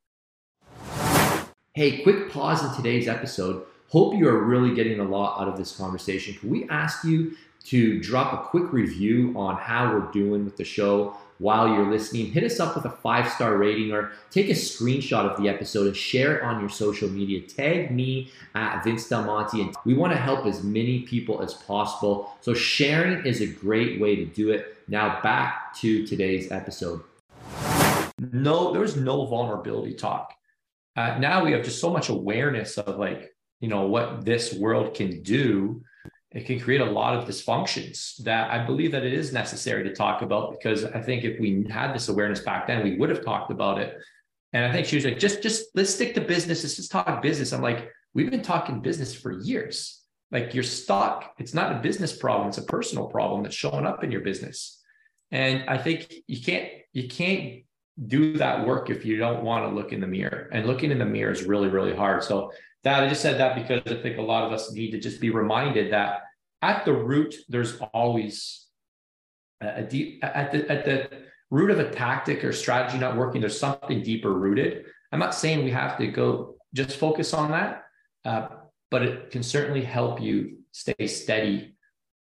Hey, 1.75 2.03
quick 2.03 2.29
pause 2.29 2.63
in 2.63 2.75
today's 2.75 3.07
episode. 3.07 3.65
Hope 3.89 4.13
you 4.13 4.27
are 4.29 4.43
really 4.43 4.75
getting 4.75 4.99
a 4.99 5.03
lot 5.03 5.41
out 5.41 5.47
of 5.47 5.57
this 5.57 5.75
conversation. 5.75 6.35
Can 6.35 6.51
we 6.51 6.69
ask 6.69 7.03
you 7.03 7.35
to 7.63 7.99
drop 7.99 8.31
a 8.31 8.47
quick 8.49 8.71
review 8.71 9.33
on 9.35 9.55
how 9.55 9.91
we're 9.91 10.11
doing 10.11 10.45
with 10.45 10.57
the 10.57 10.63
show? 10.63 11.17
while 11.39 11.67
you're 11.67 11.89
listening, 11.89 12.31
hit 12.31 12.43
us 12.43 12.59
up 12.59 12.75
with 12.75 12.85
a 12.85 12.89
five 12.89 13.29
star 13.29 13.57
rating 13.57 13.91
or 13.91 14.11
take 14.29 14.49
a 14.49 14.53
screenshot 14.53 15.29
of 15.29 15.41
the 15.41 15.49
episode 15.49 15.87
and 15.87 15.97
share 15.97 16.37
it 16.37 16.43
on 16.43 16.59
your 16.59 16.69
social 16.69 17.09
media. 17.09 17.41
Tag 17.41 17.89
me 17.91 18.31
at 18.53 18.83
Vince 18.83 19.09
Del 19.09 19.23
Monte, 19.23 19.59
and 19.59 19.75
we 19.83 19.95
want 19.95 20.13
to 20.13 20.19
help 20.19 20.45
as 20.45 20.63
many 20.63 21.01
people 21.01 21.41
as 21.41 21.55
possible. 21.55 22.31
So, 22.39 22.53
sharing 22.53 23.25
is 23.25 23.41
a 23.41 23.47
great 23.47 23.99
way 23.99 24.15
to 24.15 24.25
do 24.25 24.51
it. 24.51 24.77
Now, 24.87 25.19
back 25.21 25.75
to 25.77 26.05
today's 26.05 26.51
episode. 26.51 27.01
No, 28.31 28.71
there's 28.71 28.95
no 28.95 29.25
vulnerability 29.25 29.95
talk. 29.95 30.35
Uh, 30.95 31.17
now 31.19 31.43
we 31.43 31.51
have 31.51 31.63
just 31.63 31.81
so 31.81 31.91
much 31.91 32.09
awareness 32.09 32.77
of 32.77 32.97
like, 32.97 33.31
you 33.59 33.67
know, 33.67 33.87
what 33.87 34.25
this 34.25 34.53
world 34.53 34.93
can 34.93 35.23
do 35.23 35.83
it 36.33 36.47
can 36.47 36.59
create 36.59 36.81
a 36.81 36.85
lot 36.85 37.15
of 37.15 37.25
dysfunctions 37.25 38.17
that 38.23 38.49
I 38.49 38.65
believe 38.65 38.91
that 38.93 39.05
it 39.05 39.13
is 39.13 39.31
necessary 39.31 39.83
to 39.83 39.93
talk 39.93 40.23
about 40.23 40.51
because 40.51 40.83
I 40.83 40.99
think 40.99 41.23
if 41.23 41.39
we 41.39 41.65
had 41.69 41.93
this 41.93 42.09
awareness 42.09 42.39
back 42.39 42.65
then, 42.65 42.83
we 42.83 42.97
would 42.97 43.09
have 43.09 43.23
talked 43.23 43.51
about 43.51 43.77
it. 43.79 43.95
And 44.51 44.65
I 44.65 44.71
think 44.71 44.87
she 44.87 44.95
was 44.95 45.05
like, 45.05 45.19
just, 45.19 45.43
just 45.43 45.65
let's 45.75 45.93
stick 45.93 46.15
to 46.15 46.21
business. 46.21 46.63
Let's 46.63 46.75
just 46.75 46.91
talk 46.91 47.21
business. 47.21 47.53
I'm 47.53 47.61
like, 47.61 47.91
we've 48.15 48.31
been 48.31 48.41
talking 48.41 48.81
business 48.81 49.13
for 49.13 49.31
years. 49.31 50.01
Like 50.31 50.55
you're 50.55 50.63
stuck. 50.63 51.35
It's 51.37 51.53
not 51.53 51.71
a 51.71 51.79
business 51.79 52.17
problem. 52.17 52.47
It's 52.47 52.57
a 52.57 52.63
personal 52.63 53.05
problem 53.05 53.43
that's 53.43 53.55
showing 53.55 53.85
up 53.85 54.03
in 54.03 54.11
your 54.11 54.21
business. 54.21 54.81
And 55.29 55.69
I 55.69 55.77
think 55.77 56.11
you 56.25 56.41
can't, 56.41 56.69
you 56.93 57.07
can't 57.07 57.63
do 58.07 58.37
that 58.37 58.65
work 58.65 58.89
if 58.89 59.05
you 59.05 59.17
don't 59.17 59.43
want 59.43 59.69
to 59.69 59.75
look 59.75 59.93
in 59.93 60.01
the 60.01 60.07
mirror. 60.07 60.49
And 60.51 60.65
looking 60.65 60.91
in 60.91 60.99
the 60.99 61.05
mirror 61.05 61.31
is 61.31 61.43
really, 61.43 61.69
really 61.69 61.95
hard. 61.95 62.23
So 62.23 62.51
that 62.83 63.03
I 63.03 63.07
just 63.07 63.21
said 63.21 63.39
that 63.39 63.55
because 63.55 63.81
I 63.85 64.01
think 64.01 64.17
a 64.17 64.21
lot 64.21 64.43
of 64.43 64.51
us 64.51 64.71
need 64.71 64.91
to 64.91 64.99
just 64.99 65.21
be 65.21 65.29
reminded 65.29 65.93
that 65.93 66.23
at 66.61 66.85
the 66.85 66.93
root, 66.93 67.35
there's 67.49 67.79
always 67.93 68.65
a 69.61 69.83
deep 69.83 70.23
at 70.23 70.51
the 70.51 70.69
at 70.69 70.85
the 70.85 71.09
root 71.49 71.69
of 71.69 71.79
a 71.79 71.89
tactic 71.89 72.43
or 72.43 72.51
strategy 72.51 72.97
not 72.97 73.15
working. 73.15 73.41
There's 73.41 73.59
something 73.59 74.01
deeper 74.01 74.33
rooted. 74.33 74.85
I'm 75.11 75.19
not 75.19 75.35
saying 75.35 75.63
we 75.63 75.71
have 75.71 75.97
to 75.99 76.07
go 76.07 76.55
just 76.73 76.97
focus 76.97 77.33
on 77.33 77.51
that, 77.51 77.83
uh, 78.25 78.47
but 78.89 79.03
it 79.03 79.31
can 79.31 79.43
certainly 79.43 79.83
help 79.83 80.19
you 80.19 80.57
stay 80.71 81.07
steady 81.07 81.75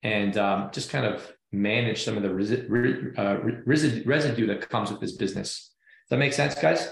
and 0.02 0.36
um, 0.38 0.70
just 0.74 0.90
kind 0.90 1.06
of 1.06 1.32
manage 1.52 2.04
some 2.04 2.18
of 2.18 2.24
the 2.24 2.30
resi- 2.30 3.18
uh, 3.18 3.40
residue, 3.66 4.04
residue 4.06 4.48
that 4.48 4.70
comes 4.70 4.92
with 4.92 5.02
this 5.02 5.14
business. 5.14 5.72
Does 6.04 6.10
that 6.12 6.18
make 6.18 6.34
sense, 6.34 6.56
guys? 6.56 6.90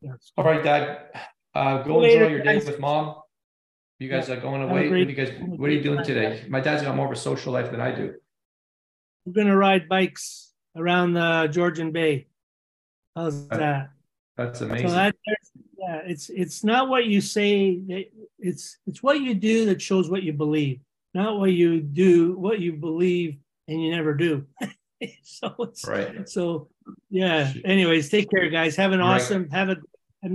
Yes. 0.00 0.32
All 0.36 0.44
right, 0.44 0.62
Dad. 0.62 1.06
Uh, 1.54 1.82
go 1.82 1.98
Later, 1.98 2.24
enjoy 2.24 2.34
your 2.34 2.42
day 2.42 2.56
with 2.58 2.78
mom. 2.78 3.16
You 3.98 4.10
guys 4.10 4.28
are 4.28 4.36
going 4.36 4.62
away. 4.62 4.90
What, 4.90 4.98
you 4.98 5.14
guys, 5.14 5.32
what 5.40 5.70
are 5.70 5.72
you 5.72 5.82
doing 5.82 6.04
today? 6.04 6.44
My 6.48 6.60
dad's 6.60 6.82
got 6.82 6.94
more 6.94 7.06
of 7.06 7.12
a 7.12 7.16
social 7.16 7.52
life 7.52 7.70
than 7.70 7.80
I 7.80 7.94
do. 7.94 8.14
We're 9.24 9.32
gonna 9.32 9.56
ride 9.56 9.88
bikes 9.88 10.52
around 10.76 11.14
the 11.14 11.48
Georgian 11.50 11.92
Bay. 11.92 12.26
How's 13.14 13.48
that? 13.48 13.88
That's 14.36 14.60
amazing. 14.60 14.88
So 14.88 14.94
that, 14.94 15.16
yeah, 15.78 16.02
it's 16.04 16.28
it's 16.28 16.62
not 16.62 16.90
what 16.90 17.06
you 17.06 17.22
say. 17.22 18.06
It's 18.38 18.76
it's 18.86 19.02
what 19.02 19.20
you 19.20 19.34
do 19.34 19.64
that 19.66 19.80
shows 19.80 20.10
what 20.10 20.22
you 20.22 20.34
believe, 20.34 20.80
not 21.14 21.38
what 21.38 21.52
you 21.52 21.80
do, 21.80 22.36
what 22.36 22.60
you 22.60 22.74
believe, 22.74 23.38
and 23.68 23.82
you 23.82 23.90
never 23.90 24.14
do. 24.14 24.46
so 25.22 25.54
it's 25.60 25.86
Right. 25.86 26.28
so 26.28 26.68
yeah. 27.10 27.52
Anyways, 27.64 28.08
take 28.08 28.30
care, 28.30 28.48
guys. 28.48 28.76
Have 28.76 28.92
an 28.92 29.00
All 29.00 29.10
right. 29.10 29.20
awesome, 29.20 29.48
have 29.50 29.68
a 29.70 29.76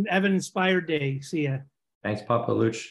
have 0.09 0.23
an 0.23 0.33
inspired 0.33 0.87
day. 0.87 1.19
See 1.21 1.43
ya. 1.43 1.57
Thanks, 2.03 2.21
Papa 2.21 2.51
Luch. 2.51 2.87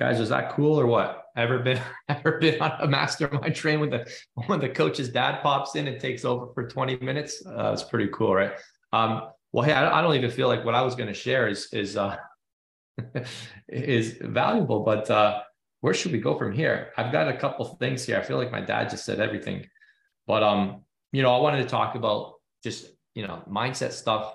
Guys, 0.00 0.20
was 0.20 0.28
that 0.28 0.52
cool 0.52 0.78
or 0.78 0.86
what? 0.86 1.24
Ever 1.36 1.58
been 1.58 1.80
ever 2.08 2.38
been 2.38 2.60
on 2.60 2.72
a 2.80 2.86
mastermind 2.86 3.54
train 3.54 3.80
with 3.80 3.90
the 3.90 4.08
when 4.46 4.60
the 4.60 4.68
coach's 4.68 5.08
dad 5.08 5.42
pops 5.42 5.74
in 5.74 5.86
and 5.88 6.00
takes 6.00 6.24
over 6.24 6.48
for 6.54 6.68
20 6.68 6.96
minutes? 6.98 7.44
Uh, 7.44 7.70
it's 7.72 7.82
pretty 7.82 8.08
cool, 8.12 8.34
right? 8.34 8.52
Um, 8.92 9.28
well, 9.52 9.64
hey, 9.64 9.72
I, 9.72 9.98
I 9.98 10.02
don't 10.02 10.14
even 10.14 10.30
feel 10.30 10.48
like 10.48 10.64
what 10.64 10.74
I 10.74 10.82
was 10.82 10.94
going 10.94 11.08
to 11.08 11.14
share 11.14 11.48
is 11.48 11.68
is 11.72 11.96
uh, 11.96 12.16
is 13.68 14.18
valuable, 14.20 14.80
but 14.80 15.10
uh, 15.10 15.42
where 15.80 15.94
should 15.94 16.12
we 16.12 16.18
go 16.18 16.36
from 16.36 16.52
here? 16.52 16.92
I've 16.96 17.12
got 17.12 17.28
a 17.28 17.36
couple 17.36 17.64
things 17.64 18.04
here. 18.04 18.18
I 18.18 18.22
feel 18.22 18.36
like 18.36 18.50
my 18.50 18.60
dad 18.60 18.90
just 18.90 19.04
said 19.04 19.20
everything, 19.20 19.66
but 20.26 20.42
um, 20.42 20.82
you 21.12 21.22
know, 21.22 21.34
I 21.34 21.40
wanted 21.40 21.62
to 21.62 21.68
talk 21.68 21.94
about 21.94 22.34
just 22.62 22.86
you 23.14 23.26
know 23.26 23.42
mindset 23.48 23.92
stuff. 23.92 24.34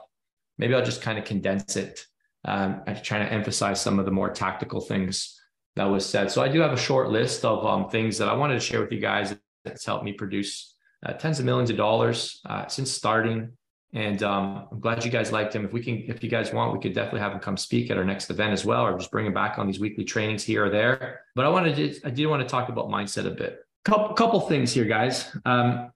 Maybe 0.57 0.73
I'll 0.73 0.85
just 0.85 1.01
kind 1.01 1.17
of 1.17 1.25
condense 1.25 1.75
it. 1.75 2.05
Um, 2.45 2.81
I'm 2.87 3.01
trying 3.01 3.25
to 3.25 3.33
emphasize 3.33 3.81
some 3.81 3.99
of 3.99 4.05
the 4.05 4.11
more 4.11 4.29
tactical 4.29 4.81
things 4.81 5.39
that 5.75 5.85
was 5.85 6.05
said. 6.05 6.29
So 6.29 6.41
I 6.41 6.49
do 6.49 6.59
have 6.59 6.73
a 6.73 6.77
short 6.77 7.09
list 7.09 7.45
of 7.45 7.65
um, 7.65 7.89
things 7.89 8.17
that 8.17 8.27
I 8.27 8.33
wanted 8.33 8.55
to 8.55 8.59
share 8.59 8.81
with 8.81 8.91
you 8.91 8.99
guys 8.99 9.35
that's 9.63 9.85
helped 9.85 10.03
me 10.03 10.13
produce 10.13 10.75
uh, 11.05 11.13
tens 11.13 11.39
of 11.39 11.45
millions 11.45 11.69
of 11.69 11.77
dollars 11.77 12.41
uh, 12.45 12.67
since 12.67 12.91
starting. 12.91 13.51
And 13.93 14.23
um, 14.23 14.67
I'm 14.71 14.79
glad 14.79 15.05
you 15.05 15.11
guys 15.11 15.31
liked 15.31 15.55
him. 15.55 15.65
If 15.65 15.71
we 15.71 15.83
can, 15.83 16.03
if 16.07 16.23
you 16.23 16.29
guys 16.29 16.51
want, 16.51 16.73
we 16.73 16.79
could 16.79 16.95
definitely 16.95 17.19
have 17.19 17.31
him 17.31 17.39
come 17.39 17.57
speak 17.57 17.91
at 17.91 17.97
our 17.97 18.03
next 18.03 18.29
event 18.31 18.51
as 18.51 18.65
well, 18.65 18.85
or 18.85 18.97
just 18.97 19.11
bring 19.11 19.27
him 19.27 19.33
back 19.33 19.59
on 19.59 19.67
these 19.67 19.79
weekly 19.79 20.03
trainings 20.03 20.43
here 20.43 20.65
or 20.65 20.69
there. 20.69 21.21
But 21.35 21.45
I 21.45 21.49
wanted 21.49 21.75
to, 21.75 22.07
I 22.07 22.09
did 22.09 22.25
want 22.25 22.41
to 22.41 22.47
talk 22.47 22.69
about 22.69 22.89
mindset 22.89 23.27
a 23.27 23.31
bit. 23.31 23.59
Couple, 23.85 24.15
couple 24.15 24.39
things 24.41 24.73
here, 24.73 24.85
guys. 24.85 25.35
Um, 25.45 25.91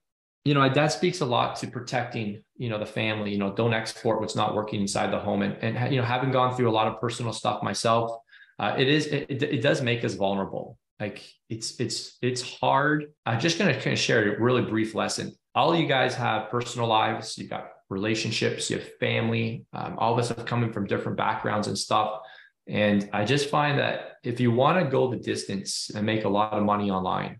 you 0.45 0.53
know, 0.53 0.69
that 0.69 0.91
speaks 0.91 1.21
a 1.21 1.25
lot 1.25 1.55
to 1.57 1.67
protecting, 1.67 2.43
you 2.55 2.69
know, 2.69 2.77
the 2.77 2.85
family. 2.85 3.31
You 3.31 3.39
know, 3.39 3.53
don't 3.53 3.73
export 3.73 4.21
what's 4.21 4.35
not 4.35 4.53
working 4.55 4.79
inside 4.79 5.11
the 5.11 5.19
home, 5.19 5.41
and 5.41 5.55
and 5.61 5.91
you 5.93 5.99
know, 5.99 6.05
having 6.05 6.31
gone 6.31 6.55
through 6.55 6.69
a 6.69 6.71
lot 6.71 6.87
of 6.87 7.01
personal 7.01 7.33
stuff 7.33 7.63
myself, 7.63 8.11
uh, 8.59 8.75
it 8.77 8.87
is 8.87 9.07
it, 9.07 9.41
it 9.43 9.61
does 9.61 9.81
make 9.81 10.05
us 10.05 10.13
vulnerable. 10.13 10.77
Like 10.99 11.21
it's 11.49 11.79
it's 11.79 12.17
it's 12.21 12.59
hard. 12.59 13.11
I'm 13.25 13.39
just 13.39 13.57
gonna 13.57 13.73
kind 13.73 13.93
of 13.93 13.99
share 13.99 14.35
a 14.35 14.39
really 14.39 14.61
brief 14.61 14.95
lesson. 14.95 15.33
All 15.55 15.75
you 15.75 15.87
guys 15.87 16.15
have 16.15 16.49
personal 16.49 16.87
lives. 16.87 17.37
You 17.37 17.47
got 17.47 17.69
relationships. 17.89 18.69
You 18.69 18.77
have 18.77 18.97
family. 18.97 19.65
Um, 19.73 19.95
all 19.97 20.13
of 20.13 20.19
us 20.19 20.29
have 20.29 20.45
coming 20.45 20.71
from 20.71 20.87
different 20.87 21.17
backgrounds 21.17 21.67
and 21.67 21.77
stuff. 21.77 22.21
And 22.67 23.09
I 23.13 23.23
just 23.23 23.49
find 23.49 23.79
that 23.79 24.17
if 24.23 24.39
you 24.39 24.51
want 24.51 24.83
to 24.83 24.91
go 24.91 25.09
the 25.09 25.17
distance 25.17 25.89
and 25.95 26.05
make 26.05 26.25
a 26.25 26.29
lot 26.29 26.53
of 26.53 26.63
money 26.63 26.91
online, 26.91 27.39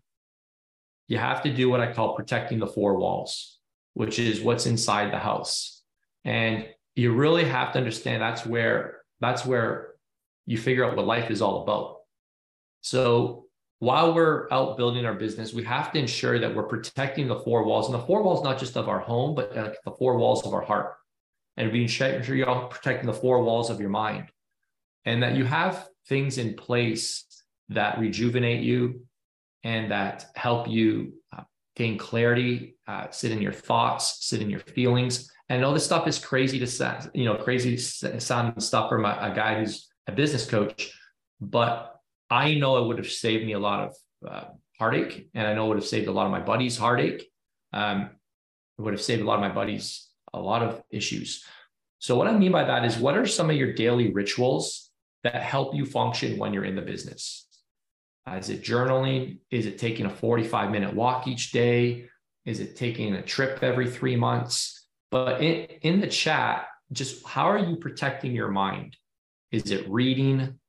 you 1.07 1.17
have 1.17 1.41
to 1.43 1.53
do 1.53 1.69
what 1.69 1.81
I 1.81 1.91
call 1.91 2.15
protecting 2.15 2.59
the 2.59 2.67
four 2.67 2.97
walls, 2.97 3.57
which 3.93 4.19
is 4.19 4.41
what's 4.41 4.65
inside 4.65 5.11
the 5.11 5.19
house. 5.19 5.81
And 6.23 6.67
you 6.95 7.13
really 7.13 7.45
have 7.45 7.73
to 7.73 7.79
understand 7.79 8.21
that's 8.21 8.45
where 8.45 9.01
that's 9.19 9.45
where 9.45 9.95
you 10.45 10.57
figure 10.57 10.85
out 10.85 10.95
what 10.95 11.05
life 11.05 11.29
is 11.29 11.41
all 11.41 11.63
about. 11.63 11.97
So 12.81 13.46
while 13.79 14.13
we're 14.13 14.47
out 14.51 14.75
building 14.77 15.05
our 15.05 15.13
business, 15.13 15.53
we 15.53 15.63
have 15.63 15.91
to 15.91 15.99
ensure 15.99 16.39
that 16.39 16.53
we're 16.53 16.63
protecting 16.63 17.27
the 17.27 17.39
four 17.39 17.63
walls. 17.63 17.87
And 17.87 17.95
the 17.95 18.05
four 18.05 18.23
walls, 18.23 18.43
not 18.43 18.57
just 18.57 18.75
of 18.75 18.89
our 18.89 18.99
home, 18.99 19.35
but 19.35 19.55
like 19.55 19.77
the 19.85 19.91
four 19.91 20.17
walls 20.17 20.45
of 20.45 20.53
our 20.53 20.61
heart. 20.61 20.95
And 21.57 21.71
being 21.71 21.87
sure 21.87 22.35
you're 22.35 22.49
all 22.49 22.67
protecting 22.67 23.07
the 23.07 23.13
four 23.13 23.43
walls 23.43 23.69
of 23.69 23.79
your 23.79 23.89
mind. 23.89 24.25
And 25.05 25.23
that 25.23 25.35
you 25.35 25.45
have 25.45 25.87
things 26.07 26.37
in 26.37 26.55
place 26.55 27.25
that 27.69 27.99
rejuvenate 27.99 28.63
you 28.63 29.01
and 29.63 29.91
that 29.91 30.25
help 30.35 30.67
you 30.67 31.13
uh, 31.35 31.43
gain 31.75 31.97
clarity, 31.97 32.77
uh, 32.87 33.07
sit 33.11 33.31
in 33.31 33.41
your 33.41 33.53
thoughts, 33.53 34.25
sit 34.25 34.41
in 34.41 34.49
your 34.49 34.59
feelings. 34.59 35.31
And 35.49 35.63
all 35.63 35.73
this 35.73 35.85
stuff 35.85 36.07
is 36.07 36.19
crazy 36.19 36.59
to 36.59 36.67
sound, 36.67 37.09
you 37.13 37.25
know, 37.25 37.35
crazy 37.35 37.77
sounding 37.77 38.59
stuff 38.59 38.89
from 38.89 39.05
a, 39.05 39.17
a 39.21 39.33
guy 39.35 39.59
who's 39.59 39.87
a 40.07 40.11
business 40.11 40.45
coach, 40.45 40.91
but 41.39 41.96
I 42.29 42.55
know 42.55 42.77
it 42.77 42.87
would 42.87 42.97
have 42.97 43.11
saved 43.11 43.45
me 43.45 43.53
a 43.53 43.59
lot 43.59 43.87
of 43.87 43.95
uh, 44.29 44.45
heartache, 44.77 45.29
and 45.33 45.47
I 45.47 45.53
know 45.53 45.65
it 45.65 45.69
would 45.69 45.77
have 45.77 45.85
saved 45.85 46.07
a 46.07 46.11
lot 46.11 46.25
of 46.25 46.31
my 46.31 46.41
buddies 46.41 46.77
heartache. 46.77 47.27
Um, 47.73 48.09
it 48.77 48.81
would 48.81 48.93
have 48.93 49.01
saved 49.01 49.21
a 49.21 49.25
lot 49.25 49.35
of 49.35 49.41
my 49.41 49.51
buddies 49.53 50.07
a 50.33 50.39
lot 50.39 50.61
of 50.61 50.81
issues. 50.91 51.43
So 51.99 52.15
what 52.15 52.27
I 52.27 52.37
mean 52.37 52.51
by 52.51 52.63
that 52.63 52.85
is, 52.85 52.97
what 52.97 53.17
are 53.17 53.25
some 53.25 53.49
of 53.49 53.55
your 53.55 53.73
daily 53.73 54.11
rituals 54.11 54.91
that 55.23 55.41
help 55.41 55.73
you 55.73 55.85
function 55.85 56.37
when 56.37 56.53
you're 56.53 56.65
in 56.65 56.75
the 56.75 56.81
business? 56.81 57.47
Uh, 58.29 58.35
is 58.35 58.49
it 58.49 58.63
journaling? 58.63 59.39
Is 59.51 59.65
it 59.65 59.77
taking 59.77 60.05
a 60.05 60.09
45 60.09 60.71
minute 60.71 60.93
walk 60.93 61.27
each 61.27 61.51
day? 61.51 62.05
Is 62.45 62.59
it 62.59 62.75
taking 62.75 63.13
a 63.15 63.21
trip 63.21 63.63
every 63.63 63.89
three 63.89 64.15
months? 64.15 64.85
But 65.11 65.41
in, 65.41 65.65
in 65.81 66.01
the 66.01 66.07
chat, 66.07 66.67
just 66.91 67.25
how 67.25 67.49
are 67.49 67.57
you 67.57 67.77
protecting 67.77 68.33
your 68.33 68.49
mind? 68.49 68.95
Is 69.51 69.71
it 69.71 69.89
reading? 69.89 70.59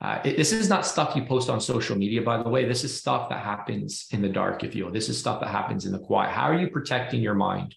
Uh, 0.00 0.20
it, 0.24 0.36
this 0.36 0.52
is 0.52 0.68
not 0.68 0.84
stuff 0.84 1.16
you 1.16 1.24
post 1.24 1.48
on 1.48 1.60
social 1.60 1.96
media, 1.96 2.20
by 2.20 2.42
the 2.42 2.48
way. 2.48 2.66
This 2.66 2.84
is 2.84 2.96
stuff 2.96 3.30
that 3.30 3.42
happens 3.42 4.06
in 4.10 4.20
the 4.20 4.28
dark, 4.28 4.62
if 4.62 4.74
you 4.74 4.84
will. 4.84 4.92
This 4.92 5.08
is 5.08 5.18
stuff 5.18 5.40
that 5.40 5.48
happens 5.48 5.86
in 5.86 5.92
the 5.92 5.98
quiet. 5.98 6.32
How 6.32 6.44
are 6.44 6.58
you 6.58 6.68
protecting 6.68 7.22
your 7.22 7.34
mind? 7.34 7.74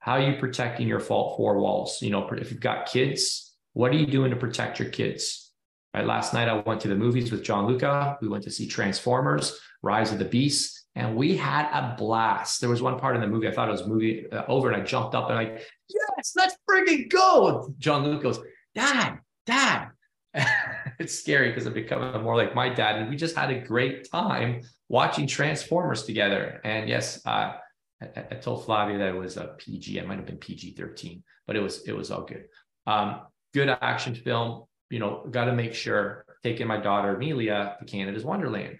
How 0.00 0.14
are 0.14 0.20
you 0.20 0.36
protecting 0.40 0.88
your 0.88 0.98
fault 0.98 1.36
four 1.36 1.60
walls? 1.60 2.02
You 2.02 2.10
know, 2.10 2.28
if 2.30 2.50
you've 2.50 2.60
got 2.60 2.86
kids, 2.86 3.54
what 3.72 3.92
are 3.92 3.96
you 3.96 4.06
doing 4.06 4.30
to 4.30 4.36
protect 4.36 4.80
your 4.80 4.88
kids? 4.88 5.52
Right. 5.94 6.04
Last 6.04 6.34
night 6.34 6.48
I 6.48 6.54
went 6.54 6.80
to 6.80 6.88
the 6.88 6.96
movies 6.96 7.30
with 7.30 7.44
Gianluca. 7.44 8.18
We 8.20 8.28
went 8.28 8.42
to 8.44 8.50
see 8.50 8.66
Transformers, 8.66 9.60
Rise 9.82 10.10
of 10.10 10.18
the 10.18 10.24
Beast, 10.24 10.86
and 10.96 11.14
we 11.14 11.36
had 11.36 11.70
a 11.70 11.94
blast. 11.96 12.60
There 12.60 12.70
was 12.70 12.82
one 12.82 12.98
part 12.98 13.14
in 13.14 13.20
the 13.20 13.28
movie 13.28 13.46
I 13.46 13.52
thought 13.52 13.68
it 13.68 13.72
was 13.72 13.86
movie 13.86 14.26
uh, 14.32 14.42
over, 14.48 14.72
and 14.72 14.82
I 14.82 14.84
jumped 14.84 15.14
up 15.14 15.30
and 15.30 15.38
I, 15.38 15.60
yes, 15.88 16.32
let's 16.34 16.56
freaking 16.68 17.08
go. 17.10 17.72
Gianluca 17.78 18.22
goes, 18.22 18.40
Dad, 18.74 19.18
Dad. 19.46 19.88
it's 20.98 21.18
scary 21.18 21.48
because 21.50 21.66
I'm 21.66 21.74
becoming 21.74 22.22
more 22.22 22.36
like 22.36 22.54
my 22.54 22.68
dad, 22.68 22.96
and 22.96 23.10
we 23.10 23.16
just 23.16 23.36
had 23.36 23.50
a 23.50 23.60
great 23.60 24.10
time 24.10 24.62
watching 24.88 25.26
Transformers 25.26 26.04
together. 26.04 26.60
And 26.64 26.88
yes, 26.88 27.20
uh, 27.26 27.54
I, 28.00 28.08
I, 28.16 28.34
told 28.36 28.64
Flavia 28.64 28.98
that 28.98 29.08
it 29.08 29.18
was 29.18 29.36
a 29.36 29.54
PG. 29.58 29.98
It 29.98 30.08
might 30.08 30.16
have 30.16 30.26
been 30.26 30.38
PG 30.38 30.74
13, 30.74 31.22
but 31.46 31.56
it 31.56 31.60
was 31.60 31.82
it 31.86 31.92
was 31.92 32.10
all 32.10 32.22
good. 32.22 32.44
Um, 32.86 33.20
good 33.52 33.68
action 33.68 34.14
film 34.14 34.64
you 34.92 34.98
know, 34.98 35.26
got 35.30 35.46
to 35.46 35.54
make 35.54 35.72
sure 35.72 36.26
taking 36.42 36.66
my 36.66 36.76
daughter 36.76 37.16
Amelia 37.16 37.76
to 37.78 37.84
Canada's 37.86 38.24
Wonderland. 38.24 38.78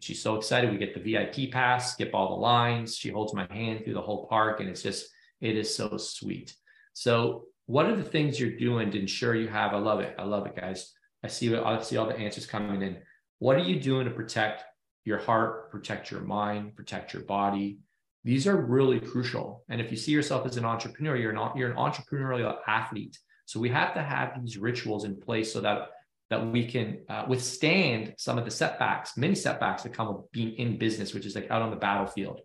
She's 0.00 0.22
so 0.22 0.36
excited. 0.36 0.70
We 0.70 0.78
get 0.78 0.94
the 0.94 1.00
VIP 1.00 1.50
pass, 1.50 1.94
skip 1.94 2.12
all 2.14 2.28
the 2.28 2.40
lines. 2.40 2.96
She 2.96 3.10
holds 3.10 3.34
my 3.34 3.44
hand 3.50 3.82
through 3.82 3.94
the 3.94 4.00
whole 4.00 4.28
park, 4.28 4.60
and 4.60 4.68
it's 4.68 4.82
just, 4.82 5.08
it 5.40 5.56
is 5.56 5.74
so 5.74 5.96
sweet. 5.96 6.54
So, 6.92 7.46
what 7.68 7.84
are 7.84 7.94
the 7.94 8.02
things 8.02 8.40
you're 8.40 8.56
doing 8.56 8.90
to 8.90 8.98
ensure 8.98 9.34
you 9.34 9.46
have? 9.48 9.74
I 9.74 9.78
love 9.78 10.00
it. 10.00 10.16
I 10.18 10.24
love 10.24 10.46
it, 10.46 10.56
guys. 10.56 10.90
I 11.22 11.28
see. 11.28 11.54
I 11.54 11.80
see 11.82 11.98
all 11.98 12.06
the 12.06 12.16
answers 12.16 12.46
coming 12.46 12.80
in. 12.80 12.96
What 13.40 13.56
are 13.56 13.62
you 13.62 13.78
doing 13.78 14.06
to 14.06 14.10
protect 14.10 14.64
your 15.04 15.18
heart, 15.18 15.70
protect 15.70 16.10
your 16.10 16.22
mind, 16.22 16.76
protect 16.76 17.12
your 17.12 17.24
body? 17.24 17.80
These 18.24 18.46
are 18.46 18.56
really 18.56 19.00
crucial. 19.00 19.64
And 19.68 19.82
if 19.82 19.90
you 19.90 19.98
see 19.98 20.12
yourself 20.12 20.46
as 20.46 20.56
an 20.56 20.64
entrepreneur, 20.64 21.14
you're 21.14 21.34
not 21.34 21.58
you're 21.58 21.70
an 21.70 21.76
entrepreneurial 21.76 22.56
athlete. 22.66 23.18
So 23.44 23.60
we 23.60 23.68
have 23.68 23.92
to 23.94 24.02
have 24.02 24.42
these 24.42 24.56
rituals 24.56 25.04
in 25.04 25.20
place 25.20 25.52
so 25.52 25.60
that 25.60 25.90
that 26.30 26.50
we 26.50 26.66
can 26.66 27.04
uh, 27.10 27.26
withstand 27.28 28.14
some 28.16 28.38
of 28.38 28.46
the 28.46 28.50
setbacks, 28.50 29.18
many 29.18 29.34
setbacks 29.34 29.82
that 29.82 29.92
come 29.92 30.08
with 30.08 30.32
being 30.32 30.54
in 30.54 30.78
business, 30.78 31.12
which 31.12 31.26
is 31.26 31.34
like 31.34 31.50
out 31.50 31.60
on 31.60 31.70
the 31.70 31.76
battlefield. 31.76 32.40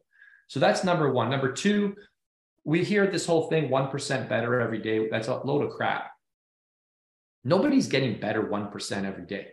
So 0.47 0.59
that's 0.59 0.83
number 0.83 1.13
one. 1.13 1.29
Number 1.29 1.53
two, 1.53 1.95
we 2.65 2.83
hear 2.83 3.07
this 3.07 3.25
whole 3.25 3.49
thing 3.49 3.69
1% 3.69 4.29
better 4.29 4.61
every 4.61 4.79
day. 4.79 5.09
That's 5.09 5.27
a 5.27 5.35
load 5.35 5.63
of 5.63 5.71
crap. 5.71 6.11
Nobody's 7.43 7.87
getting 7.87 8.19
better 8.19 8.43
1% 8.43 9.05
every 9.05 9.25
day. 9.25 9.47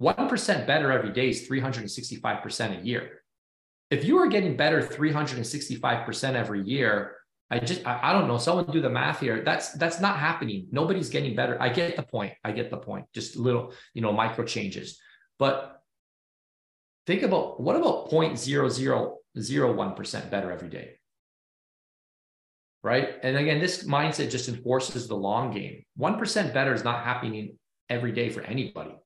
1% 0.00 0.66
better 0.66 0.92
every 0.92 1.12
day 1.12 1.30
is 1.30 1.48
365% 1.48 2.80
a 2.80 2.84
year. 2.84 3.22
If 3.90 4.04
you 4.04 4.18
are 4.18 4.28
getting 4.28 4.56
better 4.56 4.80
365% 4.82 6.34
every 6.34 6.62
year, 6.62 7.16
I 7.50 7.58
just 7.58 7.84
I, 7.86 8.12
don't 8.12 8.28
know. 8.28 8.36
Someone 8.36 8.66
do 8.66 8.82
the 8.82 8.90
math 8.90 9.20
here. 9.20 9.42
That's 9.42 9.72
that's 9.72 10.00
not 10.00 10.18
happening. 10.18 10.66
Nobody's 10.70 11.08
getting 11.08 11.34
better. 11.34 11.56
I 11.60 11.70
get 11.70 11.96
the 11.96 12.02
point. 12.02 12.34
I 12.44 12.52
get 12.52 12.70
the 12.70 12.76
point. 12.76 13.06
Just 13.14 13.36
little, 13.36 13.72
you 13.94 14.02
know, 14.02 14.12
micro 14.12 14.44
changes. 14.44 15.00
But 15.38 15.80
think 17.06 17.22
about 17.22 17.58
what 17.58 17.76
about 17.76 18.10
0.0001% 18.10 20.30
better 20.30 20.52
every 20.52 20.68
day? 20.68 20.97
Right. 22.82 23.16
And 23.22 23.36
again, 23.36 23.58
this 23.58 23.84
mindset 23.84 24.30
just 24.30 24.48
enforces 24.48 25.08
the 25.08 25.16
long 25.16 25.52
game. 25.52 25.82
1% 25.98 26.54
better 26.54 26.72
is 26.72 26.84
not 26.84 27.04
happening 27.04 27.58
every 27.88 28.12
day 28.12 28.28
for 28.30 28.42
anybody. 28.42 28.96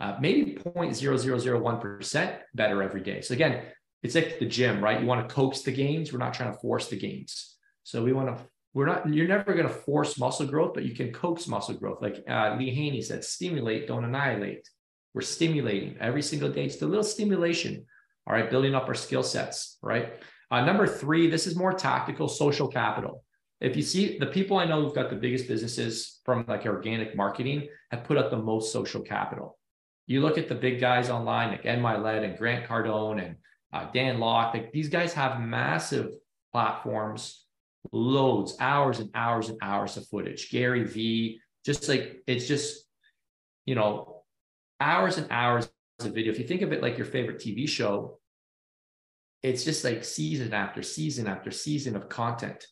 Uh, 0.00 0.16
maybe 0.20 0.56
0.0001% 0.56 2.38
better 2.54 2.82
every 2.82 3.00
day. 3.00 3.20
So 3.20 3.34
again, 3.34 3.62
it's 4.02 4.14
like 4.14 4.38
the 4.38 4.46
gym, 4.46 4.82
right? 4.82 5.00
You 5.00 5.06
want 5.06 5.26
to 5.26 5.34
coax 5.34 5.62
the 5.62 5.72
gains. 5.72 6.12
We're 6.12 6.18
not 6.18 6.34
trying 6.34 6.52
to 6.52 6.58
force 6.58 6.88
the 6.88 6.96
gains. 6.96 7.56
So 7.84 8.02
we 8.02 8.12
want 8.12 8.36
to, 8.36 8.44
we're 8.74 8.86
not, 8.86 9.12
you're 9.12 9.28
never 9.28 9.54
going 9.54 9.68
to 9.68 9.72
force 9.72 10.18
muscle 10.18 10.46
growth, 10.46 10.74
but 10.74 10.84
you 10.84 10.94
can 10.94 11.12
coax 11.12 11.46
muscle 11.46 11.74
growth. 11.76 12.02
Like 12.02 12.22
uh, 12.28 12.56
Lee 12.58 12.74
Haney 12.74 13.00
said, 13.00 13.24
stimulate, 13.24 13.86
don't 13.86 14.04
annihilate. 14.04 14.68
We're 15.14 15.20
stimulating 15.20 15.96
every 16.00 16.22
single 16.22 16.50
day. 16.50 16.64
It's 16.64 16.82
a 16.82 16.86
little 16.86 17.04
stimulation 17.04 17.86
All 18.26 18.34
right, 18.34 18.50
building 18.50 18.74
up 18.74 18.88
our 18.88 18.94
skill 18.94 19.22
sets. 19.22 19.78
Right. 19.80 20.14
Uh, 20.54 20.64
number 20.64 20.86
three, 20.86 21.28
this 21.28 21.48
is 21.48 21.56
more 21.56 21.72
tactical 21.72 22.28
social 22.28 22.68
capital. 22.68 23.24
If 23.60 23.74
you 23.74 23.82
see 23.82 24.18
the 24.18 24.26
people 24.26 24.56
I 24.56 24.64
know 24.64 24.82
who've 24.82 24.94
got 24.94 25.10
the 25.10 25.16
biggest 25.16 25.48
businesses 25.48 26.20
from 26.24 26.44
like 26.46 26.64
organic 26.64 27.16
marketing 27.16 27.66
have 27.90 28.04
put 28.04 28.16
up 28.16 28.30
the 28.30 28.36
most 28.36 28.72
social 28.72 29.02
capital. 29.02 29.58
You 30.06 30.20
look 30.20 30.38
at 30.38 30.48
the 30.48 30.54
big 30.54 30.78
guys 30.78 31.10
online, 31.10 31.48
like 31.48 31.66
Ed 31.66 31.80
Mylett 31.80 32.22
and 32.22 32.38
Grant 32.38 32.68
Cardone 32.68 33.26
and 33.26 33.34
uh, 33.72 33.90
Dan 33.92 34.20
Lok, 34.20 34.54
like 34.54 34.70
these 34.70 34.88
guys 34.88 35.12
have 35.14 35.40
massive 35.40 36.12
platforms, 36.52 37.46
loads, 37.90 38.54
hours 38.60 39.00
and 39.00 39.10
hours 39.12 39.48
and 39.48 39.58
hours 39.60 39.96
of 39.96 40.06
footage. 40.06 40.52
Gary 40.52 40.84
Vee, 40.84 41.40
just 41.66 41.88
like 41.88 42.22
it's 42.28 42.46
just, 42.46 42.86
you 43.66 43.74
know, 43.74 44.22
hours 44.78 45.18
and 45.18 45.26
hours 45.32 45.68
of 45.98 46.14
video. 46.14 46.30
If 46.30 46.38
you 46.38 46.46
think 46.46 46.62
of 46.62 46.72
it 46.72 46.80
like 46.80 46.96
your 46.96 47.06
favorite 47.08 47.40
TV 47.40 47.68
show, 47.68 48.20
it's 49.44 49.62
just 49.62 49.84
like 49.84 50.02
season 50.02 50.54
after 50.54 50.82
season 50.82 51.26
after 51.26 51.50
season 51.50 51.94
of 51.96 52.08
content. 52.08 52.66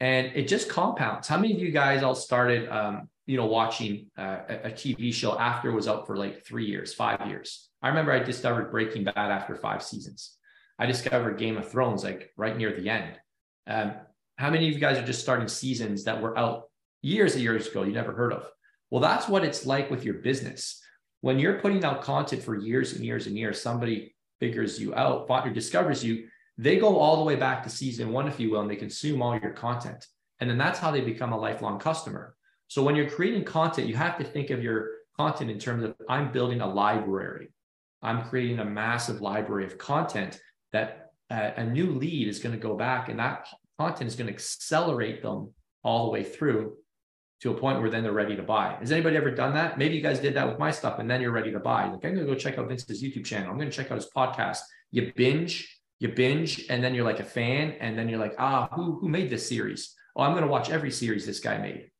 And 0.00 0.26
it 0.34 0.48
just 0.48 0.68
compounds. 0.68 1.26
How 1.26 1.38
many 1.38 1.54
of 1.54 1.60
you 1.60 1.70
guys 1.70 2.02
all 2.02 2.14
started, 2.14 2.68
um, 2.68 3.08
you 3.24 3.38
know, 3.38 3.46
watching 3.46 4.06
uh, 4.18 4.40
a 4.48 4.70
TV 4.70 5.14
show 5.14 5.38
after 5.38 5.70
it 5.70 5.74
was 5.74 5.88
out 5.88 6.06
for 6.06 6.18
like 6.18 6.44
three 6.44 6.66
years, 6.66 6.92
five 6.92 7.26
years? 7.26 7.70
I 7.82 7.88
remember 7.88 8.12
I 8.12 8.18
discovered 8.18 8.70
Breaking 8.70 9.02
Bad 9.02 9.16
after 9.16 9.56
five 9.56 9.82
seasons. 9.82 10.36
I 10.78 10.84
discovered 10.84 11.38
Game 11.38 11.56
of 11.56 11.70
Thrones 11.70 12.04
like 12.04 12.30
right 12.36 12.56
near 12.56 12.78
the 12.78 12.90
end. 12.90 13.18
Um, 13.66 13.92
how 14.36 14.50
many 14.50 14.68
of 14.68 14.74
you 14.74 14.80
guys 14.80 14.98
are 14.98 15.06
just 15.06 15.22
starting 15.22 15.48
seasons 15.48 16.04
that 16.04 16.20
were 16.20 16.38
out 16.38 16.64
years 17.00 17.32
and 17.32 17.42
years 17.42 17.66
ago 17.66 17.82
you 17.82 17.92
never 17.92 18.12
heard 18.12 18.34
of? 18.34 18.46
Well, 18.90 19.00
that's 19.00 19.26
what 19.26 19.44
it's 19.44 19.64
like 19.64 19.90
with 19.90 20.04
your 20.04 20.14
business. 20.14 20.82
When 21.22 21.38
you're 21.38 21.60
putting 21.60 21.82
out 21.82 22.02
content 22.02 22.42
for 22.42 22.56
years 22.56 22.92
and 22.92 23.04
years 23.04 23.26
and 23.26 23.38
years, 23.38 23.60
somebody 23.60 24.14
figures 24.40 24.80
you 24.80 24.94
out 24.94 25.26
or 25.28 25.50
discovers 25.50 26.02
you, 26.04 26.26
they 26.58 26.78
go 26.78 26.98
all 26.98 27.18
the 27.18 27.24
way 27.24 27.36
back 27.36 27.62
to 27.62 27.70
season 27.70 28.10
one, 28.10 28.26
if 28.26 28.40
you 28.40 28.50
will, 28.50 28.60
and 28.60 28.70
they 28.70 28.76
consume 28.76 29.22
all 29.22 29.38
your 29.38 29.52
content. 29.52 30.06
And 30.40 30.50
then 30.50 30.58
that's 30.58 30.78
how 30.78 30.90
they 30.90 31.00
become 31.00 31.32
a 31.32 31.38
lifelong 31.38 31.78
customer. 31.78 32.34
So 32.68 32.82
when 32.82 32.96
you're 32.96 33.10
creating 33.10 33.44
content, 33.44 33.88
you 33.88 33.94
have 33.96 34.18
to 34.18 34.24
think 34.24 34.50
of 34.50 34.62
your 34.62 34.88
content 35.16 35.50
in 35.50 35.58
terms 35.58 35.84
of 35.84 35.94
I'm 36.08 36.32
building 36.32 36.60
a 36.60 36.66
library. 36.66 37.52
I'm 38.02 38.22
creating 38.28 38.58
a 38.58 38.64
massive 38.64 39.20
library 39.20 39.66
of 39.66 39.76
content 39.78 40.40
that 40.72 41.12
uh, 41.30 41.50
a 41.56 41.64
new 41.64 41.92
lead 41.92 42.28
is 42.28 42.38
going 42.38 42.54
to 42.54 42.60
go 42.60 42.74
back 42.76 43.08
and 43.08 43.18
that 43.18 43.46
content 43.78 44.08
is 44.08 44.16
going 44.16 44.28
to 44.28 44.32
accelerate 44.32 45.22
them 45.22 45.52
all 45.82 46.06
the 46.06 46.12
way 46.12 46.24
through 46.24 46.74
to 47.40 47.50
a 47.50 47.54
point 47.54 47.80
where 47.80 47.90
then 47.90 48.02
they're 48.02 48.12
ready 48.12 48.36
to 48.36 48.42
buy. 48.42 48.76
Has 48.80 48.92
anybody 48.92 49.16
ever 49.16 49.30
done 49.30 49.54
that? 49.54 49.78
Maybe 49.78 49.96
you 49.96 50.02
guys 50.02 50.20
did 50.20 50.34
that 50.34 50.46
with 50.46 50.58
my 50.58 50.70
stuff 50.70 50.98
and 50.98 51.10
then 51.10 51.20
you're 51.20 51.30
ready 51.30 51.50
to 51.52 51.58
buy. 51.58 51.84
Like, 51.84 52.04
I'm 52.04 52.14
going 52.14 52.26
to 52.26 52.32
go 52.32 52.34
check 52.34 52.58
out 52.58 52.68
Vince's 52.68 53.02
YouTube 53.02 53.24
channel. 53.24 53.50
I'm 53.50 53.56
going 53.56 53.70
to 53.70 53.76
check 53.76 53.90
out 53.90 53.96
his 53.96 54.10
podcast. 54.14 54.58
You 54.90 55.12
binge, 55.16 55.80
you 55.98 56.08
binge, 56.08 56.66
and 56.68 56.84
then 56.84 56.94
you're 56.94 57.04
like 57.04 57.20
a 57.20 57.24
fan. 57.24 57.76
And 57.80 57.98
then 57.98 58.08
you're 58.08 58.18
like, 58.18 58.34
ah, 58.38 58.68
who, 58.72 58.98
who 59.00 59.08
made 59.08 59.30
this 59.30 59.48
series? 59.48 59.94
Oh, 60.14 60.22
I'm 60.22 60.32
going 60.32 60.44
to 60.44 60.50
watch 60.50 60.70
every 60.70 60.90
series 60.90 61.24
this 61.24 61.40
guy 61.40 61.56
made. 61.56 61.90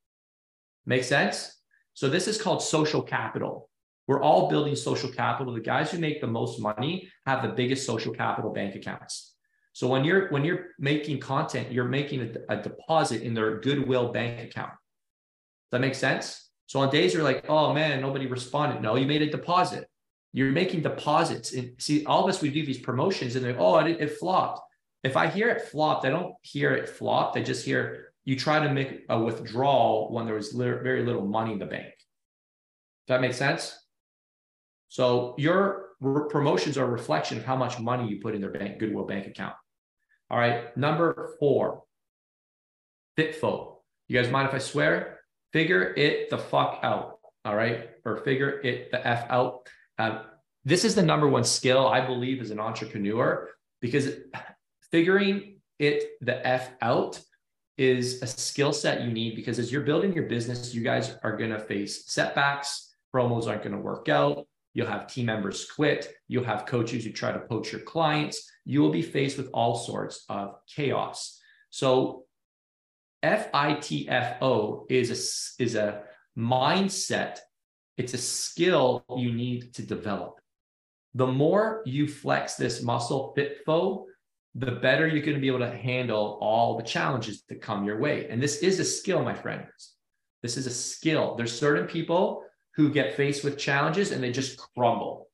Make 0.84 1.04
sense? 1.04 1.56
So 1.94 2.08
this 2.08 2.28
is 2.28 2.40
called 2.40 2.62
social 2.62 3.02
capital. 3.02 3.70
We're 4.06 4.22
all 4.22 4.50
building 4.50 4.74
social 4.74 5.08
capital. 5.08 5.54
The 5.54 5.60
guys 5.60 5.90
who 5.90 5.98
make 5.98 6.20
the 6.20 6.26
most 6.26 6.60
money 6.60 7.08
have 7.26 7.42
the 7.42 7.48
biggest 7.48 7.86
social 7.86 8.12
capital 8.12 8.52
bank 8.52 8.74
accounts. 8.74 9.34
So 9.72 9.86
when 9.86 10.04
you're 10.04 10.28
when 10.30 10.44
you're 10.44 10.70
making 10.78 11.20
content, 11.20 11.70
you're 11.70 11.84
making 11.84 12.36
a, 12.48 12.54
a 12.54 12.62
deposit 12.62 13.22
in 13.22 13.34
their 13.34 13.60
goodwill 13.60 14.12
bank 14.12 14.50
account. 14.50 14.72
That 15.72 15.80
make 15.80 15.94
sense? 15.94 16.50
So 16.66 16.80
on 16.80 16.90
days 16.90 17.14
you're 17.14 17.22
like, 17.22 17.46
oh 17.48 17.72
man, 17.72 18.00
nobody 18.00 18.26
responded. 18.26 18.82
No, 18.82 18.96
you 18.96 19.06
made 19.06 19.22
a 19.22 19.30
deposit. 19.30 19.88
You're 20.32 20.52
making 20.52 20.82
deposits. 20.82 21.52
And 21.52 21.72
see, 21.78 22.04
all 22.04 22.24
of 22.24 22.30
us 22.30 22.40
we 22.40 22.50
do 22.50 22.64
these 22.64 22.78
promotions 22.78 23.36
and 23.36 23.44
they're, 23.44 23.58
oh, 23.58 23.78
it, 23.78 24.00
it 24.00 24.18
flopped. 24.18 24.60
If 25.02 25.16
I 25.16 25.26
hear 25.26 25.48
it 25.48 25.62
flopped, 25.62 26.04
I 26.04 26.10
don't 26.10 26.34
hear 26.42 26.72
it 26.72 26.88
flopped. 26.88 27.36
I 27.36 27.42
just 27.42 27.64
hear 27.64 28.12
you 28.24 28.36
try 28.36 28.60
to 28.60 28.72
make 28.72 29.04
a 29.08 29.18
withdrawal 29.18 30.12
when 30.12 30.26
there 30.26 30.34
was 30.34 30.52
very 30.52 31.04
little 31.04 31.26
money 31.26 31.52
in 31.52 31.58
the 31.58 31.66
bank. 31.66 31.94
Does 33.06 33.14
that 33.14 33.20
make 33.20 33.34
sense? 33.34 33.76
So 34.88 35.34
your 35.38 35.90
promotions 36.28 36.76
are 36.76 36.84
a 36.84 36.90
reflection 36.90 37.38
of 37.38 37.44
how 37.44 37.56
much 37.56 37.78
money 37.78 38.08
you 38.08 38.20
put 38.20 38.34
in 38.34 38.40
their 38.40 38.50
bank 38.50 38.78
Goodwill 38.78 39.06
bank 39.06 39.26
account. 39.26 39.54
All 40.30 40.38
right, 40.38 40.76
number 40.76 41.34
four, 41.40 41.82
FITFO. 43.16 43.76
You 44.06 44.20
guys 44.20 44.30
mind 44.30 44.48
if 44.48 44.54
I 44.54 44.58
swear? 44.58 45.19
Figure 45.52 45.94
it 45.94 46.30
the 46.30 46.38
fuck 46.38 46.80
out. 46.82 47.18
All 47.44 47.56
right, 47.56 47.90
or 48.04 48.18
figure 48.18 48.60
it 48.60 48.90
the 48.90 49.06
f 49.06 49.26
out. 49.30 49.68
Um, 49.98 50.20
this 50.64 50.84
is 50.84 50.94
the 50.94 51.02
number 51.02 51.26
one 51.26 51.44
skill 51.44 51.86
I 51.86 52.04
believe 52.04 52.40
as 52.40 52.50
an 52.50 52.60
entrepreneur 52.60 53.48
because 53.80 54.10
figuring 54.90 55.56
it 55.78 56.04
the 56.20 56.46
f 56.46 56.70
out 56.82 57.20
is 57.78 58.22
a 58.22 58.26
skill 58.26 58.74
set 58.74 59.00
you 59.00 59.10
need 59.10 59.36
because 59.36 59.58
as 59.58 59.72
you're 59.72 59.80
building 59.82 60.12
your 60.12 60.24
business, 60.24 60.74
you 60.74 60.82
guys 60.82 61.16
are 61.22 61.36
going 61.36 61.50
to 61.50 61.58
face 61.58 62.12
setbacks. 62.12 62.94
Promos 63.14 63.46
aren't 63.46 63.62
going 63.62 63.74
to 63.74 63.80
work 63.80 64.08
out 64.08 64.46
You'll 64.72 64.86
have 64.86 65.12
team 65.12 65.26
members 65.26 65.68
quit. 65.68 66.14
You'll 66.28 66.44
have 66.44 66.66
coaches 66.66 67.04
who 67.04 67.12
try 67.12 67.32
to 67.32 67.40
poach 67.40 67.72
your 67.72 67.80
clients. 67.80 68.50
You 68.64 68.80
will 68.80 68.90
be 68.90 69.02
faced 69.02 69.36
with 69.36 69.50
all 69.52 69.76
sorts 69.76 70.24
of 70.28 70.56
chaos. 70.72 71.40
So 71.70 72.24
FITFO 73.22 74.86
is 74.88 75.10
a, 75.10 75.62
is 75.62 75.74
a 75.74 76.02
mindset. 76.38 77.38
It's 77.96 78.14
a 78.14 78.18
skill 78.18 79.04
you 79.16 79.32
need 79.32 79.74
to 79.74 79.82
develop. 79.82 80.40
The 81.14 81.26
more 81.26 81.82
you 81.84 82.06
flex 82.06 82.54
this 82.54 82.82
muscle 82.82 83.34
FITFO, 83.36 84.04
the 84.54 84.72
better 84.72 85.06
you're 85.06 85.24
going 85.24 85.36
to 85.36 85.40
be 85.40 85.48
able 85.48 85.58
to 85.60 85.76
handle 85.76 86.38
all 86.40 86.76
the 86.76 86.82
challenges 86.82 87.42
that 87.48 87.62
come 87.62 87.84
your 87.84 88.00
way. 88.00 88.28
And 88.28 88.42
this 88.42 88.58
is 88.58 88.80
a 88.80 88.84
skill, 88.84 89.22
my 89.22 89.34
friends. 89.34 89.94
This 90.42 90.56
is 90.56 90.66
a 90.66 90.70
skill. 90.70 91.34
There's 91.36 91.56
certain 91.56 91.86
people 91.86 92.44
who 92.74 92.90
get 92.90 93.16
faced 93.16 93.44
with 93.44 93.58
challenges 93.58 94.10
and 94.10 94.22
they 94.22 94.32
just 94.32 94.58
crumble. 94.74 95.28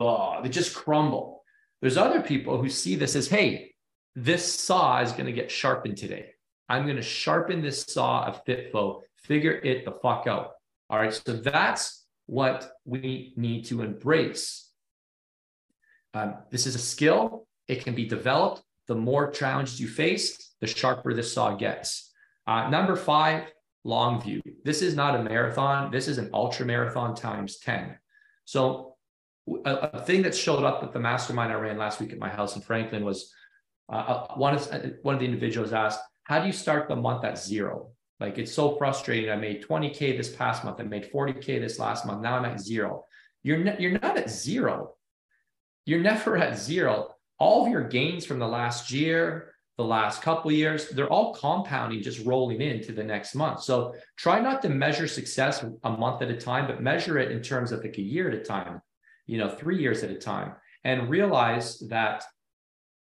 Oh, 0.00 0.40
they 0.42 0.48
just 0.48 0.74
crumble. 0.74 1.42
There's 1.80 1.96
other 1.96 2.22
people 2.22 2.60
who 2.60 2.68
see 2.68 2.94
this 2.96 3.16
as, 3.16 3.28
hey, 3.28 3.72
this 4.14 4.60
saw 4.60 5.00
is 5.00 5.12
going 5.12 5.26
to 5.26 5.32
get 5.32 5.50
sharpened 5.50 5.98
today. 5.98 6.33
I'm 6.68 6.84
going 6.84 6.96
to 6.96 7.02
sharpen 7.02 7.62
this 7.62 7.82
saw 7.82 8.24
of 8.24 8.44
FITFO, 8.44 9.02
figure 9.16 9.52
it 9.52 9.84
the 9.84 9.92
fuck 10.02 10.26
out. 10.26 10.52
All 10.90 10.98
right. 10.98 11.12
So 11.12 11.34
that's 11.34 12.04
what 12.26 12.70
we 12.84 13.34
need 13.36 13.64
to 13.66 13.82
embrace. 13.82 14.70
Um, 16.14 16.36
this 16.50 16.66
is 16.66 16.74
a 16.74 16.78
skill, 16.78 17.46
it 17.68 17.84
can 17.84 17.94
be 17.94 18.06
developed. 18.06 18.62
The 18.86 18.94
more 18.94 19.30
challenges 19.30 19.80
you 19.80 19.88
face, 19.88 20.54
the 20.60 20.66
sharper 20.66 21.14
this 21.14 21.32
saw 21.32 21.54
gets. 21.56 22.12
Uh, 22.46 22.68
number 22.68 22.96
five, 22.96 23.50
long 23.84 24.20
view. 24.20 24.42
This 24.64 24.82
is 24.82 24.94
not 24.94 25.18
a 25.18 25.22
marathon. 25.22 25.90
This 25.90 26.06
is 26.06 26.18
an 26.18 26.30
ultra 26.32 26.66
marathon 26.66 27.14
times 27.14 27.58
10. 27.58 27.96
So 28.44 28.96
a, 29.64 29.70
a 29.70 30.00
thing 30.04 30.22
that 30.22 30.34
showed 30.34 30.64
up 30.64 30.82
at 30.82 30.92
the 30.92 31.00
mastermind 31.00 31.52
I 31.52 31.56
ran 31.56 31.78
last 31.78 32.00
week 32.00 32.12
at 32.12 32.18
my 32.18 32.28
house 32.28 32.56
in 32.56 32.62
Franklin 32.62 33.04
was 33.04 33.32
uh, 33.92 33.96
uh 33.96 34.34
one, 34.34 34.54
of, 34.54 34.66
uh, 34.72 34.78
one 35.02 35.14
of 35.14 35.20
the 35.20 35.26
individuals 35.26 35.72
asked, 35.72 36.00
how 36.24 36.40
do 36.40 36.46
you 36.46 36.52
start 36.52 36.88
the 36.88 36.96
month 36.96 37.24
at 37.24 37.38
zero? 37.38 37.90
Like 38.20 38.38
it's 38.38 38.52
so 38.52 38.76
frustrating. 38.76 39.30
I 39.30 39.36
made 39.36 39.64
20K 39.64 40.16
this 40.16 40.34
past 40.34 40.64
month. 40.64 40.80
I 40.80 40.84
made 40.84 41.10
40K 41.12 41.60
this 41.60 41.78
last 41.78 42.06
month. 42.06 42.22
Now 42.22 42.36
I'm 42.36 42.44
at 42.44 42.60
zero. 42.60 43.04
You're, 43.42 43.58
ne- 43.58 43.76
you're 43.78 43.98
not 43.98 44.16
at 44.16 44.30
zero. 44.30 44.94
You're 45.84 46.00
never 46.00 46.36
at 46.44 46.58
zero. 46.58 47.14
All 47.38 47.66
of 47.66 47.70
your 47.70 47.86
gains 47.88 48.24
from 48.24 48.38
the 48.38 48.48
last 48.48 48.90
year, 48.90 49.54
the 49.76 49.84
last 49.84 50.22
couple 50.22 50.52
years, 50.52 50.88
they're 50.90 51.12
all 51.12 51.34
compounding, 51.34 52.00
just 52.00 52.24
rolling 52.24 52.60
into 52.60 52.92
the 52.92 53.02
next 53.02 53.34
month. 53.34 53.62
So 53.62 53.94
try 54.16 54.40
not 54.40 54.62
to 54.62 54.68
measure 54.68 55.08
success 55.08 55.64
a 55.82 55.90
month 55.90 56.22
at 56.22 56.30
a 56.30 56.36
time, 56.36 56.68
but 56.68 56.80
measure 56.80 57.18
it 57.18 57.32
in 57.32 57.42
terms 57.42 57.72
of 57.72 57.82
like 57.82 57.98
a 57.98 58.02
year 58.02 58.28
at 58.28 58.34
a 58.34 58.44
time, 58.44 58.80
you 59.26 59.36
know, 59.36 59.48
three 59.48 59.78
years 59.78 60.04
at 60.04 60.10
a 60.10 60.18
time, 60.18 60.52
and 60.84 61.10
realize 61.10 61.80
that 61.88 62.24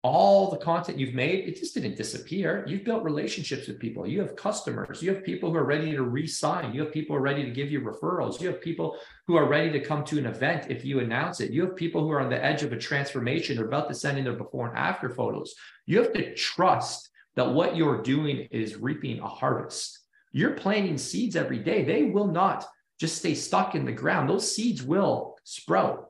all 0.07 0.49
the 0.49 0.57
content 0.57 0.97
you've 0.97 1.13
made, 1.13 1.47
it 1.47 1.57
just 1.57 1.73
didn't 1.73 1.97
disappear. 1.97 2.65
You've 2.67 2.83
built 2.83 3.03
relationships 3.03 3.67
with 3.67 3.79
people. 3.79 4.07
You 4.07 4.21
have 4.21 4.35
customers. 4.35 5.01
You 5.03 5.13
have 5.13 5.23
people 5.23 5.51
who 5.51 5.57
are 5.57 5.65
ready 5.65 5.91
to 5.91 6.03
re-sign. 6.03 6.73
You 6.73 6.81
have 6.81 6.91
people 6.91 7.15
who 7.15 7.19
are 7.19 7.23
ready 7.23 7.43
to 7.43 7.51
give 7.51 7.69
you 7.69 7.81
referrals. 7.81 8.41
You 8.41 8.47
have 8.47 8.61
people 8.61 8.97
who 9.27 9.35
are 9.35 9.47
ready 9.47 9.71
to 9.71 9.79
come 9.79 10.03
to 10.05 10.17
an 10.17 10.25
event 10.25 10.67
if 10.69 10.83
you 10.85 10.99
announce 10.99 11.41
it. 11.41 11.51
You 11.51 11.65
have 11.65 11.75
people 11.75 12.01
who 12.01 12.11
are 12.11 12.21
on 12.21 12.29
the 12.29 12.43
edge 12.43 12.63
of 12.63 12.73
a 12.73 12.77
transformation. 12.77 13.57
They're 13.57 13.65
about 13.65 13.89
to 13.89 13.95
send 13.95 14.17
in 14.17 14.23
their 14.23 14.33
before 14.33 14.69
and 14.69 14.77
after 14.77 15.09
photos. 15.09 15.53
You 15.85 15.97
have 15.99 16.13
to 16.13 16.33
trust 16.35 17.09
that 17.35 17.53
what 17.53 17.75
you're 17.75 18.01
doing 18.01 18.47
is 18.49 18.77
reaping 18.77 19.19
a 19.19 19.27
harvest. 19.27 19.99
You're 20.31 20.51
planting 20.51 20.97
seeds 20.97 21.35
every 21.35 21.59
day. 21.59 21.83
They 21.83 22.03
will 22.03 22.27
not 22.27 22.67
just 22.99 23.17
stay 23.17 23.35
stuck 23.35 23.75
in 23.75 23.85
the 23.85 23.91
ground. 23.91 24.29
Those 24.29 24.55
seeds 24.55 24.81
will 24.83 25.37
sprout. 25.43 26.06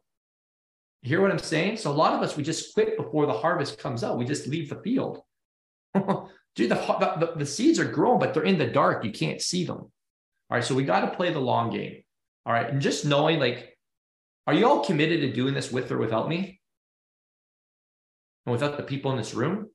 You 1.07 1.15
hear 1.15 1.21
what 1.21 1.31
I'm 1.31 1.39
saying? 1.39 1.77
So 1.77 1.89
a 1.89 1.93
lot 1.93 2.11
of 2.11 2.21
us, 2.21 2.35
we 2.35 2.43
just 2.43 2.73
quit 2.73 2.97
before 2.97 3.27
the 3.27 3.31
harvest 3.31 3.79
comes 3.79 4.03
out. 4.03 4.17
We 4.17 4.25
just 4.25 4.45
leave 4.45 4.67
the 4.67 4.81
field. 4.81 5.21
Dude, 5.95 6.69
the, 6.69 6.75
the, 6.75 7.31
the 7.37 7.45
seeds 7.45 7.79
are 7.79 7.85
grown, 7.85 8.19
but 8.19 8.33
they're 8.33 8.43
in 8.43 8.57
the 8.57 8.67
dark. 8.67 9.05
You 9.05 9.11
can't 9.11 9.41
see 9.41 9.63
them. 9.63 9.77
All 9.77 9.91
right. 10.49 10.63
So 10.65 10.75
we 10.75 10.83
got 10.83 11.01
to 11.01 11.15
play 11.15 11.31
the 11.31 11.39
long 11.39 11.69
game. 11.69 12.03
All 12.45 12.51
right. 12.51 12.69
And 12.69 12.81
just 12.81 13.05
knowing 13.05 13.39
like, 13.39 13.77
are 14.47 14.53
you 14.53 14.67
all 14.67 14.83
committed 14.83 15.21
to 15.21 15.31
doing 15.31 15.53
this 15.53 15.71
with 15.71 15.89
or 15.93 15.97
without 15.97 16.27
me? 16.27 16.57
and 18.45 18.51
without 18.53 18.77
the 18.77 18.83
people 18.83 19.11
in 19.11 19.17
this 19.17 19.33
room. 19.33 19.69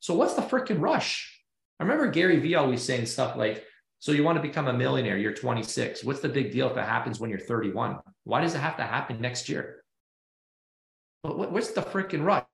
So 0.00 0.14
what's 0.14 0.34
the 0.34 0.42
freaking 0.42 0.80
rush? 0.80 1.40
I 1.78 1.82
remember 1.82 2.08
Gary 2.08 2.38
Vee 2.38 2.54
always 2.54 2.82
saying 2.82 3.06
stuff 3.06 3.36
like, 3.36 3.64
so 4.04 4.12
you 4.12 4.22
want 4.22 4.36
to 4.36 4.42
become 4.42 4.68
a 4.68 4.72
millionaire, 4.74 5.16
you're 5.16 5.32
26. 5.32 6.04
What's 6.04 6.20
the 6.20 6.28
big 6.28 6.52
deal 6.52 6.68
if 6.70 6.76
it 6.76 6.84
happens 6.84 7.20
when 7.20 7.30
you're 7.30 7.38
31? 7.38 8.00
Why 8.24 8.42
does 8.42 8.54
it 8.54 8.58
have 8.58 8.76
to 8.76 8.82
happen 8.82 9.18
next 9.18 9.48
year? 9.48 9.82
But 11.22 11.50
what's 11.50 11.70
the 11.70 11.80
freaking 11.80 12.22
rush? 12.22 12.44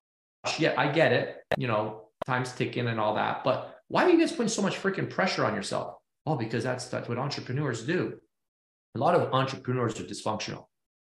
Yeah, 0.61 0.75
I 0.79 0.93
get 0.93 1.13
it. 1.13 1.39
You 1.59 1.67
know, 1.67 2.03
time's 2.25 2.53
ticking 2.53 2.87
and 2.87 3.01
all 3.01 3.17
that. 3.17 3.43
But 3.43 3.81
why 3.89 4.05
are 4.05 4.11
you 4.11 4.21
guys 4.21 4.31
putting 4.31 4.47
so 4.47 4.63
much 4.63 4.81
freaking 4.81 5.11
pressure 5.11 5.45
on 5.45 5.57
yourself? 5.57 5.97
Oh, 6.25 6.37
because 6.37 6.63
that's 6.63 6.87
that's 6.87 7.09
what 7.09 7.19
entrepreneurs 7.19 7.83
do. 7.83 8.21
A 8.95 9.01
lot 9.01 9.17
of 9.17 9.35
entrepreneurs 9.35 9.99
are 9.99 10.05
dysfunctional. 10.05 10.67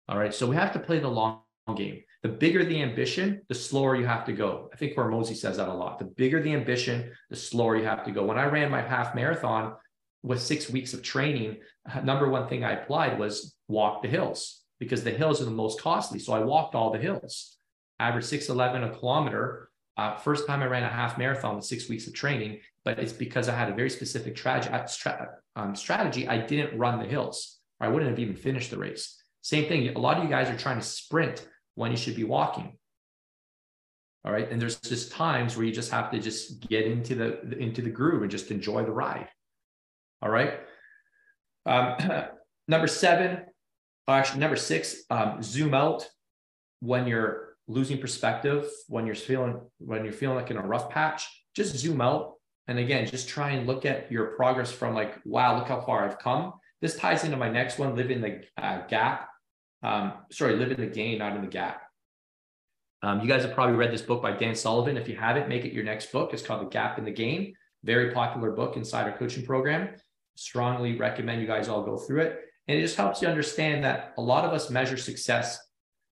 All 0.07 0.17
right. 0.17 0.33
So 0.33 0.47
we 0.47 0.55
have 0.55 0.71
to 0.71 0.79
play 0.79 0.99
the 0.99 1.09
long 1.09 1.41
game. 1.75 2.01
The 2.23 2.29
bigger 2.29 2.63
the 2.63 2.81
ambition, 2.81 3.41
the 3.49 3.55
slower 3.55 3.97
you 3.97 4.05
have 4.05 4.23
to 4.27 4.31
go. 4.31 4.69
I 4.71 4.77
think 4.77 4.95
Hormozi 4.95 5.35
says 5.35 5.57
that 5.57 5.67
a 5.67 5.73
lot. 5.73 5.99
The 5.99 6.05
bigger 6.05 6.41
the 6.41 6.53
ambition, 6.53 7.11
the 7.29 7.35
slower 7.35 7.75
you 7.75 7.83
have 7.83 8.05
to 8.05 8.11
go. 8.11 8.23
When 8.23 8.37
I 8.37 8.45
ran 8.45 8.71
my 8.71 8.81
half 8.81 9.13
marathon 9.13 9.75
with 10.23 10.41
six 10.41 10.69
weeks 10.69 10.93
of 10.93 11.01
training, 11.01 11.57
uh, 11.89 12.01
number 12.01 12.29
one 12.29 12.47
thing 12.47 12.63
I 12.63 12.73
applied 12.73 13.19
was 13.19 13.55
walk 13.67 14.01
the 14.01 14.09
hills 14.09 14.61
because 14.79 15.03
the 15.03 15.11
hills 15.11 15.41
are 15.41 15.45
the 15.45 15.51
most 15.51 15.81
costly. 15.81 16.19
So 16.19 16.33
I 16.33 16.39
walked 16.39 16.75
all 16.75 16.91
the 16.91 16.99
hills, 16.99 17.57
average 17.99 18.25
611 18.25 18.89
a 18.89 18.97
kilometer. 18.97 19.69
Uh, 19.97 20.15
first 20.15 20.47
time 20.47 20.61
I 20.61 20.67
ran 20.67 20.83
a 20.83 20.89
half 20.89 21.17
marathon 21.17 21.57
with 21.57 21.65
six 21.65 21.89
weeks 21.89 22.07
of 22.07 22.13
training, 22.13 22.59
but 22.85 22.99
it's 22.99 23.13
because 23.13 23.49
I 23.49 23.55
had 23.55 23.69
a 23.69 23.75
very 23.75 23.89
specific 23.89 24.35
tra- 24.35 24.69
uh, 24.71 24.85
stra- 24.85 25.35
um, 25.55 25.75
strategy. 25.75 26.27
I 26.27 26.37
didn't 26.45 26.77
run 26.77 26.99
the 26.99 27.05
hills, 27.05 27.59
or 27.79 27.87
I 27.87 27.89
wouldn't 27.89 28.09
have 28.09 28.19
even 28.19 28.35
finished 28.35 28.71
the 28.71 28.77
race. 28.77 29.21
Same 29.41 29.67
thing. 29.67 29.95
A 29.95 29.99
lot 29.99 30.17
of 30.17 30.23
you 30.23 30.29
guys 30.29 30.49
are 30.49 30.57
trying 30.57 30.79
to 30.79 30.85
sprint 30.85 31.47
when 31.75 31.91
you 31.91 31.97
should 31.97 32.15
be 32.15 32.23
walking. 32.23 32.77
All 34.25 34.33
right. 34.33 34.49
And 34.51 34.61
there's 34.61 34.79
just 34.79 35.11
times 35.11 35.55
where 35.55 35.65
you 35.65 35.71
just 35.71 35.91
have 35.91 36.11
to 36.11 36.19
just 36.19 36.67
get 36.67 36.85
into 36.85 37.15
the 37.15 37.57
into 37.57 37.81
the 37.81 37.89
groove 37.89 38.21
and 38.21 38.29
just 38.29 38.51
enjoy 38.51 38.83
the 38.83 38.91
ride. 38.91 39.29
All 40.21 40.29
right. 40.29 40.59
Um, 41.65 41.95
number 42.67 42.87
seven, 42.87 43.45
actually 44.07 44.39
number 44.39 44.55
six, 44.55 45.03
um, 45.09 45.41
zoom 45.41 45.73
out 45.73 46.07
when 46.79 47.07
you're 47.07 47.55
losing 47.67 47.99
perspective, 47.99 48.67
when 48.87 49.05
you're 49.05 49.15
feeling 49.15 49.61
when 49.79 50.03
you're 50.03 50.13
feeling 50.13 50.37
like 50.37 50.51
in 50.51 50.57
a 50.57 50.65
rough 50.65 50.89
patch, 50.89 51.27
just 51.55 51.75
zoom 51.75 52.01
out. 52.01 52.33
And 52.67 52.77
again, 52.77 53.07
just 53.07 53.27
try 53.27 53.51
and 53.51 53.65
look 53.65 53.85
at 53.85 54.11
your 54.11 54.35
progress 54.35 54.71
from 54.71 54.93
like, 54.93 55.19
wow, 55.25 55.57
look 55.57 55.67
how 55.67 55.81
far 55.81 56.05
I've 56.05 56.19
come. 56.19 56.53
This 56.81 56.95
ties 56.95 57.23
into 57.23 57.35
my 57.35 57.49
next 57.49 57.79
one, 57.79 57.95
live 57.95 58.11
in 58.11 58.21
the 58.21 58.43
uh, 58.57 58.85
gap 58.87 59.29
um, 59.81 60.13
sorry, 60.31 60.55
live 60.55 60.71
in 60.71 60.79
the 60.79 60.87
gain, 60.87 61.19
not 61.19 61.35
in 61.35 61.41
the 61.41 61.47
gap. 61.47 61.81
Um, 63.01 63.21
you 63.21 63.27
guys 63.27 63.43
have 63.43 63.53
probably 63.53 63.75
read 63.75 63.93
this 63.93 64.01
book 64.01 64.21
by 64.21 64.33
Dan 64.33 64.55
Sullivan. 64.55 64.97
If 64.97 65.07
you 65.07 65.15
haven't, 65.15 65.47
make 65.47 65.63
it 65.63 65.71
your 65.71 65.85
next 65.85 66.11
book. 66.11 66.33
It's 66.33 66.41
called 66.41 66.61
The 66.61 66.69
Gap 66.69 66.97
in 66.97 67.05
the 67.05 67.11
Gain. 67.11 67.55
Very 67.83 68.11
popular 68.11 68.51
book 68.51 68.75
inside 68.75 69.09
our 69.09 69.17
coaching 69.17 69.45
program. 69.45 69.95
Strongly 70.39 70.95
recommend 70.95 71.41
you 71.41 71.47
guys 71.47 71.67
all 71.67 71.83
go 71.83 71.97
through 71.97 72.21
it. 72.21 72.39
And 72.69 72.77
it 72.77 72.81
just 72.81 72.95
helps 72.95 73.21
you 73.21 73.27
understand 73.27 73.83
that 73.83 74.13
a 74.17 74.21
lot 74.21 74.45
of 74.45 74.53
us 74.53 74.69
measure 74.69 74.95
success 74.95 75.59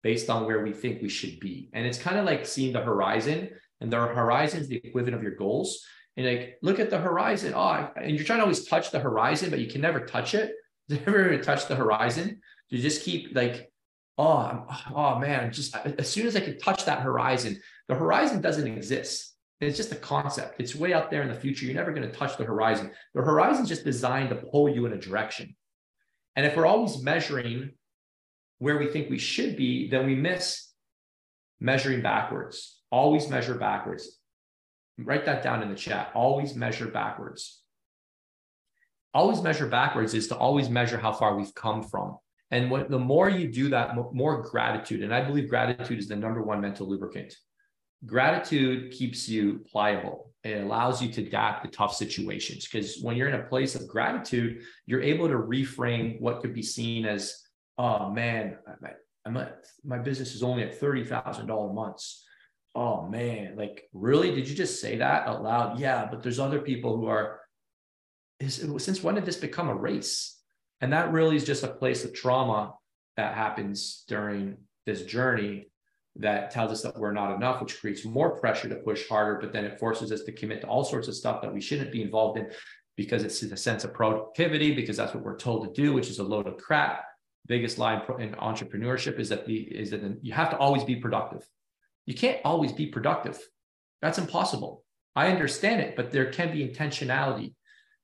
based 0.03 0.31
on 0.31 0.47
where 0.47 0.63
we 0.63 0.73
think 0.73 1.03
we 1.03 1.11
should 1.11 1.39
be. 1.41 1.69
And 1.75 1.85
it's 1.85 1.99
kind 1.99 2.17
of 2.17 2.25
like 2.25 2.47
seeing 2.47 2.73
the 2.73 2.81
horizon, 2.81 3.51
and 3.83 3.93
the 3.93 3.99
horizon 3.99 4.61
is 4.61 4.69
the 4.69 4.81
equivalent 4.83 5.15
of 5.15 5.23
your 5.23 5.35
goals. 5.35 5.85
And 6.17 6.27
like, 6.27 6.59
look 6.63 6.81
at 6.81 6.89
the 6.89 6.99
horizon. 6.99 7.53
Oh, 7.55 7.91
and 7.97 8.17
you're 8.17 8.25
trying 8.25 8.39
to 8.39 8.45
always 8.45 8.67
touch 8.67 8.91
the 8.91 9.01
horizon, 9.01 9.51
but 9.51 9.59
you 9.59 9.67
can 9.67 9.83
never 9.83 10.01
touch 10.01 10.35
it. 10.35 10.53
Never 10.89 11.39
touch 11.39 11.67
the 11.67 11.77
horizon 11.77 12.43
You 12.69 12.79
just 12.79 13.05
keep 13.05 13.35
like, 13.35 13.73
oh, 14.19 14.67
oh 14.95 15.19
man, 15.19 15.51
just 15.51 15.75
as 15.77 16.11
soon 16.11 16.27
as 16.27 16.37
I 16.37 16.41
can 16.41 16.59
touch 16.59 16.85
that 16.85 17.01
horizon, 17.01 17.59
the 17.89 17.95
horizon 17.95 18.43
doesn't 18.43 18.67
exist. 18.67 19.34
It's 19.61 19.77
just 19.77 19.93
a 19.93 19.97
concept. 19.97 20.61
It's 20.61 20.75
way 20.75 20.93
out 20.93 21.11
there 21.11 21.23
in 21.23 21.29
the 21.29 21.35
future. 21.35 21.65
You're 21.65 21.75
never 21.75 21.93
going 21.93 22.09
to 22.11 22.17
touch 22.17 22.37
the 22.37 22.45
horizon. 22.45 22.91
The 23.15 23.23
horizon 23.23 23.63
is 23.63 23.69
just 23.69 23.85
designed 23.85 24.31
to 24.31 24.37
pull 24.37 24.69
you 24.69 24.87
in 24.87 24.93
a 24.93 24.99
direction. 24.99 25.57
And 26.37 26.45
if 26.45 26.57
we're 26.57 26.67
always 26.67 27.03
measuring 27.03 27.73
where 28.59 28.79
we 28.79 28.89
think 28.89 29.09
we 29.09 29.19
should 29.19 29.57
be, 29.57 29.89
then 29.89 30.07
we 30.07 30.15
miss 30.15 30.71
measuring 31.61 32.03
backwards. 32.03 32.81
Always 32.91 33.29
measure 33.29 33.55
backwards. 33.55 34.19
Write 34.99 35.25
that 35.27 35.43
down 35.43 35.63
in 35.63 35.71
the 35.71 35.75
chat. 35.75 36.11
Always 36.15 36.55
measure 36.55 36.87
backwards. 36.87 37.63
Always 39.13 39.43
measure 39.43 39.67
backwards 39.67 40.15
is 40.15 40.29
to 40.29 40.37
always 40.37 40.69
measure 40.69 40.99
how 40.99 41.13
far 41.13 41.37
we've 41.37 41.55
come 41.55 41.83
from. 41.83 42.19
And 42.51 42.71
what, 42.71 42.91
the 42.91 42.99
more 42.99 43.29
you 43.29 43.51
do 43.51 43.71
that, 43.71 43.95
more 44.13 44.43
gratitude, 44.43 45.03
and 45.03 45.15
I 45.15 45.25
believe 45.25 45.49
gratitude 45.49 45.99
is 45.99 46.09
the 46.09 46.17
number 46.17 46.43
one 46.43 46.61
mental 46.61 46.89
lubricant. 46.89 47.35
Gratitude 48.07 48.93
keeps 48.93 49.29
you 49.29 49.65
pliable. 49.71 50.33
It 50.43 50.63
allows 50.63 51.03
you 51.03 51.11
to 51.13 51.23
adapt 51.23 51.65
to 51.65 51.71
tough 51.71 51.95
situations 51.95 52.69
because 52.69 53.01
when 53.01 53.17
you're 53.17 53.29
in 53.29 53.41
a 53.41 53.45
place 53.45 53.75
of 53.75 53.89
gratitude, 53.89 54.63
you're 54.85 55.01
able 55.01 55.27
to 55.29 55.37
reframe 55.37 56.21
what 56.21 56.41
could 56.41 56.53
be 56.53 56.63
seen 56.63 57.07
as, 57.07 57.43
oh 57.79 58.11
man, 58.11 58.59
a, 59.25 59.49
my 59.85 59.99
business 59.99 60.35
is 60.35 60.43
only 60.43 60.63
at 60.63 60.79
$30,000 60.79 61.75
months. 61.75 62.27
Oh 62.75 63.09
man, 63.09 63.55
like 63.57 63.85
really? 63.95 64.35
Did 64.35 64.49
you 64.49 64.55
just 64.55 64.81
say 64.81 64.99
that 64.99 65.27
out 65.27 65.43
loud? 65.43 65.79
Yeah, 65.79 66.07
but 66.11 66.23
there's 66.23 66.41
other 66.41 66.61
people 66.61 66.97
who 66.97 67.07
are, 67.07 67.41
is, 68.41 68.67
since 68.79 69.03
when 69.03 69.15
did 69.15 69.25
this 69.25 69.37
become 69.37 69.69
a 69.69 69.75
race? 69.75 70.39
And 70.81 70.93
that 70.93 71.13
really 71.13 71.37
is 71.37 71.45
just 71.45 71.63
a 71.63 71.69
place 71.69 72.05
of 72.05 72.13
trauma 72.13 72.75
that 73.17 73.35
happens 73.35 74.05
during 74.09 74.59
this 74.85 75.05
journey 75.05 75.69
that 76.17 76.51
tells 76.51 76.71
us 76.71 76.83
that 76.83 76.99
we're 76.99 77.13
not 77.13 77.35
enough, 77.35 77.61
which 77.61 77.81
creates 77.81 78.05
more 78.05 78.39
pressure 78.39 78.69
to 78.69 78.77
push 78.77 79.09
harder, 79.09 79.39
but 79.41 79.53
then 79.53 79.65
it 79.65 79.79
forces 79.79 80.13
us 80.13 80.23
to 80.23 80.33
commit 80.33 80.61
to 80.61 80.67
all 80.67 80.85
sorts 80.85 81.09
of 81.09 81.15
stuff 81.15 81.43
that 81.43 81.53
we 81.53 81.61
shouldn't 81.61 81.91
be 81.91 82.03
involved 82.03 82.39
in 82.39 82.51
because 82.97 83.25
it's 83.25 83.43
a 83.43 83.57
sense 83.57 83.83
of 83.83 83.93
productivity, 83.93 84.73
because 84.73 84.97
that's 84.97 85.15
what 85.15 85.25
we're 85.25 85.37
told 85.37 85.65
to 85.65 85.83
do, 85.83 85.93
which 85.93 86.09
is 86.09 86.21
a 86.21 86.23
load 86.23 86.47
of 86.47 86.57
crap. 86.57 87.05
Biggest 87.47 87.79
lie 87.79 88.01
in 88.21 88.33
entrepreneurship 88.35 89.19
is 89.19 89.29
that 89.29 89.47
the 89.47 89.57
is 89.57 89.91
that 89.91 90.19
you 90.23 90.33
have 90.33 90.51
to 90.51 90.57
always 90.57 90.85
be 90.85 90.97
productive. 90.97 91.47
You 92.07 92.15
can't 92.15 92.41
always 92.45 92.73
be 92.73 92.87
productive. 92.87 93.39
That's 94.01 94.19
impossible. 94.19 94.85
I 95.17 95.29
understand 95.29 95.81
it, 95.81 95.97
but 95.97 96.11
there 96.11 96.31
can 96.31 96.53
be 96.53 96.67
intentionality 96.67 97.55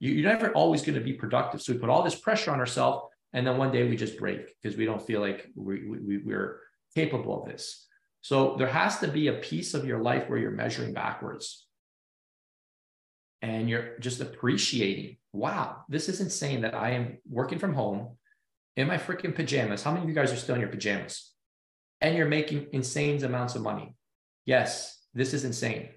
you, 0.01 0.27
are 0.27 0.33
never 0.33 0.51
always 0.53 0.83
going 0.83 0.99
to 0.99 1.05
be 1.05 1.13
productive. 1.13 1.63
So 1.63 1.73
we 1.73 1.79
put 1.79 1.91
all 1.91 2.03
this 2.03 2.15
pressure 2.15 2.51
on 2.51 2.59
ourselves, 2.59 3.05
and 3.33 3.47
then 3.47 3.59
one 3.59 3.71
day 3.71 3.89
we 3.89 3.97
just 3.97 4.19
break 4.19 4.49
because 4.61 4.77
we 4.77 4.87
don't 4.87 5.07
feel 5.07 5.21
like 5.21 5.47
we, 5.55 5.89
we, 5.89 6.19
we're 6.19 6.61
capable 6.95 7.41
of 7.43 7.49
this. 7.49 7.87
So 8.23 8.57
there 8.59 8.69
has 8.69 8.99
to 8.99 9.09
be 9.09 9.29
a 9.29 9.35
piece 9.35 9.75
of 9.75 9.87
your 9.87 10.01
life 10.01 10.29
where 10.29 10.39
you're 10.39 10.51
measuring 10.51 10.93
backwards 10.93 11.67
and 13.43 13.69
you're 13.69 13.99
just 13.99 14.21
appreciating, 14.21 15.17
wow, 15.33 15.85
this 15.89 16.09
is 16.09 16.21
insane 16.21 16.63
that 16.63 16.75
I 16.75 16.91
am 16.91 17.19
working 17.29 17.59
from 17.59 17.75
home 17.75 18.19
in 18.77 18.87
my 18.87 18.99
freaking 18.99 19.35
pajamas. 19.35 19.83
How 19.83 19.93
many 19.93 20.03
of 20.03 20.09
you 20.09 20.15
guys 20.15 20.33
are 20.33 20.37
still 20.37 20.55
in 20.55 20.61
your 20.61 20.71
pajamas? 20.71 21.33
And 22.03 22.17
you're 22.17 22.29
making 22.29 22.69
insane 22.73 23.23
amounts 23.25 23.55
of 23.55 23.63
money. 23.63 23.95
Yes, 24.45 24.99
this 25.15 25.35
is 25.35 25.45
insane. 25.45 25.89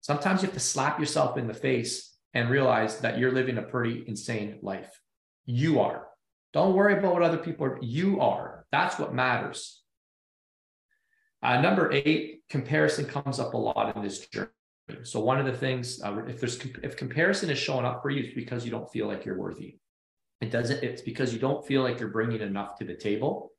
Sometimes 0.00 0.42
you 0.42 0.46
have 0.46 0.54
to 0.54 0.60
slap 0.60 0.98
yourself 0.98 1.38
in 1.38 1.46
the 1.46 1.54
face 1.54 2.16
and 2.34 2.50
realize 2.50 2.98
that 2.98 3.18
you're 3.18 3.32
living 3.32 3.58
a 3.58 3.62
pretty 3.62 4.04
insane 4.06 4.58
life. 4.62 5.00
You 5.46 5.80
are. 5.80 6.06
Don't 6.52 6.74
worry 6.74 6.94
about 6.98 7.14
what 7.14 7.22
other 7.22 7.38
people 7.38 7.66
are. 7.66 7.78
You 7.80 8.20
are. 8.20 8.66
That's 8.70 8.98
what 8.98 9.14
matters. 9.14 9.83
Uh, 11.44 11.60
number 11.60 11.92
eight, 11.92 12.40
comparison 12.48 13.04
comes 13.04 13.38
up 13.38 13.52
a 13.52 13.56
lot 13.56 13.94
in 13.94 14.02
this 14.02 14.26
journey. 14.26 14.48
So 15.02 15.20
one 15.20 15.38
of 15.38 15.46
the 15.46 15.52
things, 15.52 16.02
uh, 16.02 16.24
if 16.26 16.40
there's 16.40 16.58
if 16.82 16.96
comparison 16.96 17.50
is 17.50 17.58
showing 17.58 17.84
up 17.84 18.02
for 18.02 18.10
you, 18.10 18.24
it's 18.24 18.34
because 18.34 18.64
you 18.64 18.70
don't 18.70 18.90
feel 18.90 19.06
like 19.06 19.24
you're 19.24 19.38
worthy. 19.38 19.76
It 20.40 20.50
doesn't. 20.50 20.82
It's 20.82 21.02
because 21.02 21.32
you 21.32 21.38
don't 21.38 21.66
feel 21.66 21.82
like 21.82 22.00
you're 22.00 22.08
bringing 22.08 22.40
enough 22.40 22.78
to 22.78 22.84
the 22.84 22.94
table, 22.94 23.52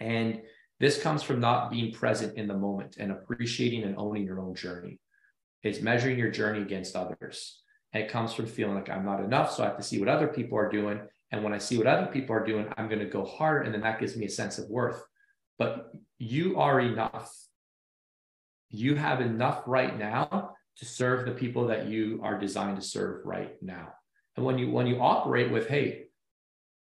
and 0.00 0.42
this 0.78 1.00
comes 1.00 1.22
from 1.22 1.40
not 1.40 1.70
being 1.70 1.92
present 1.92 2.36
in 2.36 2.46
the 2.46 2.54
moment 2.54 2.96
and 2.98 3.10
appreciating 3.10 3.84
and 3.84 3.96
owning 3.96 4.24
your 4.24 4.40
own 4.40 4.54
journey. 4.54 4.98
It's 5.62 5.80
measuring 5.80 6.18
your 6.18 6.30
journey 6.30 6.60
against 6.60 6.94
others. 6.94 7.62
And 7.92 8.02
it 8.04 8.10
comes 8.10 8.34
from 8.34 8.46
feeling 8.46 8.74
like 8.74 8.90
I'm 8.90 9.06
not 9.06 9.20
enough. 9.20 9.52
So 9.52 9.62
I 9.62 9.68
have 9.68 9.78
to 9.78 9.82
see 9.82 9.98
what 9.98 10.08
other 10.08 10.28
people 10.28 10.58
are 10.58 10.68
doing. 10.68 11.00
And 11.32 11.42
when 11.42 11.54
I 11.54 11.58
see 11.58 11.78
what 11.78 11.86
other 11.86 12.06
people 12.06 12.36
are 12.36 12.44
doing, 12.44 12.66
I'm 12.76 12.88
going 12.88 13.00
to 13.00 13.06
go 13.06 13.24
harder. 13.24 13.62
And 13.62 13.72
then 13.72 13.80
that 13.82 13.98
gives 13.98 14.16
me 14.16 14.26
a 14.26 14.30
sense 14.30 14.58
of 14.58 14.68
worth. 14.68 15.02
But 15.58 15.92
you 16.18 16.58
are 16.58 16.80
enough. 16.80 17.34
You 18.70 18.94
have 18.94 19.20
enough 19.20 19.62
right 19.66 19.96
now 19.98 20.54
to 20.78 20.84
serve 20.84 21.24
the 21.24 21.32
people 21.32 21.68
that 21.68 21.86
you 21.86 22.20
are 22.22 22.38
designed 22.38 22.76
to 22.76 22.86
serve 22.86 23.24
right 23.24 23.54
now. 23.62 23.92
And 24.36 24.44
when 24.44 24.58
you 24.58 24.70
when 24.70 24.86
you 24.86 25.00
operate 25.00 25.50
with, 25.50 25.68
hey, 25.68 26.06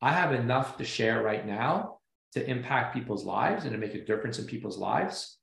I 0.03 0.13
have 0.13 0.33
enough 0.33 0.79
to 0.79 0.85
share 0.85 1.23
right 1.23 1.47
now 1.47 1.99
to 2.33 2.51
impact 2.51 2.95
people's 2.95 3.25
lives 3.25 3.65
and 3.65 3.73
to 3.73 3.79
make 3.79 3.95
a 3.95 4.05
difference 4.05 4.39
in 4.39 4.47
people's 4.47 4.79
lives, 4.79 5.39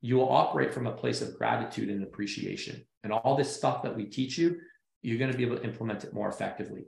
you 0.00 0.16
will 0.16 0.32
operate 0.32 0.72
from 0.72 0.86
a 0.86 0.92
place 0.92 1.20
of 1.20 1.36
gratitude 1.36 1.90
and 1.90 2.02
appreciation. 2.02 2.84
And 3.04 3.12
all 3.12 3.36
this 3.36 3.54
stuff 3.54 3.82
that 3.82 3.94
we 3.94 4.06
teach 4.06 4.38
you 4.38 4.58
you're 5.02 5.18
going 5.18 5.30
to 5.30 5.36
be 5.36 5.44
able 5.44 5.56
to 5.56 5.64
implement 5.64 6.04
it 6.04 6.14
more 6.14 6.28
effectively. 6.28 6.84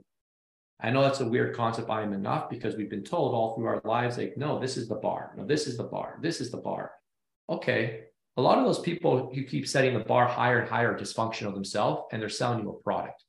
I 0.81 0.89
know 0.91 1.01
that's 1.01 1.21
a 1.21 1.27
weird 1.27 1.55
concept. 1.55 1.89
I 1.89 2.01
am 2.01 2.13
enough 2.13 2.49
because 2.49 2.75
we've 2.75 2.89
been 2.89 3.03
told 3.03 3.33
all 3.33 3.55
through 3.55 3.67
our 3.67 3.81
lives, 3.85 4.17
like, 4.17 4.35
no, 4.37 4.59
this 4.59 4.77
is 4.77 4.87
the 4.87 4.95
bar. 4.95 5.33
No, 5.37 5.45
this 5.45 5.67
is 5.67 5.77
the 5.77 5.83
bar. 5.83 6.19
This 6.21 6.41
is 6.41 6.51
the 6.51 6.57
bar. 6.57 6.91
Okay. 7.49 8.01
a 8.37 8.41
lot 8.41 8.57
of 8.57 8.65
those 8.65 8.79
people 8.79 9.31
who 9.33 9.43
keep 9.43 9.65
setting 9.67 9.93
the 9.93 10.03
bar 10.03 10.27
higher 10.27 10.59
and 10.59 10.69
higher 10.69 10.93
are 10.93 10.99
dysfunctional 10.99 11.53
themselves 11.53 12.03
and 12.11 12.21
they're 12.21 12.27
selling 12.27 12.61
you 12.61 12.69
a 12.69 12.73
product. 12.83 13.23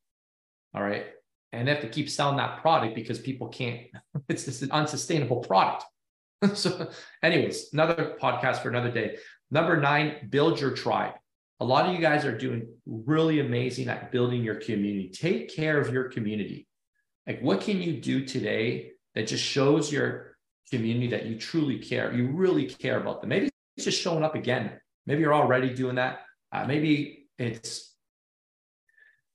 All 0.74 0.82
right. 0.82 1.06
And 1.52 1.68
they 1.68 1.72
have 1.72 1.82
to 1.82 1.88
keep 1.88 2.10
selling 2.10 2.38
that 2.38 2.60
product 2.60 2.94
because 2.96 3.20
people 3.20 3.48
can't, 3.48 3.82
it's 4.28 4.46
just 4.46 4.62
an 4.62 4.72
unsustainable 4.72 5.38
product. 5.40 5.84
so, 6.54 6.90
anyways, 7.22 7.68
another 7.72 8.16
podcast 8.20 8.62
for 8.62 8.68
another 8.68 8.90
day. 8.90 9.16
Number 9.50 9.80
nine, 9.80 10.28
build 10.28 10.60
your 10.60 10.72
tribe. 10.72 11.14
A 11.60 11.64
lot 11.64 11.86
of 11.86 11.94
you 11.94 12.00
guys 12.00 12.24
are 12.24 12.36
doing 12.36 12.68
really 12.84 13.40
amazing 13.40 13.88
at 13.88 14.10
building 14.12 14.42
your 14.42 14.56
community. 14.56 15.08
Take 15.08 15.54
care 15.54 15.80
of 15.80 15.92
your 15.92 16.10
community. 16.10 16.65
Like, 17.26 17.40
what 17.40 17.60
can 17.60 17.82
you 17.82 18.00
do 18.00 18.24
today 18.24 18.92
that 19.14 19.26
just 19.26 19.42
shows 19.42 19.90
your 19.92 20.36
community 20.70 21.08
that 21.08 21.26
you 21.26 21.36
truly 21.38 21.78
care? 21.78 22.12
You 22.12 22.28
really 22.28 22.66
care 22.66 23.00
about 23.00 23.20
them. 23.20 23.30
Maybe 23.30 23.50
it's 23.76 23.84
just 23.84 24.00
showing 24.00 24.22
up 24.22 24.34
again. 24.34 24.72
Maybe 25.06 25.20
you're 25.20 25.34
already 25.34 25.74
doing 25.74 25.96
that. 25.96 26.20
Uh, 26.52 26.64
maybe 26.66 27.28
it's 27.38 27.94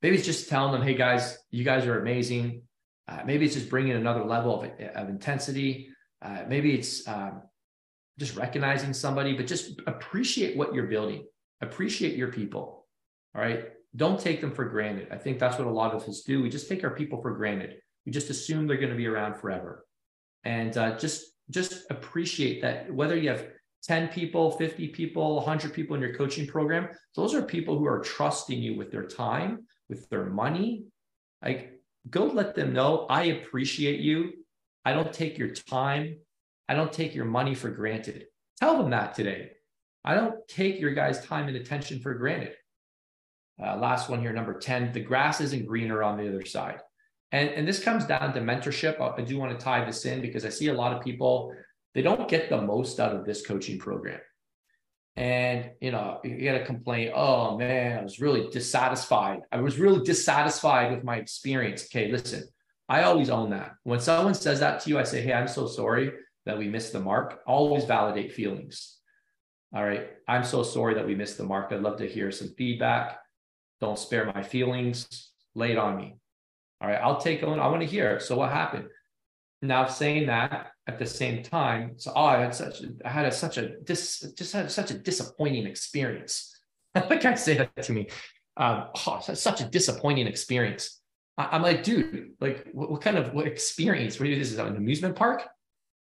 maybe 0.02 0.16
it's 0.16 0.26
just 0.26 0.50
telling 0.50 0.72
them, 0.72 0.82
hey 0.82 0.96
guys, 0.96 1.38
you 1.50 1.64
guys 1.64 1.86
are 1.86 2.00
amazing. 2.00 2.64
Uh, 3.08 3.20
maybe 3.26 3.46
it's 3.46 3.56
just 3.56 3.70
bringing 3.70 3.94
another 3.94 4.24
level 4.24 4.64
of, 4.64 4.72
of 4.96 5.10
intensity. 5.10 5.90
Uh, 6.22 6.44
maybe 6.48 6.74
it's 6.74 7.08
um, 7.08 7.42
just 8.18 8.36
recognizing 8.36 8.94
somebody, 8.94 9.34
but 9.34 9.48
just 9.48 9.82
appreciate 9.88 10.56
what 10.56 10.74
you're 10.74 10.88
building. 10.88 11.26
Appreciate 11.62 12.16
your 12.16 12.30
people. 12.32 12.88
All 13.36 13.42
right. 13.42 13.70
Don't 13.96 14.20
take 14.20 14.40
them 14.40 14.52
for 14.52 14.66
granted. 14.66 15.10
I 15.12 15.18
think 15.18 15.40
that's 15.40 15.58
what 15.58 15.68
a 15.68 15.72
lot 15.72 15.94
of 15.94 16.04
us 16.04 16.22
do. 16.22 16.42
We 16.42 16.50
just 16.50 16.70
take 16.70 16.84
our 16.84 16.92
people 16.92 17.22
for 17.22 17.32
granted. 17.32 17.76
We 18.06 18.12
just 18.12 18.30
assume 18.30 18.66
they're 18.66 18.78
going 18.78 18.92
to 18.92 18.96
be 18.96 19.08
around 19.08 19.36
forever. 19.36 19.86
And 20.44 20.76
uh, 20.78 20.98
just 20.98 21.26
just 21.50 21.86
appreciate 21.92 22.62
that 22.62 22.92
whether 22.94 23.18
you 23.18 23.30
have 23.30 23.48
10 23.84 24.10
people, 24.10 24.52
50 24.52 24.90
people, 24.90 25.36
100 25.36 25.74
people 25.74 25.96
in 25.96 26.02
your 26.02 26.14
coaching 26.14 26.48
program, 26.48 26.88
those 27.16 27.34
are 27.34 27.42
people 27.42 27.78
who 27.78 27.86
are 27.86 28.00
trusting 28.00 28.60
you 28.60 28.78
with 28.78 28.92
their 28.92 29.06
time, 29.06 29.66
with 29.90 30.08
their 30.10 30.26
money. 30.26 30.86
Like, 31.44 31.82
go 32.10 32.26
let 32.26 32.56
them 32.56 32.74
know 32.74 33.06
I 33.10 33.24
appreciate 33.24 34.00
you. 34.00 34.34
I 34.86 34.94
don't 34.94 35.12
take 35.12 35.38
your 35.38 35.50
time. 35.50 36.18
I 36.70 36.74
don't 36.74 36.94
take 36.94 37.14
your 37.14 37.26
money 37.26 37.54
for 37.56 37.70
granted. 37.70 38.26
Tell 38.60 38.78
them 38.78 38.92
that 38.92 39.14
today. 39.14 39.52
I 40.04 40.16
don't 40.16 40.48
take 40.48 40.80
your 40.80 40.94
guys' 40.94 41.26
time 41.26 41.48
and 41.48 41.58
attention 41.58 42.00
for 42.00 42.14
granted. 42.14 42.54
Uh, 43.64 43.78
last 43.78 44.10
one 44.10 44.22
here, 44.22 44.34
number 44.34 44.58
10 44.58 44.94
the 44.94 45.00
grass 45.00 45.42
isn't 45.42 45.66
greener 45.66 46.04
on 46.04 46.18
the 46.18 46.28
other 46.28 46.46
side. 46.46 46.80
And, 47.32 47.50
and 47.50 47.68
this 47.68 47.84
comes 47.84 48.06
down 48.06 48.34
to 48.34 48.42
mentorship. 48.42 49.00
I 49.00 49.22
do 49.22 49.38
want 49.38 49.58
to 49.58 49.64
tie 49.64 49.86
this 49.86 50.06
in 50.06 50.22
because 50.22 50.46
I 50.46 50.50
see 50.50 50.68
a 50.68 50.74
lot 50.74 50.94
of 50.94 51.04
people, 51.04 51.56
they 51.94 52.02
don't 52.02 52.28
get 52.28 52.50
the 52.50 52.62
most 52.62 53.00
out 53.00 53.16
of 53.16 53.26
this 53.26 53.46
coaching 53.46 53.80
program. 53.80 54.20
And, 55.16 55.72
you 55.82 55.92
know, 55.92 56.20
you 56.24 56.38
get 56.38 56.62
a 56.62 56.66
complaint, 56.66 57.12
oh 57.16 57.58
man, 57.58 58.00
I 58.00 58.04
was 58.04 58.20
really 58.20 58.50
dissatisfied. 58.50 59.42
I 59.52 59.62
was 59.62 59.78
really 59.78 60.04
dissatisfied 60.04 60.92
with 60.92 61.04
my 61.04 61.18
experience. 61.18 61.86
Okay, 61.86 62.12
listen, 62.12 62.44
I 62.88 63.04
always 63.04 63.30
own 63.30 63.52
that. 63.52 63.74
When 63.84 64.00
someone 64.00 64.34
says 64.34 64.60
that 64.62 64.82
to 64.82 64.90
you, 64.90 65.00
I 65.00 65.04
say, 65.04 65.22
Hey, 65.22 65.34
I'm 65.34 65.48
so 65.48 65.68
sorry 65.68 66.12
that 66.46 66.58
we 66.58 66.68
missed 66.68 66.94
the 66.94 67.00
mark. 67.00 67.42
Always 67.46 67.86
validate 67.86 68.34
feelings. 68.34 68.98
All 69.74 69.84
right. 69.84 70.10
I'm 70.28 70.44
so 70.44 70.64
sorry 70.64 70.96
that 70.96 71.06
we 71.06 71.16
missed 71.16 71.38
the 71.38 71.46
mark. 71.46 71.72
I'd 71.72 71.82
love 71.82 71.98
to 72.00 72.08
hear 72.08 72.32
some 72.32 72.54
feedback. 72.58 73.20
Don't 73.82 74.00
spare 74.00 74.32
my 74.34 74.44
feelings. 74.44 75.32
Lay 75.56 75.72
it 75.72 75.78
on 75.78 75.98
me. 75.98 76.16
All 76.80 76.88
right. 76.88 77.02
I'll 77.02 77.20
take 77.20 77.44
on, 77.44 77.60
I 77.60 77.68
want 77.68 77.82
to 77.82 77.88
hear. 77.88 78.20
So 78.20 78.38
what 78.38 78.52
happened? 78.52 78.86
Now 79.62 79.86
saying 79.88 80.28
that 80.28 80.72
at 80.88 80.98
the 80.98 81.06
same 81.06 81.44
time, 81.44 81.94
so 81.98 82.12
oh, 82.16 82.26
I 82.26 82.40
had 82.40 82.56
such 82.56 82.82
I 83.06 83.10
had 83.10 83.26
a, 83.26 83.32
such 83.32 83.58
a 83.58 83.80
just 83.86 84.54
had 84.54 84.72
such 84.72 84.90
a 84.90 84.98
disappointing 84.98 85.68
experience. 85.68 86.60
like 86.96 87.26
I 87.26 87.36
say 87.36 87.58
that 87.58 87.84
to 87.84 87.94
me. 87.94 88.08
Um, 88.58 88.86
oh, 89.08 89.20
such 89.20 89.62
a 89.62 89.66
disappointing 89.66 90.26
experience. 90.26 91.00
I, 91.38 91.56
am 91.56 91.62
like, 91.62 91.84
dude, 91.84 92.32
like, 92.40 92.68
what, 92.74 92.92
what, 92.92 93.02
kind 93.02 93.18
of 93.18 93.34
what 93.34 93.48
experience? 93.48 94.20
What 94.20 94.30
is 94.30 94.52
this? 94.52 94.60
An 94.60 94.76
amusement 94.76 95.16
park? 95.16 95.44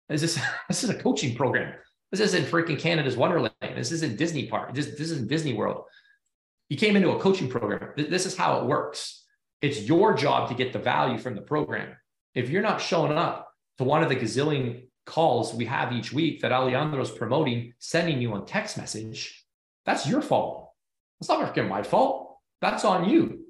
Is 0.09 0.21
this 0.21 0.39
this 0.69 0.85
is 0.85 0.91
a 0.91 0.95
coaching 0.95 1.35
program? 1.35 1.75
This 2.13 2.21
isn't 2.21 2.47
freaking 2.47 2.79
Canada's 2.79 3.17
Wonderland. 3.17 3.53
This 3.75 3.91
isn't 3.91 4.17
Disney 4.17 4.47
Park. 4.47 4.75
This, 4.75 4.87
this 4.87 5.11
isn't 5.11 5.29
Disney 5.29 5.55
World. 5.55 5.85
You 6.69 6.77
came 6.77 6.97
into 6.97 7.11
a 7.11 7.21
coaching 7.21 7.49
program. 7.49 7.93
This 7.97 8.27
is 8.27 8.37
how 8.37 8.61
it 8.61 8.67
works. 8.67 9.25
It's 9.63 9.83
your 9.83 10.15
job 10.15 10.49
to 10.49 10.55
get 10.55 10.73
the 10.73 10.79
value 10.79 11.19
from 11.19 11.35
the 11.35 11.43
program. 11.43 11.97
If 12.35 12.51
you're 12.51 12.63
not 12.63 12.81
showing 12.81 13.13
up 13.13 13.49
to 13.79 13.85
one 13.85 14.03
of 14.03 14.09
the 14.09 14.17
gazillion 14.17 14.89
calls 15.07 15.55
we 15.55 15.65
have 15.67 15.93
each 15.93 16.13
week 16.13 16.41
that 16.43 16.53
Alejandro's 16.53 17.11
promoting, 17.11 17.73
sending 17.79 18.21
you 18.21 18.33
on 18.33 18.45
text 18.45 18.77
message, 18.77 19.45
that's 19.85 20.09
your 20.09 20.21
fault. 20.21 20.73
It's 21.21 21.29
not 21.29 21.55
freaking 21.55 21.69
my 21.69 21.83
fault. 21.83 22.39
That's 22.61 22.85
on 22.85 23.09
you. 23.09 23.47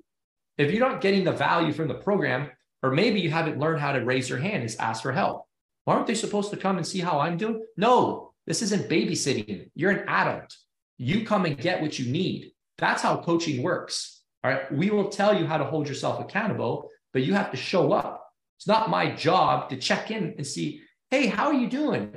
If 0.59 0.71
you're 0.71 0.87
not 0.87 1.01
getting 1.01 1.25
the 1.25 1.33
value 1.33 1.73
from 1.73 1.89
the 1.89 1.95
program, 1.95 2.51
or 2.83 2.91
maybe 2.91 3.21
you 3.21 3.31
haven't 3.31 3.59
learned 3.59 3.81
how 3.81 3.93
to 3.93 4.05
raise 4.05 4.29
your 4.29 4.39
hand 4.39 4.62
and 4.62 4.77
ask 4.79 5.03
for 5.03 5.12
help. 5.12 5.47
Why 5.85 5.95
aren't 5.95 6.07
they 6.07 6.14
supposed 6.14 6.51
to 6.51 6.57
come 6.57 6.77
and 6.77 6.87
see 6.87 7.01
how 7.01 7.21
I'm 7.21 7.37
doing? 7.37 7.64
No, 7.77 8.33
this 8.47 8.62
isn't 8.62 8.89
babysitting. 8.89 9.71
You're 9.75 9.91
an 9.91 10.09
adult. 10.09 10.55
You 10.99 11.25
come 11.25 11.47
and 11.47 11.59
get 11.59 11.81
what 11.81 11.99
you 11.99 12.11
need. 12.11 12.53
That's 12.79 13.03
how 13.03 13.18
coaching 13.18 13.62
works. 13.62 14.22
All 14.45 14.51
right. 14.51 14.70
We 14.72 14.91
will 14.91 15.09
tell 15.09 15.39
you 15.39 15.47
how 15.47 15.59
to 15.59 15.64
hold 15.64 15.89
yourself 15.89 16.20
accountable, 16.20 16.91
but 17.12 17.22
you 17.22 17.35
have 17.35 17.51
to 17.51 17.57
show 17.57 17.93
up. 17.93 18.22
It's 18.59 18.66
not 18.66 18.91
my 18.91 19.14
job 19.14 19.68
to 19.70 19.77
check 19.77 20.11
in 20.11 20.35
and 20.37 20.47
see, 20.47 20.83
hey, 21.11 21.27
how 21.27 21.47
are 21.47 21.55
you 21.55 21.68
doing? 21.68 22.12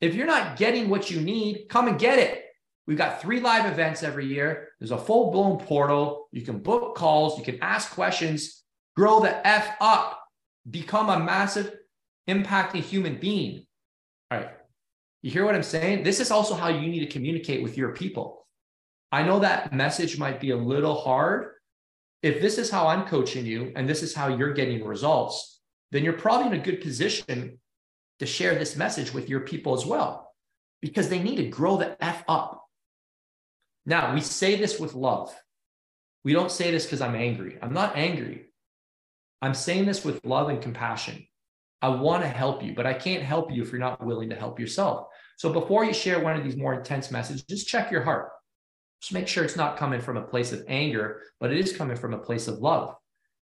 If 0.00 0.14
you're 0.14 0.26
not 0.26 0.56
getting 0.56 0.88
what 0.88 1.10
you 1.10 1.20
need, 1.20 1.66
come 1.68 1.88
and 1.88 1.98
get 1.98 2.18
it. 2.18 2.44
We've 2.86 2.98
got 2.98 3.20
three 3.20 3.40
live 3.40 3.70
events 3.70 4.02
every 4.02 4.26
year. 4.26 4.68
There's 4.78 4.92
a 4.92 4.98
full 4.98 5.32
blown 5.32 5.58
portal. 5.58 6.28
You 6.32 6.42
can 6.42 6.58
book 6.58 6.94
calls, 6.94 7.38
you 7.38 7.44
can 7.44 7.58
ask 7.62 7.90
questions, 7.90 8.62
grow 8.94 9.20
the 9.20 9.46
F 9.46 9.74
up, 9.80 10.22
become 10.70 11.08
a 11.08 11.18
massive 11.18 11.74
impacting 12.28 12.82
human 12.82 13.16
being. 13.16 13.66
All 14.30 14.38
right. 14.38 14.50
You 15.22 15.30
hear 15.30 15.44
what 15.44 15.54
I'm 15.54 15.62
saying? 15.62 16.04
This 16.04 16.20
is 16.20 16.30
also 16.30 16.54
how 16.54 16.68
you 16.68 16.88
need 16.88 17.00
to 17.00 17.06
communicate 17.06 17.62
with 17.62 17.76
your 17.76 17.92
people. 17.92 18.45
I 19.12 19.22
know 19.22 19.38
that 19.38 19.72
message 19.72 20.18
might 20.18 20.40
be 20.40 20.50
a 20.50 20.56
little 20.56 20.94
hard. 20.94 21.52
If 22.22 22.40
this 22.40 22.58
is 22.58 22.70
how 22.70 22.88
I'm 22.88 23.06
coaching 23.06 23.46
you 23.46 23.72
and 23.76 23.88
this 23.88 24.02
is 24.02 24.14
how 24.14 24.28
you're 24.28 24.52
getting 24.52 24.84
results, 24.84 25.60
then 25.92 26.02
you're 26.02 26.14
probably 26.14 26.48
in 26.48 26.60
a 26.60 26.64
good 26.64 26.80
position 26.80 27.60
to 28.18 28.26
share 28.26 28.54
this 28.54 28.76
message 28.76 29.12
with 29.12 29.28
your 29.28 29.40
people 29.40 29.74
as 29.74 29.86
well, 29.86 30.32
because 30.80 31.08
they 31.08 31.22
need 31.22 31.36
to 31.36 31.46
grow 31.46 31.76
the 31.76 32.02
F 32.02 32.24
up. 32.26 32.64
Now, 33.84 34.14
we 34.14 34.20
say 34.20 34.56
this 34.56 34.80
with 34.80 34.94
love. 34.94 35.34
We 36.24 36.32
don't 36.32 36.50
say 36.50 36.72
this 36.72 36.84
because 36.84 37.00
I'm 37.00 37.14
angry. 37.14 37.58
I'm 37.62 37.72
not 37.72 37.96
angry. 37.96 38.46
I'm 39.40 39.54
saying 39.54 39.84
this 39.84 40.04
with 40.04 40.24
love 40.24 40.48
and 40.48 40.60
compassion. 40.60 41.24
I 41.82 41.90
want 41.90 42.22
to 42.22 42.28
help 42.28 42.64
you, 42.64 42.74
but 42.74 42.86
I 42.86 42.94
can't 42.94 43.22
help 43.22 43.52
you 43.52 43.62
if 43.62 43.70
you're 43.70 43.78
not 43.78 44.04
willing 44.04 44.30
to 44.30 44.36
help 44.36 44.58
yourself. 44.58 45.06
So 45.36 45.52
before 45.52 45.84
you 45.84 45.92
share 45.92 46.18
one 46.18 46.34
of 46.36 46.42
these 46.42 46.56
more 46.56 46.74
intense 46.74 47.10
messages, 47.12 47.44
just 47.44 47.68
check 47.68 47.92
your 47.92 48.02
heart. 48.02 48.30
Just 49.00 49.12
make 49.12 49.28
sure 49.28 49.44
it's 49.44 49.56
not 49.56 49.76
coming 49.76 50.00
from 50.00 50.16
a 50.16 50.22
place 50.22 50.52
of 50.52 50.64
anger, 50.68 51.22
but 51.40 51.52
it 51.52 51.58
is 51.58 51.76
coming 51.76 51.96
from 51.96 52.14
a 52.14 52.18
place 52.18 52.48
of 52.48 52.58
love. 52.58 52.94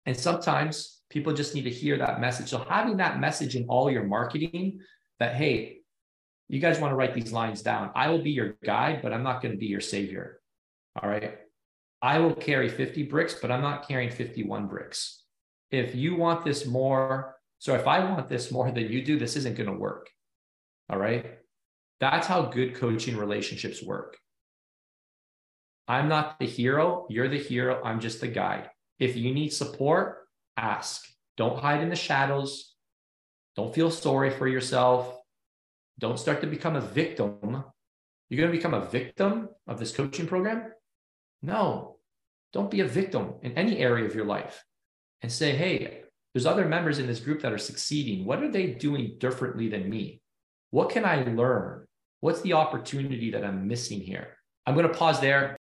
And 0.07 0.17
sometimes 0.17 1.03
people 1.11 1.33
just 1.33 1.55
need 1.55 1.65
to 1.65 1.71
hear 1.71 1.99
that 1.99 2.21
message. 2.21 2.49
So 2.49 2.65
having 2.69 2.97
that 2.97 3.21
message 3.21 3.55
in 3.55 3.67
all 3.69 3.91
your 3.91 4.05
marketing 4.05 4.81
that, 5.21 5.35
hey, 5.35 5.79
you 6.49 6.59
guys 6.59 6.81
want 6.81 6.93
to 6.93 6.97
write 6.97 7.15
these 7.15 7.33
lines 7.33 7.63
down. 7.63 7.91
I 7.95 8.09
will 8.09 8.23
be 8.23 8.31
your 8.31 8.57
guide, 8.65 9.01
but 9.03 9.13
I'm 9.13 9.23
not 9.23 9.43
going 9.43 9.53
to 9.53 9.59
be 9.59 9.67
your 9.67 9.81
savior. 9.81 10.41
All 11.01 11.09
right. 11.09 11.39
I 12.01 12.19
will 12.19 12.35
carry 12.35 12.69
50 12.69 13.05
bricks, 13.05 13.37
but 13.41 13.51
I'm 13.51 13.63
not 13.63 13.87
carrying 13.87 14.11
51 14.11 14.67
bricks. 14.67 15.23
If 15.71 15.95
you 15.95 16.17
want 16.17 16.45
this 16.45 16.67
more 16.67 17.37
so 17.63 17.77
if 17.77 17.87
I 17.87 18.01
want 18.01 18.29
this 18.29 18.51
more 18.51 18.73
than 18.73 18.91
you 18.91 19.05
do, 19.05 19.21
this 19.21 19.37
isn't 19.37 19.57
going 19.57 19.71
to 19.71 19.79
work. 19.79 20.11
All 20.91 20.99
right. 20.99 21.39
That's 22.01 22.27
how 22.27 22.47
good 22.47 22.75
coaching 22.75 23.17
relationships 23.17 23.81
work. 23.81 24.19
I'm 25.89 26.09
not 26.09 26.39
the 26.39 26.47
hero. 26.47 27.07
You're 27.11 27.29
the 27.29 27.39
hero. 27.39 27.83
I'm 27.85 28.01
just 28.01 28.21
the 28.21 28.29
guide. 28.29 28.71
If 28.99 29.17
you 29.17 29.35
need 29.35 29.53
support, 29.53 30.29
ask. 30.57 31.05
Don't 31.37 31.59
hide 31.59 31.83
in 31.83 31.91
the 31.91 31.97
shadows. 31.97 32.75
Don't 33.57 33.75
feel 33.75 33.91
sorry 33.91 34.31
for 34.31 34.47
yourself. 34.47 35.19
Don't 35.99 36.19
start 36.19 36.41
to 36.41 36.47
become 36.47 36.77
a 36.77 36.81
victim. 36.81 37.65
You're 38.29 38.39
going 38.39 38.51
to 38.51 38.57
become 38.57 38.75
a 38.75 38.87
victim 38.87 39.49
of 39.67 39.79
this 39.79 39.93
coaching 39.93 40.27
program? 40.27 40.73
No, 41.43 41.97
don't 42.53 42.71
be 42.71 42.81
a 42.81 42.87
victim 42.87 43.35
in 43.43 43.53
any 43.53 43.79
area 43.79 44.05
of 44.05 44.15
your 44.15 44.25
life 44.25 44.65
and 45.23 45.31
say, 45.31 45.53
hey, 45.55 46.03
there's 46.33 46.47
other 46.47 46.67
members 46.67 46.99
in 46.99 47.07
this 47.07 47.21
group 47.21 47.43
that 47.43 47.53
are 47.53 47.59
succeeding. 47.59 48.25
What 48.25 48.43
are 48.43 48.51
they 48.51 48.69
doing 48.69 49.17
differently 49.19 49.69
than 49.69 49.91
me? 49.91 50.23
What 50.71 50.91
can 50.91 51.05
I 51.05 51.25
learn? 51.25 51.87
What's 52.21 52.41
the 52.41 52.55
opportunity 52.55 53.33
that 53.33 53.45
I'm 53.45 53.69
missing 53.69 54.01
here? 54.01 54.37
I'm 54.67 54.75
going 54.75 54.89
to 54.89 54.95
pause 54.95 55.21
there. 55.21 55.57